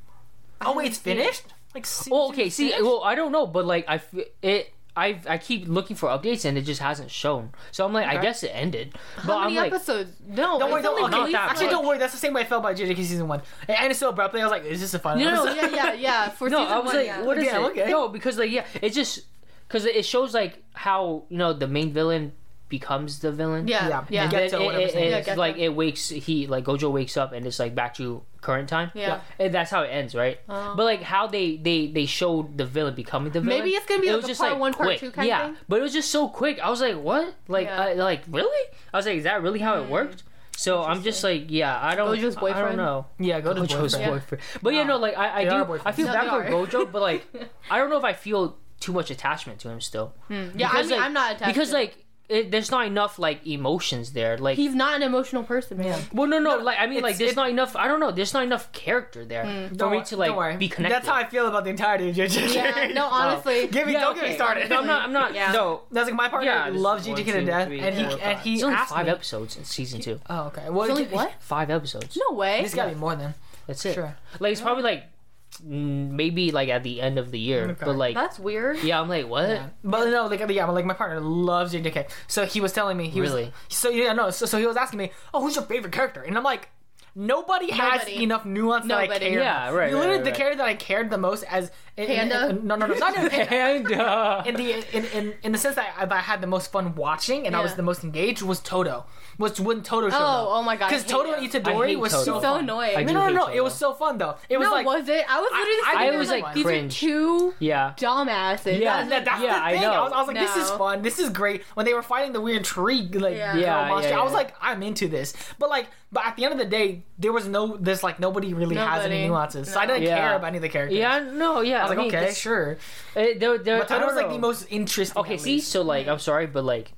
[0.66, 1.43] Oh wait, it's finished.
[1.74, 4.74] Like, Well, okay, see, well, I don't know, but like I f- it.
[4.93, 7.51] I, I keep looking for updates and it just hasn't shown.
[7.72, 8.93] So I'm like, I guess it ended.
[9.16, 10.12] But How many I'm like, episodes?
[10.28, 11.72] No, Don't worry, don't, not okay, released, that actually much.
[11.72, 11.97] don't worry.
[11.97, 13.39] That's the same way I felt about JJK season one.
[13.70, 14.41] It ended so abruptly.
[14.41, 15.72] I was like, "Is this a final?" No, no, episode?
[15.74, 16.30] yeah, yeah, yeah.
[16.38, 17.22] For no, season I was one, like, yeah.
[17.24, 17.70] what is Yeah, it?
[17.72, 17.89] okay.
[17.89, 19.22] No, because like yeah, it just
[19.66, 22.34] because it shows like how you know the main villain
[22.72, 23.67] becomes the villain.
[23.67, 24.05] Yeah, Yeah.
[24.09, 26.63] yeah, And Get then to it, it- his it's Yeah, like it wakes he like
[26.63, 28.89] Gojo wakes up and it's like back to current time.
[28.95, 29.19] yeah.
[29.38, 30.39] And that's how it ends, right?
[30.49, 30.74] Oh.
[30.76, 33.59] But like how they they they showed the villain becoming the villain.
[33.59, 34.99] Maybe it's gonna be it like was a just part like one, part quick.
[35.01, 35.57] two kind of yeah, thing?
[35.69, 36.59] but it was just so quick.
[36.59, 37.36] I was like, what?
[37.47, 37.82] Like, Yeah.
[37.82, 38.67] I, like really?
[38.91, 39.89] I was like, is that really how it mm.
[39.89, 40.24] worked?
[40.57, 42.07] So I'm just like, yeah, I don't.
[42.09, 42.78] Gojo's I don't boyfriend?
[42.78, 43.05] know.
[43.19, 44.11] Yeah, go to Gojo's boyfriend.
[44.11, 44.43] boyfriend.
[44.61, 44.95] But yeah, No.
[44.95, 45.80] no, like I, I They do.
[45.86, 46.67] I feel No, bad for.
[46.67, 47.26] Gojo, but like,
[47.69, 50.13] I don't know if I feel too much attachment to him still.
[50.28, 50.49] Hmm.
[50.55, 51.53] Yeah, I Because, mean, like- I'm not attached.
[51.53, 51.82] because to him.
[51.82, 54.38] like it, there's not enough like emotions there.
[54.38, 56.01] Like, he's not an emotional person, man.
[56.13, 57.75] well, no, no, like I mean, like there's it- not enough.
[57.75, 58.11] I don't know.
[58.11, 59.43] There's not enough character there
[59.77, 60.57] for me to like worry.
[60.57, 60.95] be connected.
[60.95, 62.53] That's how I feel about the entirety of JJK.
[62.55, 63.67] Yeah, no, honestly.
[63.67, 64.69] Give me, Yeah, don't get me started.
[64.69, 65.01] No, I'm not.
[65.03, 65.34] I'm not.
[65.36, 65.51] Yeah.
[65.51, 65.82] No.
[65.91, 68.11] That's like my partner Yeah, loves is one, JJK to death, three, and he four,
[68.13, 68.39] and five.
[68.43, 69.11] he It's only five me.
[69.11, 70.19] episodes in season two.
[70.29, 70.69] Oh, okay.
[70.69, 71.34] Well, It's only it- what?
[71.39, 72.17] Five episodes.
[72.29, 72.61] No way.
[72.61, 73.34] It's gotta be more than.
[73.67, 73.93] That's it.
[73.93, 74.15] Sure.
[74.39, 75.11] Like it's probably like mm,
[75.59, 77.85] Mm, maybe like at the end of the year, Okay.
[77.85, 78.81] but like That's weird.
[78.83, 79.49] yeah, I'm like what?
[79.49, 79.69] Yeah.
[79.83, 82.09] But no, like yeah, but like my partner loves JJK.
[82.27, 83.45] So he was telling me he Really?
[83.45, 86.21] was so yeah no so, so he was asking me, oh, who's your favorite character?
[86.21, 86.69] And I'm like.
[87.13, 89.31] Nobody has enough nuance that I Nobody.
[89.31, 89.39] care.
[89.41, 89.77] Yeah, about.
[89.77, 92.49] right, Literally, right, the character that I cared the most as in, in- Panda?
[92.51, 94.43] in- no, no, no, not even Panda.
[94.47, 96.71] And in the in, in, in the sense that I, that I had the most
[96.71, 99.03] fun watching and I was the most engaged was Todo.
[99.41, 100.47] Was when Todo showed up.
[100.47, 101.43] Oh, oh my God, Because hate Todo him.
[101.43, 102.23] and I Itadori was Todo.
[102.23, 102.95] so so annoying.
[102.95, 103.45] I No, no, no, no.
[103.47, 103.53] Todo.
[103.57, 104.35] It was so fun though.
[104.47, 105.25] It was no, like was it?
[105.29, 106.95] I was literally I- sitting I was, like, like, these cringe.
[106.95, 107.93] are two yeah.
[107.97, 108.79] dumbasses.
[108.79, 108.95] Yeah.
[108.95, 109.83] I was that, like, that's Yeah, the thing.
[109.89, 110.03] I, know.
[110.03, 111.01] was, I was like, this is fun.
[111.01, 111.63] This is great.
[111.73, 113.53] When they were fighting the weird tree, like Yeah.
[113.53, 115.33] girl Yeah, monster, yeah, I was like, I'm into this.
[115.59, 118.53] But like, but at the end of the day, there was no, this like nobody
[118.53, 119.27] really has any Nobody.
[119.27, 119.71] nuances.
[119.71, 120.97] So I didn't care about any of the characters.
[120.97, 121.79] Yeah, no, yeah.
[121.85, 122.77] I was like, okay, sure.
[123.15, 125.17] uh, there, there, But Todo was like the most interesting.
[125.21, 126.91] Okay, see, so like, I'm sorry, but like,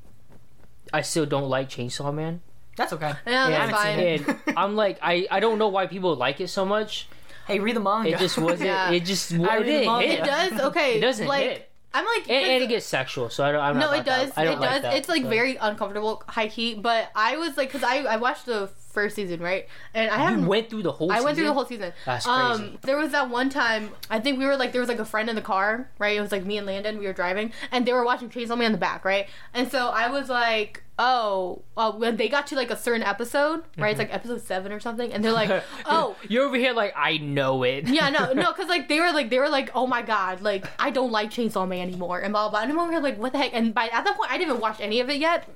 [0.94, 2.42] I still don't like Chainsaw Man.
[2.78, 3.14] that's okay.
[3.26, 4.00] Yeah, and, that's fine.
[4.00, 7.08] and I'm like, I, I don't know why people like it so much.
[7.48, 8.10] Hey, read the manga.
[8.10, 8.62] It just wasn't.
[8.70, 8.92] Yeah.
[8.92, 10.08] It just I it read the didn't manga.
[10.08, 10.20] hit.
[10.20, 10.60] It does.
[10.62, 10.98] Okay.
[10.98, 11.70] It doesn't like, hit.
[11.94, 13.62] I'm like, And, and it gets sexual, so I don't.
[13.62, 14.30] I'm no, not it does.
[14.30, 14.38] That.
[14.38, 14.82] I don't it like does.
[14.84, 15.30] that, it's like so.
[15.30, 16.74] very uncomfortable, high key.
[16.76, 19.68] But I was like, because I I watched the first season, right?
[19.94, 20.46] And I haven't.
[20.48, 21.10] went through the whole.
[21.10, 21.22] Season.
[21.22, 21.92] I went through the whole season.
[22.06, 22.78] That's Um, crazy.
[22.84, 23.90] there was that one time.
[24.10, 26.16] I think we were like there was like a friend in the car, right?
[26.18, 27.00] It was like me and Landon.
[27.00, 29.28] We were driving, and they were watching Chainsaw Man in the back, right?
[29.54, 33.64] And so I was like, "Oh, uh, when they got to like a certain episode,
[33.78, 33.92] right?
[33.92, 34.12] It's Mm-hmm.
[34.12, 37.64] like episode seven or something, and they're like, "Oh, You're over here like I know
[37.64, 37.88] it.
[37.88, 40.66] yeah, no, no, because like they were like they were like, oh my god, like
[40.80, 42.52] I don't like Chainsaw Man anymore, and blah blah.
[42.52, 42.62] blah.
[42.62, 43.52] And I'm over here like, what the heck?
[43.54, 45.48] And by at that point, I didn't even watch any of it yet.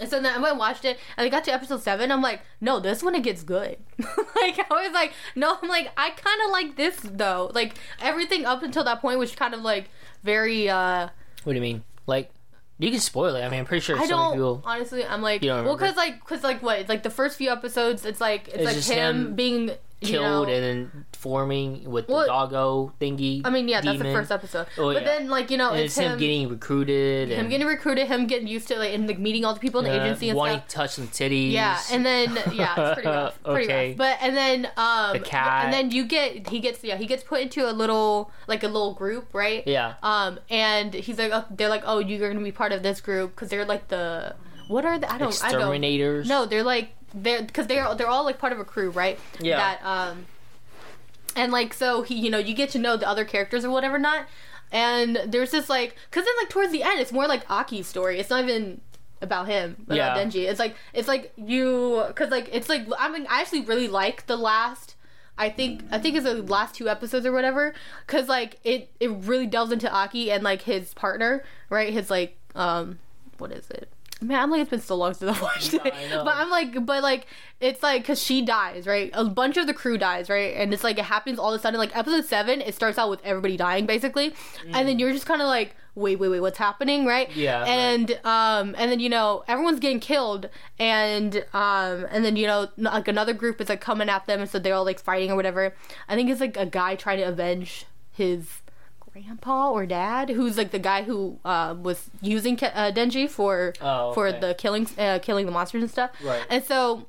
[0.00, 2.10] And so then I went and watched it, and I got to episode seven.
[2.12, 3.76] I'm like, no, this one it gets good.
[3.98, 7.50] like I was like, no, I'm like, I kind of like this though.
[7.54, 9.90] Like everything up until that point was kind of like
[10.22, 10.68] very.
[10.68, 11.08] uh
[11.44, 11.82] What do you mean?
[12.06, 12.30] Like,
[12.78, 13.42] you can spoil it.
[13.42, 14.62] I mean, I'm pretty sure I don't people.
[14.64, 15.04] honestly.
[15.04, 16.88] I'm like, well, because like, because like what?
[16.88, 19.70] Like the first few episodes, it's like it's, It's like him, him being
[20.00, 23.40] you killed know, and then forming with Well, the doggo thingy.
[23.44, 24.66] I mean, yeah, that's the first episode.
[24.78, 25.18] Oh, but yeah.
[25.18, 27.30] then, like you know, it's, it's him, getting recruited.
[27.30, 29.80] him and, getting recruited, him getting used to like and like meeting all the people
[29.80, 30.68] in the uh, agency and wanting stuff.
[30.68, 31.50] to touch some titties.
[31.52, 33.42] Yeah, and then yeah, it's pretty rough.
[33.42, 33.88] Pretty Okay.
[33.88, 33.96] rough.
[33.98, 35.64] But and then um The cat.
[35.64, 38.68] and then you get he gets yeah, he gets put into a little like a
[38.68, 39.64] little group, right?
[39.66, 39.94] yeah.
[40.04, 43.00] Um and he's like oh, they're like, "Oh, you're going to be part of this
[43.00, 44.36] group cuz they're like the
[44.68, 46.28] what are the I don't I don't Exterminators.
[46.28, 49.18] No, they're like they're cuz they're they're all like part of a crew, right?
[49.40, 49.56] Yeah.
[49.56, 50.26] That um
[51.36, 53.98] and like so he you know, you get to know the other characters or whatever
[53.98, 54.26] not.
[54.70, 58.18] And there's this like cuz then like towards the end it's more like Aki's story.
[58.18, 58.80] It's not even
[59.20, 60.16] about him, about Yeah.
[60.16, 60.48] Denji.
[60.48, 64.26] It's like it's like you cuz like it's like I mean I actually really like
[64.26, 64.94] the last
[65.40, 67.72] I think I think it's the last two episodes or whatever
[68.06, 71.92] cuz like it it really delves into Aki and like his partner, right?
[71.92, 72.98] His like um
[73.38, 73.88] what is it?
[74.20, 75.82] Man, I'm like it's been so long since I watched it.
[75.84, 76.24] I.
[76.24, 77.26] But I'm like, but like,
[77.60, 79.10] it's like because she dies, right?
[79.14, 80.56] A bunch of the crew dies, right?
[80.56, 81.78] And it's like it happens all of a sudden.
[81.78, 84.34] Like episode seven, it starts out with everybody dying basically,
[84.72, 87.28] and then you're just kind of like, wait, wait, wait, what's happening, right?
[87.30, 87.36] Mm.
[87.36, 87.68] Yeah, right.
[87.68, 90.48] And um, and then you know everyone's getting killed,
[90.78, 94.50] and um, and then you know like another group is like coming at them, and
[94.50, 95.74] so they're all like fighting or whatever.
[96.08, 98.62] I think it's like a guy trying to avenge his
[99.22, 103.72] grandpa or dad who's like the guy who uh, was using Ke- uh, Denji for
[103.80, 106.10] Oh, for the killing uh, killing the monsters and stuff.
[106.22, 106.44] Right.
[106.50, 107.06] And so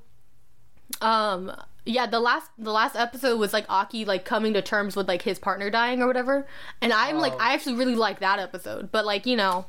[1.01, 1.51] um
[1.85, 5.21] yeah, the last the last episode was like Aki like coming to terms with like
[5.23, 6.45] his partner dying or whatever.
[6.81, 7.37] And I'm like Oh.
[7.39, 8.91] I actually really like that episode.
[8.91, 9.65] But like, you know,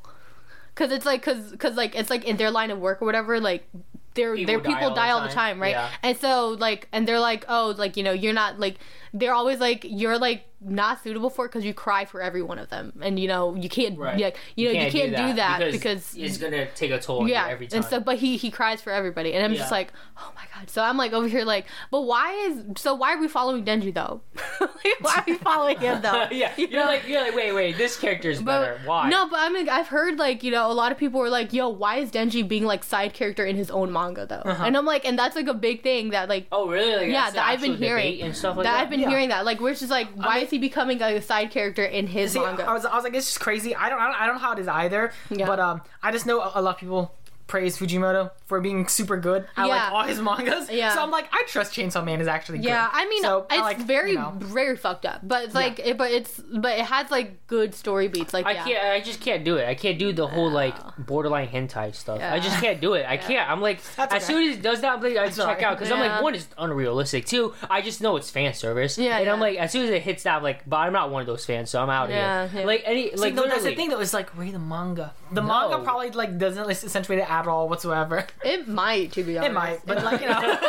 [0.74, 3.40] cuz it's like cuz cuz like it's like in their line of work or whatever
[3.40, 3.68] like
[4.14, 5.54] their People their die people all die the all the time.
[5.54, 5.70] time, right?
[5.70, 5.88] Yeah.
[6.02, 8.76] And so like and they're like, "Oh, like, you know, you're not like
[9.14, 12.58] they're always like you're like not suitable for it because you cry for every one
[12.58, 14.18] of them, and you know you can't, Right.
[14.18, 17.46] yeah, you know you can't, do that, because, it's gonna take a toll on yeah,
[17.46, 17.78] you every time.
[17.78, 20.68] and so but he he cries for everybody, and I'm just like, oh my god.
[20.68, 23.92] So I'm like over here like, but why is so why are we following Denji
[23.94, 24.20] though?
[24.60, 26.26] like, why are we following him though?
[26.30, 26.86] yeah, You you're know?
[26.90, 28.78] like you're like wait wait this character is better.
[28.84, 29.08] Why?
[29.08, 31.52] No, but I mean, I've heard like you know a lot of people were like,
[31.52, 34.64] "Yo, why is Denji being like side character in his own manga though?" Uh-huh.
[34.64, 37.04] And I'm like, and that's like a big thing that like Oh really?
[37.06, 38.82] Like, yeah that I've been hearing and stuff like that, that.
[38.82, 39.08] I've been Yeah.
[39.08, 42.08] hearing that like we're just like why mean- is he becoming a side character in
[42.08, 42.68] his See, manga?
[42.68, 43.74] I was, I was like, this is crazy.
[43.74, 45.12] I don't, I don't, I don't know how it is either.
[45.30, 45.46] Yeah.
[45.46, 47.14] But um, I just know a, a lot of people
[47.50, 49.74] praise Fujimoto for being super good at Yeah.
[49.74, 50.70] like all his mangas.
[50.70, 50.94] Yeah.
[50.94, 52.66] So I'm like, I trust Chainsaw Man is actually good.
[52.68, 54.32] yeah, I mean, So, I it's like, very, you know.
[54.36, 55.20] very fucked up.
[55.24, 58.32] But it's like, it, but it's, but it has like good story beats.
[58.32, 58.64] Like, I yeah.
[58.64, 58.84] can't.
[58.86, 59.66] I just can't do it.
[59.68, 62.20] I can't do the whole like borderline hentai stuff.
[62.22, 63.04] I just can't do it.
[63.08, 63.50] I can't.
[63.50, 64.32] I'm like, That's as okay.
[64.32, 65.62] soon as it does that, I'm like, I check alright.
[65.64, 67.26] out because I'm like, one is unrealistic.
[67.26, 68.96] Two, I just know it's fan service.
[68.96, 71.10] Yeah, and I'm like, as soon as it hits that, I'm like, but I'm not
[71.10, 72.60] one of those fans, so I'm out of Yeah, here.
[72.60, 72.66] yeah.
[72.66, 73.98] Like any, See, like no, that's the thing though.
[74.00, 75.12] Is like read the manga.
[75.32, 75.48] The No.
[75.48, 78.26] manga probably like doesn't like, accentuate it at all whatsoever.
[78.44, 79.50] It might, to be honest.
[79.50, 80.58] It might, but like you know.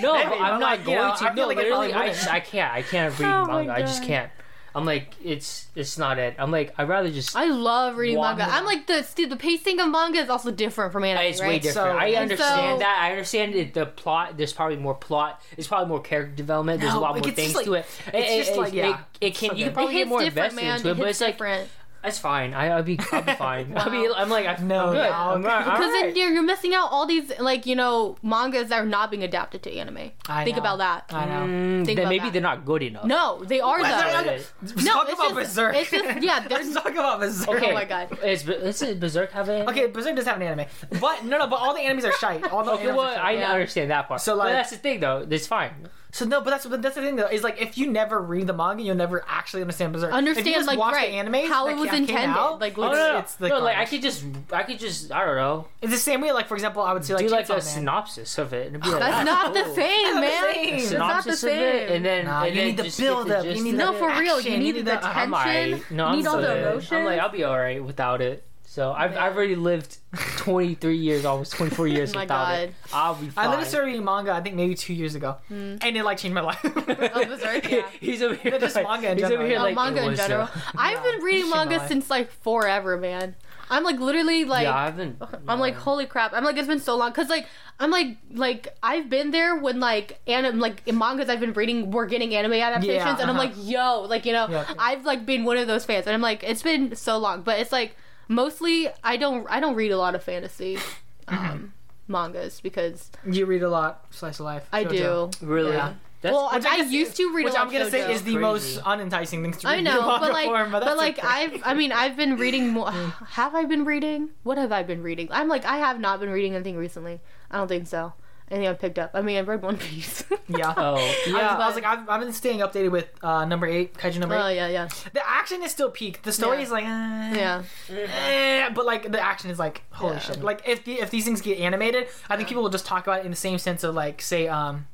[0.00, 1.24] No, Maybe, but but, I'm not like, you going know, to.
[1.24, 2.72] I feel no, like literally, I, just, I can't.
[2.72, 3.72] I can't read Oh manga.
[3.72, 4.30] I just can't.
[4.72, 6.36] I'm like, it's it's not it.
[6.38, 7.34] I'm like, I'd rather just.
[7.34, 8.38] I love reading Manga.
[8.46, 8.54] manga.
[8.54, 11.48] I'm like the the pacing of manga is also different from anime, It's right?
[11.48, 11.90] way different.
[11.90, 12.98] So- I understand so- that.
[13.00, 14.36] I understand it, the plot.
[14.36, 15.42] There's probably more plot.
[15.56, 16.80] There's probably more character development.
[16.80, 17.86] There's a lot more things like- to it.
[18.14, 19.00] it's just like, yeah.
[19.20, 19.50] It, it can.
[19.50, 20.76] So you can probably get more different, invested man.
[20.76, 21.68] into it, it but hits it's like different.
[22.02, 22.54] That's fine.
[22.54, 23.72] I, I'll be, I'll be fine.
[23.76, 24.08] I'll be.
[24.08, 24.14] Wow.
[24.16, 25.02] I'm like, I'm, No, I'm good.
[25.02, 25.10] no.
[25.12, 26.16] I'm, all- all Because then right.
[26.16, 29.62] you're, you're missing out all these like you know mangas that are not being adapted
[29.64, 30.10] to anime.
[30.28, 30.62] I Think know.
[30.62, 31.04] about that.
[31.14, 31.46] I know.
[31.46, 32.32] Mm, Think then about maybe that.
[32.32, 33.04] they're not good enough.
[33.04, 34.20] No, they are Let's though.
[34.22, 35.74] No, let's No, talk it's about just- Berserk.
[35.76, 37.48] it's just- yeah, they're- Let's talk about Berserk.
[37.56, 37.70] Okay.
[37.70, 38.18] Oh my God.
[38.24, 40.66] Is, is it Berserk have an Okay, Berserk does have an anime,
[41.00, 42.44] but no, no, but all the enemies are shite.
[42.50, 43.24] All the Okay, animes well, are shite.
[43.24, 43.52] I Yeah.
[43.52, 44.20] understand that part.
[44.20, 45.26] So, So, like- but that's the thing, though.
[45.28, 45.72] It's fine.
[46.12, 47.26] So no, but that's that's the thing though.
[47.26, 50.08] Is like if you never read the manga, you'll never actually understand Berserk.
[50.10, 52.16] if you Understand just like watch right the animes how it was intended.
[52.36, 53.18] out, like Oh, no, no, no.
[53.18, 55.98] it's the no, like I could just, I could just, I don't know, it's the
[55.98, 56.32] same way.
[56.32, 57.60] Like for example, I would say like do like a Man.
[57.62, 58.72] synopsis of it.
[58.72, 60.22] And be like, That's "Ah, not the cool." same, man.
[60.22, 60.74] the same.
[60.74, 62.82] It's It's not the synopsis of it, and then Nah, and you then need the
[62.84, 64.40] just get build-up, the you gist need of the No, for real.
[64.40, 65.84] You you need need the the- tension.
[65.90, 66.66] No, you I'm need all the good.
[66.72, 66.96] emotion.
[66.96, 68.44] I'm like, I'll be alright without it.
[68.70, 69.98] So I've I've already lived
[70.36, 72.74] 23 years, almost 24 years my without it.
[72.92, 74.30] I'll be I literally started reading manga.
[74.30, 76.60] I think maybe two years ago, and it like changed my life.
[77.12, 77.88] Oh, Berserk, yeah.
[77.98, 78.56] he's over here.
[78.60, 79.60] Just like, manga in he's general, over here yeah.
[79.60, 80.48] Oh, like manga it in was, uh, general.
[80.76, 83.34] I've been reading shit, manga since like forever, man.
[83.70, 85.16] I'm like literally like yeah, I've been.
[85.48, 86.32] I'm like, holy crap!
[86.32, 87.48] I'm like, it's been so long because like
[87.80, 91.90] I'm like like I've been there when like anim like in mangas I've been reading
[91.90, 93.48] we're getting anime adaptations, Yeah, and I'm uh-huh.
[93.48, 94.64] like, yo, like you know, Yeah.
[94.78, 97.58] I've like been one of those fans, and I'm like, it's been so long, but
[97.58, 97.96] it's like
[98.30, 100.78] mostly I don't I don't read a lot of fantasy
[101.28, 101.74] um,
[102.08, 104.66] mangas because you read a lot, slice of life.
[104.72, 105.38] I shoujo.
[105.38, 105.46] do.
[105.46, 105.72] really.
[105.72, 105.94] Yeah.
[106.22, 107.86] That's, well, I, Which I I guess used to read Which a lot I'm gonna
[107.86, 108.10] of say shoujo.
[108.10, 108.42] is the Crazy.
[108.42, 110.98] most unenticing thing to read I in know, manga but like, form, but, but, that's
[110.98, 111.26] like, okay.
[111.26, 112.90] I've, I mean, I've been reading more.
[112.90, 114.28] have I been reading?
[114.42, 115.28] What have I been reading?
[115.30, 117.20] I'm like, I have not been reading anything recently.
[117.50, 118.12] I don't think so.
[118.50, 119.12] Anything I've picked up.
[119.14, 120.24] I mean, I've read One Piece.
[120.48, 120.74] yeah.
[120.76, 121.56] oh I was, yeah.
[121.56, 124.48] I was like, I've, I've been staying updated with uh, number eight, Kaiju number Oh
[124.48, 126.22] yeah, yeah, The action is still peak.
[126.22, 126.62] The story Yeah.
[126.64, 127.62] is like, eh, yeah.
[127.88, 130.18] eh, but like the action is like, holy Yeah.
[130.18, 130.42] shit.
[130.42, 133.20] Like if the, if these things get animated, I think people will just talk about
[133.20, 134.88] it in the same sense of like, say, um,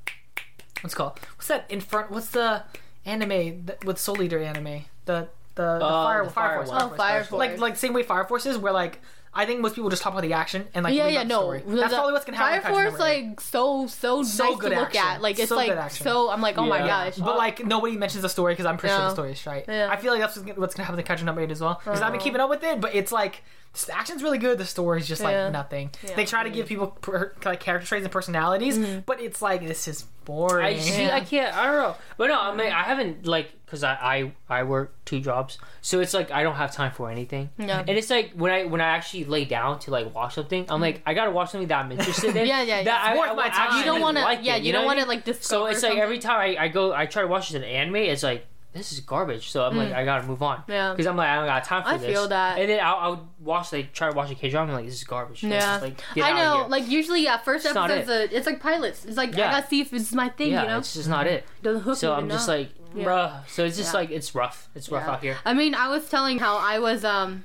[0.82, 1.18] what's it called?
[1.36, 2.10] What's that in front?
[2.10, 2.62] What's the
[3.06, 4.84] anime that, with Soul Eater anime?
[5.06, 6.68] The the, the Uh, fire, the fire, Fire Force.
[6.68, 6.82] one.
[6.92, 7.38] Oh, Fire Force.
[7.38, 9.00] Like like same way Fire Force is, where like
[9.36, 11.40] I think most people just talk about the action and like yeah, yeah, no.
[11.42, 11.62] story.
[11.66, 12.62] That's the probably what's gonna happen.
[12.72, 15.02] Fire Force, like so so, So nice good to look action.
[15.04, 15.20] at.
[15.22, 16.30] Like it's So like so.
[16.30, 16.86] I'm like, oh my Yeah.
[17.10, 17.16] gosh.
[17.18, 19.64] But like nobody mentions the story because I'm pretty sure the story is right.
[19.68, 19.88] Yeah.
[19.90, 21.80] I feel like that's what's gonna- what's gonna happen to Kaiju number eight as well.
[21.84, 22.24] Because I've been Uh-huh.
[22.24, 23.42] keeping up with it, but it's like
[23.86, 24.56] the action's really good.
[24.56, 25.50] The story's just like Yeah.
[25.50, 25.90] nothing.
[26.02, 26.14] Yeah.
[26.16, 29.00] They try to give people per, like character traits and personalities, Mm-hmm.
[29.06, 30.66] but it's like this is boring.
[30.66, 31.08] I see.
[31.08, 31.56] I can't.
[31.56, 31.96] I don't know.
[32.18, 36.00] But no, I mean, I haven't like because I, I I work two jobs, so
[36.00, 37.48] it's like I don't have time for anything.
[37.56, 37.80] Yeah.
[37.80, 40.82] And it's like when I when I actually lay down to like watch something, I'm
[40.82, 42.46] like I gotta watch something that I'm interested in.
[42.46, 42.82] Yeah, yeah, yeah.
[42.84, 43.78] That I, worth I, my time.
[43.78, 44.22] you don't want to.
[44.22, 45.16] like yeah, it, you, know don't want I to mean?
[45.16, 45.64] like discover.
[45.64, 46.00] So it's like something.
[46.02, 47.96] every time I, I go, I try to watch this in anime.
[47.96, 48.46] It's like
[48.76, 49.50] this is garbage.
[49.50, 50.58] So I'm like, I gotta move on.
[50.58, 50.68] Mm.
[50.68, 50.90] Yeah.
[50.92, 52.06] Because I'm like, I don't got time for I this.
[52.08, 52.58] feel that.
[52.58, 54.72] And then I'll, I'll watch, like, try to watch a K drama.
[54.72, 55.42] I'm like, this is garbage.
[55.42, 56.66] Yeah, like, I know.
[56.68, 59.04] Like usually, yeah, first It's episode's a, it's like pilots.
[59.04, 59.48] It's like Yeah.
[59.48, 60.50] I gotta see if it's my thing.
[60.52, 61.44] yeah, you know, it's just not it.
[61.62, 63.04] doesn't hook So I'm just like, Yeah.
[63.04, 63.48] bruh.
[63.48, 64.68] So it's just like it's rough.
[64.74, 65.36] It's rough out here.
[65.44, 67.44] I mean, I was telling how I was um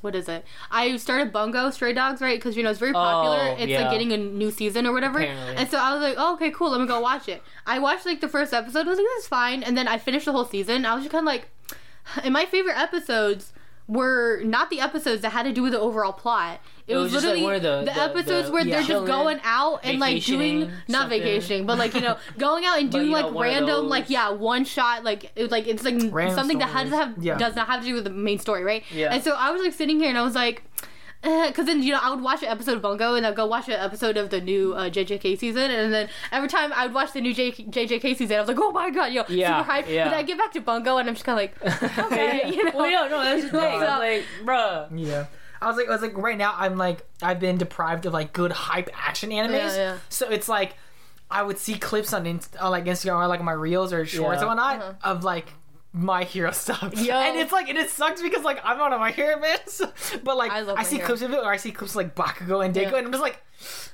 [0.00, 0.44] what is it?
[0.70, 2.38] I started Bungo Stray Dogs, right?
[2.38, 3.50] Because you know it's very popular.
[3.50, 3.82] Oh, it's yeah.
[3.82, 5.18] like getting a new season or whatever.
[5.18, 5.56] Apparently.
[5.56, 6.70] And so I was like, oh, okay, cool.
[6.70, 7.42] Let me go watch it.
[7.66, 8.86] I watched like the first episode.
[8.86, 9.62] I was like, this is fine.
[9.62, 10.84] And then I finished the whole season.
[10.84, 11.48] I was just kind of like,
[12.22, 13.52] and my favorite episodes
[13.88, 16.60] were not the episodes that had to do with the overall plot.
[16.88, 18.76] It, It was, was just, like, literally one of the- the- episodes the- where yeah.
[18.76, 21.20] they're just going out and like doing not something.
[21.20, 23.88] vacationing, but like you know going out and doing you know, like one of random
[23.88, 27.14] like yeah one shot like it, like it's like Random something that has to have
[27.22, 27.36] Yeah.
[27.36, 28.82] does not have to do with the main story, right?
[28.90, 29.12] Yeah.
[29.12, 30.62] And so I was like sitting here and I was like,
[31.20, 33.66] because then you know I would watch an episode of Bungo and I'd go watch
[33.68, 37.12] an episode of the new uh, JJK season, and then every time I would watch
[37.12, 39.88] the new J- JJK season, I was like, oh my god, yo, Yeah, super hyped.
[39.92, 40.04] yeah.
[40.04, 42.64] But then I get back to Bungo and I'm just kind of like, okay, you
[42.64, 42.70] know.
[42.72, 43.80] Well, yeah, no, that's the thing.
[43.80, 44.88] So- like, bruh.
[44.96, 45.26] Yeah.
[45.60, 48.32] I was like, I was like, right now, I'm like, I've been deprived of like
[48.32, 49.50] good hype action animes.
[49.58, 49.98] Yeah, yeah.
[50.08, 50.74] So it's like,
[51.30, 54.40] I would see clips on, Inst- on like Instagram or like my reels or shorts
[54.42, 54.48] Yeah.
[54.48, 54.92] and whatnot Uh-huh.
[55.12, 55.52] of like
[55.92, 56.92] my hero stuff.
[56.96, 57.14] Yo.
[57.14, 59.58] And it's like, and it sucks because like I'm not a my hero man.
[59.66, 59.90] so-
[60.24, 61.06] but like I I, see Hero.
[61.06, 62.96] clips of it or I see clips like Bakugo and Deku Yeah.
[62.98, 63.42] and I'm just like,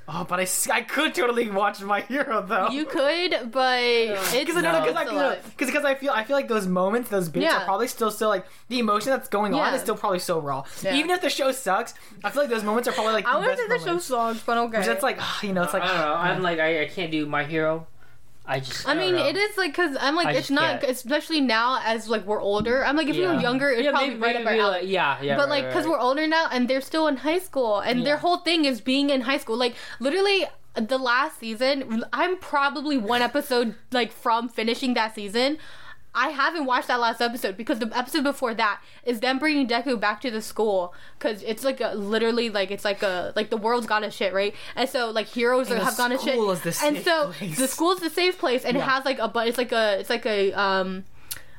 [0.08, 2.68] oh, but I, I could totally watch my hero though.
[2.68, 4.80] You could, but it's because I know No.
[4.80, 7.44] because I it's feel because because I feel I feel like those moments, those bits
[7.44, 7.58] Yeah.
[7.62, 10.64] are probably still still like the emotion that's going on is still probably so raw.
[10.82, 10.96] Yeah.
[10.96, 13.38] Even if the show sucks, I feel like those moments are probably like I the
[13.48, 14.70] wouldn't best say the show sucks, but okay.
[14.78, 16.14] Because it's like you know, it's like I don't know.
[16.14, 17.86] I'm like, I, I can't do my hero.
[18.46, 18.86] I just.
[18.86, 19.26] I don't mean, know.
[19.26, 20.92] it is like because I'm like I it's not, can't.
[20.92, 22.84] especially now as like we're older.
[22.84, 24.80] I'm like if we were younger, it'd Yeah, probably maybe- be right up our alley.
[24.80, 25.36] like, yeah, yeah.
[25.36, 28.04] but right, like because right, we're older now and they're still in high school and
[28.06, 32.98] their whole thing is being in high school like literally the last season i'm probably
[32.98, 35.56] one episode like from finishing that season
[36.14, 39.98] I haven't watched that last episode because the episode before that is them bringing Deku
[39.98, 43.56] back to the school because it's like a, literally like it's like a like the
[43.56, 44.54] world's gone to shit right?
[44.76, 46.34] And so like heroes And are, have gone to shit.
[46.34, 47.58] school is the and so place.
[47.58, 50.10] the school's the safe place and it has like a but it's like a it's
[50.10, 51.04] like a um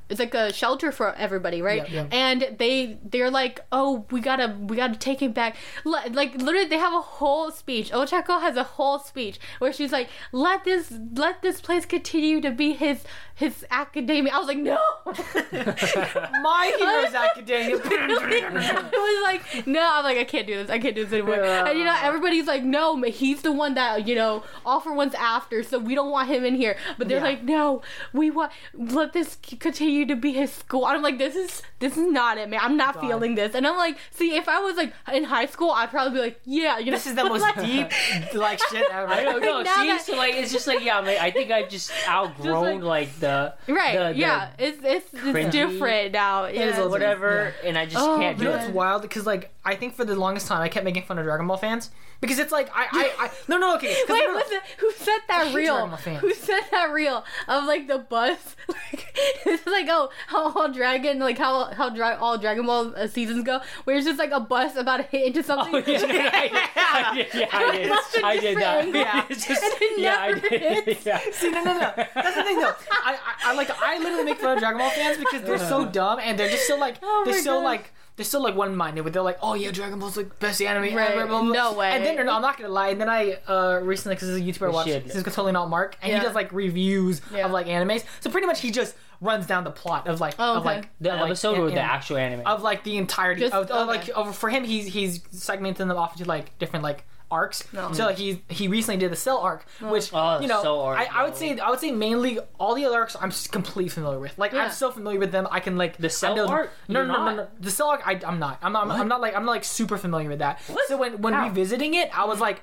[0.10, 1.90] it's like a shelter for everybody, right?
[1.90, 2.08] Yeah, yeah.
[2.12, 5.56] And they they're like, oh, we gotta we gotta take him back.
[5.84, 7.92] Let, like literally, they have a whole speech.
[7.92, 12.52] Ochako has a whole speech where she's like, let this let this place continue to
[12.52, 13.04] be his
[13.34, 14.32] his academia.
[14.34, 14.78] I was like, no.
[15.06, 17.78] my hero's academia.
[17.84, 19.24] I was
[19.56, 20.70] like, no, I'm like, I can't do this.
[20.70, 21.36] I can't do this anymore.
[21.38, 21.66] Yeah.
[21.68, 24.94] And you know, everybody's like, no, but he's the one that you know, all for
[24.94, 26.78] one's after, so we don't want him in here.
[26.98, 27.24] But they're Yeah.
[27.24, 27.82] like, no,
[28.14, 30.86] we want let this continue you to be his school.
[30.86, 32.60] I'm like, this is this is not it, man.
[32.62, 33.02] I'm not God.
[33.02, 33.56] feeling this.
[33.56, 36.40] And I'm like, see, if I was like in high school, I'd probably be like,
[36.46, 37.88] yeah, you know, This is the most like- deep
[38.34, 39.08] like shit ever.
[39.12, 39.62] I don't know.
[39.64, 42.82] Now See, that- so like it's just like yeah, like, I think I've just outgrown
[42.82, 43.98] like, the Right?
[43.98, 46.46] the- the yeah, it's it's it's different now.
[46.46, 46.66] is Yeah.
[46.66, 48.60] a little whatever, and I just Oh, can't do You know it.
[48.62, 49.02] what's wild?
[49.02, 51.58] Because like I think for the longest time I kept making fun of Dragon Ball
[51.58, 51.90] fans
[52.22, 52.88] because it's like I
[53.20, 55.56] I, I no no okay 'cause Wait, no, no, was it, who said that hate
[55.56, 55.74] reel?
[55.76, 56.20] Dragon Ball fans.
[56.22, 58.56] Who said that reel of like the bus?
[58.92, 59.14] Like
[59.46, 63.44] it's like oh how all Dragon like how how dra- all Dragon Ball uh, seasons
[63.44, 65.74] go, where it's just like a bus about to hit into something.
[65.76, 67.92] Oh, yeah, no, no, I, I did, yeah, I did.
[68.24, 68.88] I did that.
[68.94, 70.84] Yeah, it's just, And it yeah, I did.
[70.86, 71.06] hits.
[71.06, 71.20] Yeah.
[71.32, 71.94] See, no, no, no.
[71.96, 72.74] That's the thing, though.
[72.92, 75.86] I, I, I like, I literally make fun of Dragon Ball fans because they're so
[75.86, 77.64] dumb and they're just so like, Oh they're so God.
[77.64, 79.04] like, they're so like one-minded.
[79.04, 81.12] But they're like, oh yeah, Dragon Ball's like best anime Right.
[81.12, 81.26] ever.
[81.28, 81.72] Blah, blah, blah.
[81.72, 81.92] No way.
[81.92, 82.90] And then, no, I'm not gonna lie.
[82.90, 85.06] And then I uh recently, because this is a YouTuber I watch, Shit.
[85.06, 86.20] this is totally not Mark, and Yeah.
[86.20, 87.46] he does like reviews Yeah.
[87.46, 88.04] of like animes.
[88.22, 91.14] So pretty much he just runs down the plot of like, Oh, of like The
[91.14, 92.46] of, like, episode an- or the actual anime?
[92.46, 95.92] of like the entirety Just- of, of, like of, for him he's he's segmenting them
[95.92, 97.92] off into like different like arcs No.
[97.94, 101.00] so like he he recently did the cell arc which Oh, you know Cell arc,
[101.00, 101.38] I, I would no.
[101.40, 104.52] say I would say mainly all the other arcs I'm s- completely familiar with like
[104.54, 104.66] Yeah.
[104.66, 106.72] I'm so familiar with them I can like The Cell know- arc?
[106.88, 107.36] no You're no, no no not?
[107.36, 109.64] no the cell arc I, I'm not I'm not I'm not like I'm not like
[109.64, 111.48] super familiar with that so when when How?
[111.48, 112.62] revisiting it I was like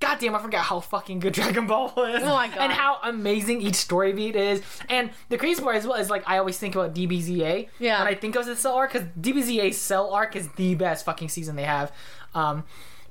[0.00, 2.20] God damn, I forgot how fucking good Dragon Ball was.
[2.22, 2.58] Oh my God.
[2.58, 4.60] And how amazing each story beat is.
[4.90, 7.68] And the crazy part as well is like I always think about DBZA.
[7.78, 8.00] Yeah.
[8.00, 11.28] And I think of the Cell arc because DBZA's Cell arc is the best fucking
[11.30, 11.90] season they have.
[12.34, 12.64] Um,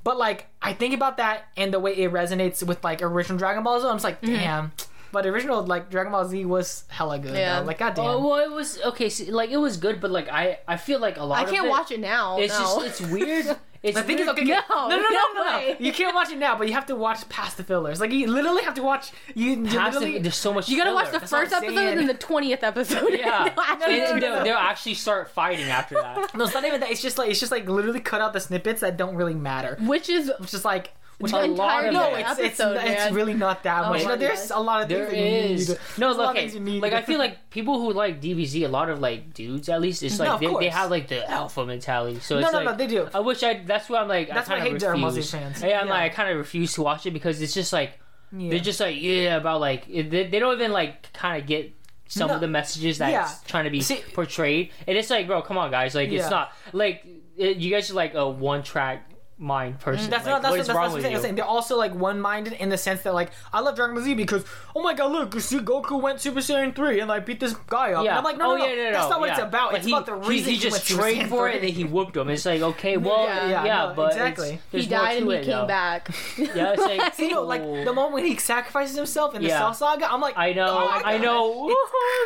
[0.03, 3.63] but like I think about that and the way it resonates with like original Dragon
[3.63, 4.33] Ball Z, I'm just like, Mm-hmm.
[5.13, 5.23] Damn.
[5.23, 7.33] But original like Dragon Ball Z was hella good.
[7.35, 7.59] Yeah.
[7.59, 7.59] Yeah.
[7.59, 8.05] Like God damn.
[8.05, 9.09] Oh, well, it was okay.
[9.09, 11.43] See, like it was good, but like I, I feel like a lot.
[11.43, 12.37] Of- I of can't it, watch it now.
[12.39, 12.59] It's no.
[12.83, 13.57] just it's weird.
[13.83, 14.39] It's the thing is, weird.
[14.39, 14.61] okay, okay.
[14.69, 15.75] No, no, no, no, no no, no.
[15.77, 17.99] You can't watch it now, but you have to watch past the fillers.
[17.99, 19.11] Like you literally have to watch.
[19.35, 20.19] You, you Past literally.
[20.19, 20.69] there's so much.
[20.69, 21.19] you gotta watch the.
[21.19, 21.89] That's first episode saying.
[21.89, 23.09] and then the twentieth episode.
[23.11, 26.33] Yeah, They'll actually and do they'll, they'll actually start fighting after that.
[26.33, 26.91] no, it's not even that.
[26.91, 29.77] It's just like it's just like literally cut out the snippets that don't really matter.
[29.81, 30.91] which is Which is like.
[31.23, 33.13] Which a lot of no, it's, it's, episode, it's man.
[33.13, 34.03] really not that Oh much.
[34.05, 35.77] No, there's a lot of There things that you is need.
[35.97, 36.35] no There's a lot look.
[36.35, 36.81] things you need.
[36.81, 40.03] Like I feel like people who like DBZ, a lot of like dudes at least,
[40.03, 42.19] it's like of they, they have like the alpha mentality.
[42.19, 43.07] So no, it's no, like, no, they do.
[43.13, 43.63] I wish I.
[43.65, 44.27] That's why I'm like.
[44.29, 45.11] That's I why I hate of Dragon Ball.
[45.11, 45.61] Z fans.
[45.61, 45.93] Yeah, I'm Yeah.
[45.93, 47.99] like I kind of refuse to watch it because it's just like
[48.31, 48.49] Yeah.
[48.51, 51.71] they're just like yeah about like they, they don't even like kind of get
[52.07, 52.35] some No.
[52.35, 53.29] of the messages that's Yeah.
[53.47, 56.19] trying to be See- portrayed, and it's like bro, come on guys, like Yeah.
[56.21, 57.05] it's not like
[57.37, 59.09] it, you guys are like a one track
[59.43, 60.09] mind mm, person.
[60.09, 60.41] That's like, not.
[60.41, 61.21] That's, what what, is that's, wrong that's what with I'm you?
[61.21, 61.35] saying.
[61.35, 64.43] They're also like one-minded in the sense that like I love Dragon Ball Z because
[64.75, 67.53] oh my god, look, you see, Goku went Super Saiyan three and like beat this
[67.67, 67.97] guy up.
[67.97, 68.17] And Yeah.
[68.17, 69.33] I'm like, no, oh, no, no, yeah, no, no, that's not what yeah.
[69.33, 69.71] it's about.
[69.71, 71.83] But it's he, about the reason he, he, just trained for it and then he
[71.83, 72.29] whooped him.
[72.29, 73.49] It's like okay, well, Yeah.
[73.49, 74.51] yeah, Yeah, no, but exactly.
[74.53, 75.67] he there's more died and he it, came though.
[75.67, 76.09] back.
[76.37, 79.59] Yeah, it's like You know, like the moment when he sacrifices himself in the Yeah.
[79.59, 81.75] Cell Saga, I'm like, I know, oh I know.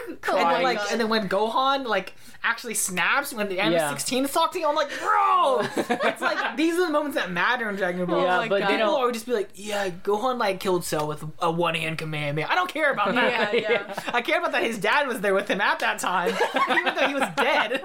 [0.08, 2.14] And then like, and then when Gohan like
[2.48, 3.94] actually snaps when the Yeah.
[3.94, 5.60] M16 is talking, I'm like, bro,
[6.08, 8.24] it's like these are the moments that matter in Dragon Ball.
[8.24, 11.08] Yeah, like, but they people don't- would just be like, yeah, Gohan like killed Cell
[11.08, 12.34] with a one hand Kamehameha.
[12.34, 13.54] Man, I don't care about that.
[13.54, 14.00] Yeah, yeah.
[14.14, 16.30] I care about that his dad was there with him at that time,
[16.70, 17.82] even though he was dead.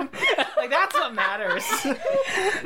[0.56, 1.64] like that's what matters.
[1.66, 1.82] it's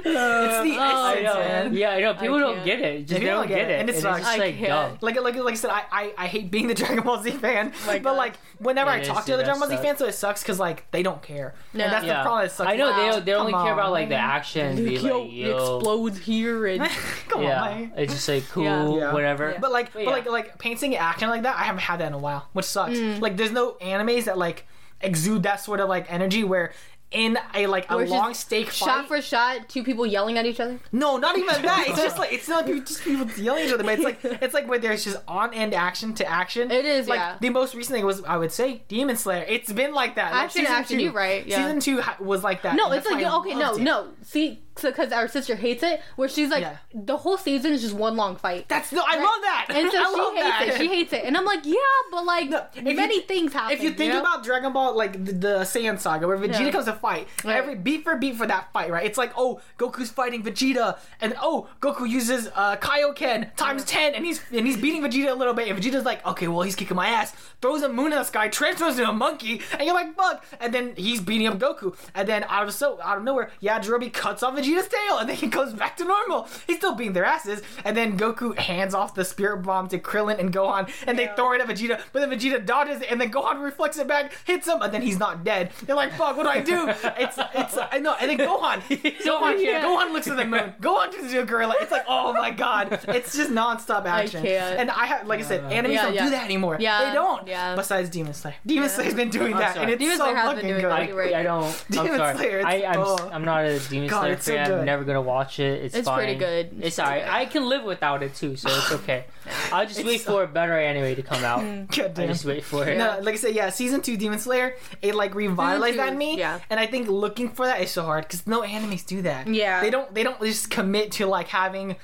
[0.05, 1.35] the oh, I essence, know.
[1.41, 1.75] man.
[1.75, 2.15] Yeah, I know.
[2.15, 3.07] People don't get it.
[3.07, 4.57] Just People they don't don't get get it, it, and it it's just I like
[4.57, 4.69] can't.
[4.69, 4.99] dumb.
[5.01, 7.73] Like, like, like I said, I, I, I hate being the Dragon Ball Z fan,
[7.75, 8.17] oh My but God.
[8.17, 10.91] like whenever I talk to other Dragon Ball Z fans, so it sucks because like
[10.91, 11.55] they don't care.
[11.73, 11.86] No.
[11.87, 12.23] And that's the Yeah.
[12.23, 12.43] problem.
[12.45, 12.71] That sucks.
[12.71, 13.93] I know they they only come care about on.
[13.93, 14.67] like the action.
[14.67, 16.83] and Be Yo, like, yo, explodes here and
[17.29, 17.93] come yeah, on, man.
[17.97, 18.89] it's just like cool, Yeah.
[18.99, 19.13] Yeah.
[19.13, 19.51] whatever.
[19.53, 19.59] Yeah.
[19.61, 22.13] But like, But but, like, like painting action like that, I haven't had that in
[22.13, 22.99] a while, which sucks.
[22.99, 23.21] Mm.
[23.21, 24.67] Like, there's no animes that like
[25.01, 26.73] exude that sort of like energy where
[27.13, 28.75] in a like a Where it's just long stake fight.
[28.75, 30.79] shot for shot, two people yelling at each other.
[30.93, 31.85] No, not even that.
[31.89, 34.19] It's just like it's not people- just people yelling at each other, but it's like
[34.43, 36.71] it's like where there's just on end action to action.
[36.71, 37.37] It is, like yeah.
[37.41, 39.45] the most recent thing was I would say Demon Slayer.
[39.49, 40.33] It's been like that.
[40.33, 41.57] Like, Action, season action, two- you're right, yeah.
[41.65, 42.75] Season two ha- was like that.
[42.77, 43.85] No, and it's that's like why I okay, no, loved it.
[43.85, 44.09] no.
[44.23, 46.77] See, because our sister hates it, where she's like, Yeah.
[46.93, 48.69] the whole season is just one long fight.
[48.69, 49.03] That's no.
[49.07, 49.67] I love that.
[49.71, 50.69] and so I she love hates that.
[50.69, 50.77] it.
[50.79, 51.77] She hates it, and I'm like, yeah,
[52.11, 53.75] but like No, if many you- things happen.
[53.77, 54.21] If you think know?
[54.21, 56.71] about Dragon Ball, like the, the Saiyan saga, where Vegeta Yeah.
[56.73, 57.57] comes to fight, Right.
[57.57, 59.05] every beat for beat for that fight, right?
[59.07, 64.25] It's like, oh, Goku's fighting Vegeta, and oh, Goku uses uh, Kaioken times ten, and
[64.25, 66.97] he's and he's beating Vegeta a little bit, and Vegeta's like, okay, well, he's kicking
[66.97, 70.15] my ass, throws a moon in the sky, transforms into a monkey, and you're like,
[70.17, 73.51] fuck, and then he's beating up Goku, and then out of so out of nowhere,
[73.63, 76.49] Yajirobe cuts off Vegeta's tail, and then he goes back to normal.
[76.67, 80.39] He's still beating their asses, and then Goku hands off the Spirit Bomb to Krillin
[80.39, 83.31] and Gohan, and they throw it at Vegeta, but then Vegeta dodges it, and then
[83.31, 85.71] Gohan reflects it back, hits him, and then he's not dead.
[85.85, 86.86] They're like, fuck, what do I do?
[86.87, 89.83] It's it's I know, and then Gohan, Gohan, Yeah.
[89.85, 90.75] Gohan looks at the moon.
[90.81, 91.75] Gohan turns into a gorilla.
[91.81, 94.43] It's like, oh my god, it's just nonstop action.
[94.43, 94.79] can't.
[94.81, 96.25] And I have, like I said, animes Yeah, don't yeah.
[96.25, 96.77] do that anymore.
[96.81, 97.47] Yeah, they don't.
[97.49, 97.75] yeah.
[97.75, 99.85] Besides Demon Slayer, Demon Slayer's been doing I'm that, sorry.
[99.85, 100.91] and it's Demon so Slayer has been fucking doing good.
[100.91, 101.11] that.
[101.11, 101.35] I, right.
[101.35, 101.85] I don't.
[101.91, 102.37] Demon I'm sorry.
[102.37, 103.31] Slayer, I, it's- I'm, oh.
[103.33, 104.73] I'm not a Demon God, Slayer it's so fan.
[104.73, 105.85] I'm never gonna watch it.
[105.85, 106.19] It's, It's fine.
[106.19, 106.67] pretty good.
[106.79, 107.27] It's It's alright.
[107.29, 109.25] I can live without it too, so it's okay.
[109.73, 111.61] I'll just It's wait so- for a better anime to come out.
[111.89, 112.29] God I damn.
[112.29, 112.99] just wait for it.
[112.99, 116.39] No, like I said, yeah, season two Demon Slayer, it like revitalized that in me.
[116.39, 116.61] yeah.
[116.71, 119.47] And I think looking for that is so hard because no animes do that.
[119.47, 119.81] Yeah.
[119.81, 120.13] They don't.
[120.15, 121.97] They don't just commit to like having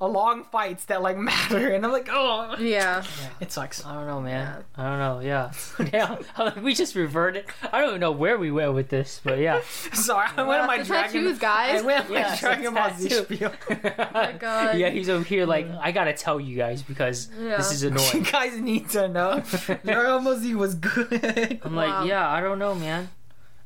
[0.00, 1.70] a long fights that like matter.
[1.74, 3.02] And I'm like, oh, Yeah.
[3.40, 3.84] it sucks.
[3.84, 4.62] I don't know, man.
[4.76, 5.18] I don't know.
[5.18, 5.50] Yeah,
[5.92, 6.18] yeah.
[6.38, 7.46] Like, we just reverted.
[7.72, 9.60] I don't even know where we went with this, but yeah.
[9.92, 11.24] Sorry, I went on my the Dragon.
[11.24, 11.82] tattoos, guys.
[11.82, 13.24] I went on my Yeah, Dragon Ball Z tattoo.
[13.24, 13.52] spiel.
[13.70, 14.78] Oh my God.
[14.78, 17.56] Yeah, he's over here like I gotta tell you guys because Yeah.
[17.56, 18.22] this is you annoying.
[18.30, 19.40] guys need to know.
[19.66, 21.60] Dragon Ball Z was good.
[21.64, 22.00] I'm Wow.
[22.02, 23.10] like, yeah, I don't know, man.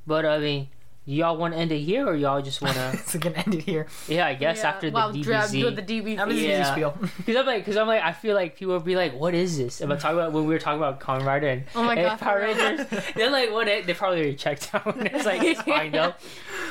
[0.06, 0.68] But I mean,
[1.04, 2.96] y'all want to end it here, or y'all just want to?
[2.98, 3.86] so gonna end it here.
[4.08, 4.68] Yeah, I guess Yeah.
[4.70, 5.76] after the Wow, dra- do DBZ.
[5.76, 6.18] the DBZ.
[6.20, 6.64] I'm just Yeah.
[6.64, 6.94] Z spiel.
[7.18, 9.58] Because I'm like, because I'm like, I feel like people would be like, "What is
[9.58, 12.02] this?" About talking about when we were talking about Kamen Rider and, Oh my and
[12.08, 12.40] God, Power.
[12.40, 12.86] Rangers.
[13.16, 14.94] They're like, "What?" They probably already checked out.
[14.98, 16.14] it's like it's fine though.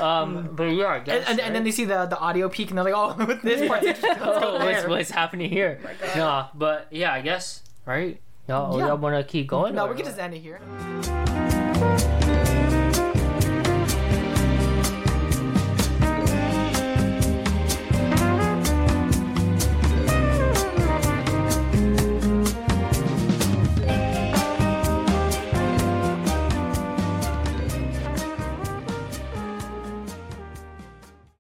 [0.04, 1.22] Um, but yeah, I guess.
[1.30, 3.42] And, and, and then they see the, the audio peak and they're like, oh, with
[3.44, 3.84] this part,
[4.22, 5.80] oh, what's, what's happening here?
[6.02, 6.18] God.
[6.18, 8.20] Nah, but yeah, I guess right.
[8.48, 8.88] Y'all, Yeah.
[8.88, 9.76] y'all want to keep going?
[9.76, 10.10] No, or we can what?
[10.12, 11.61] just end it here.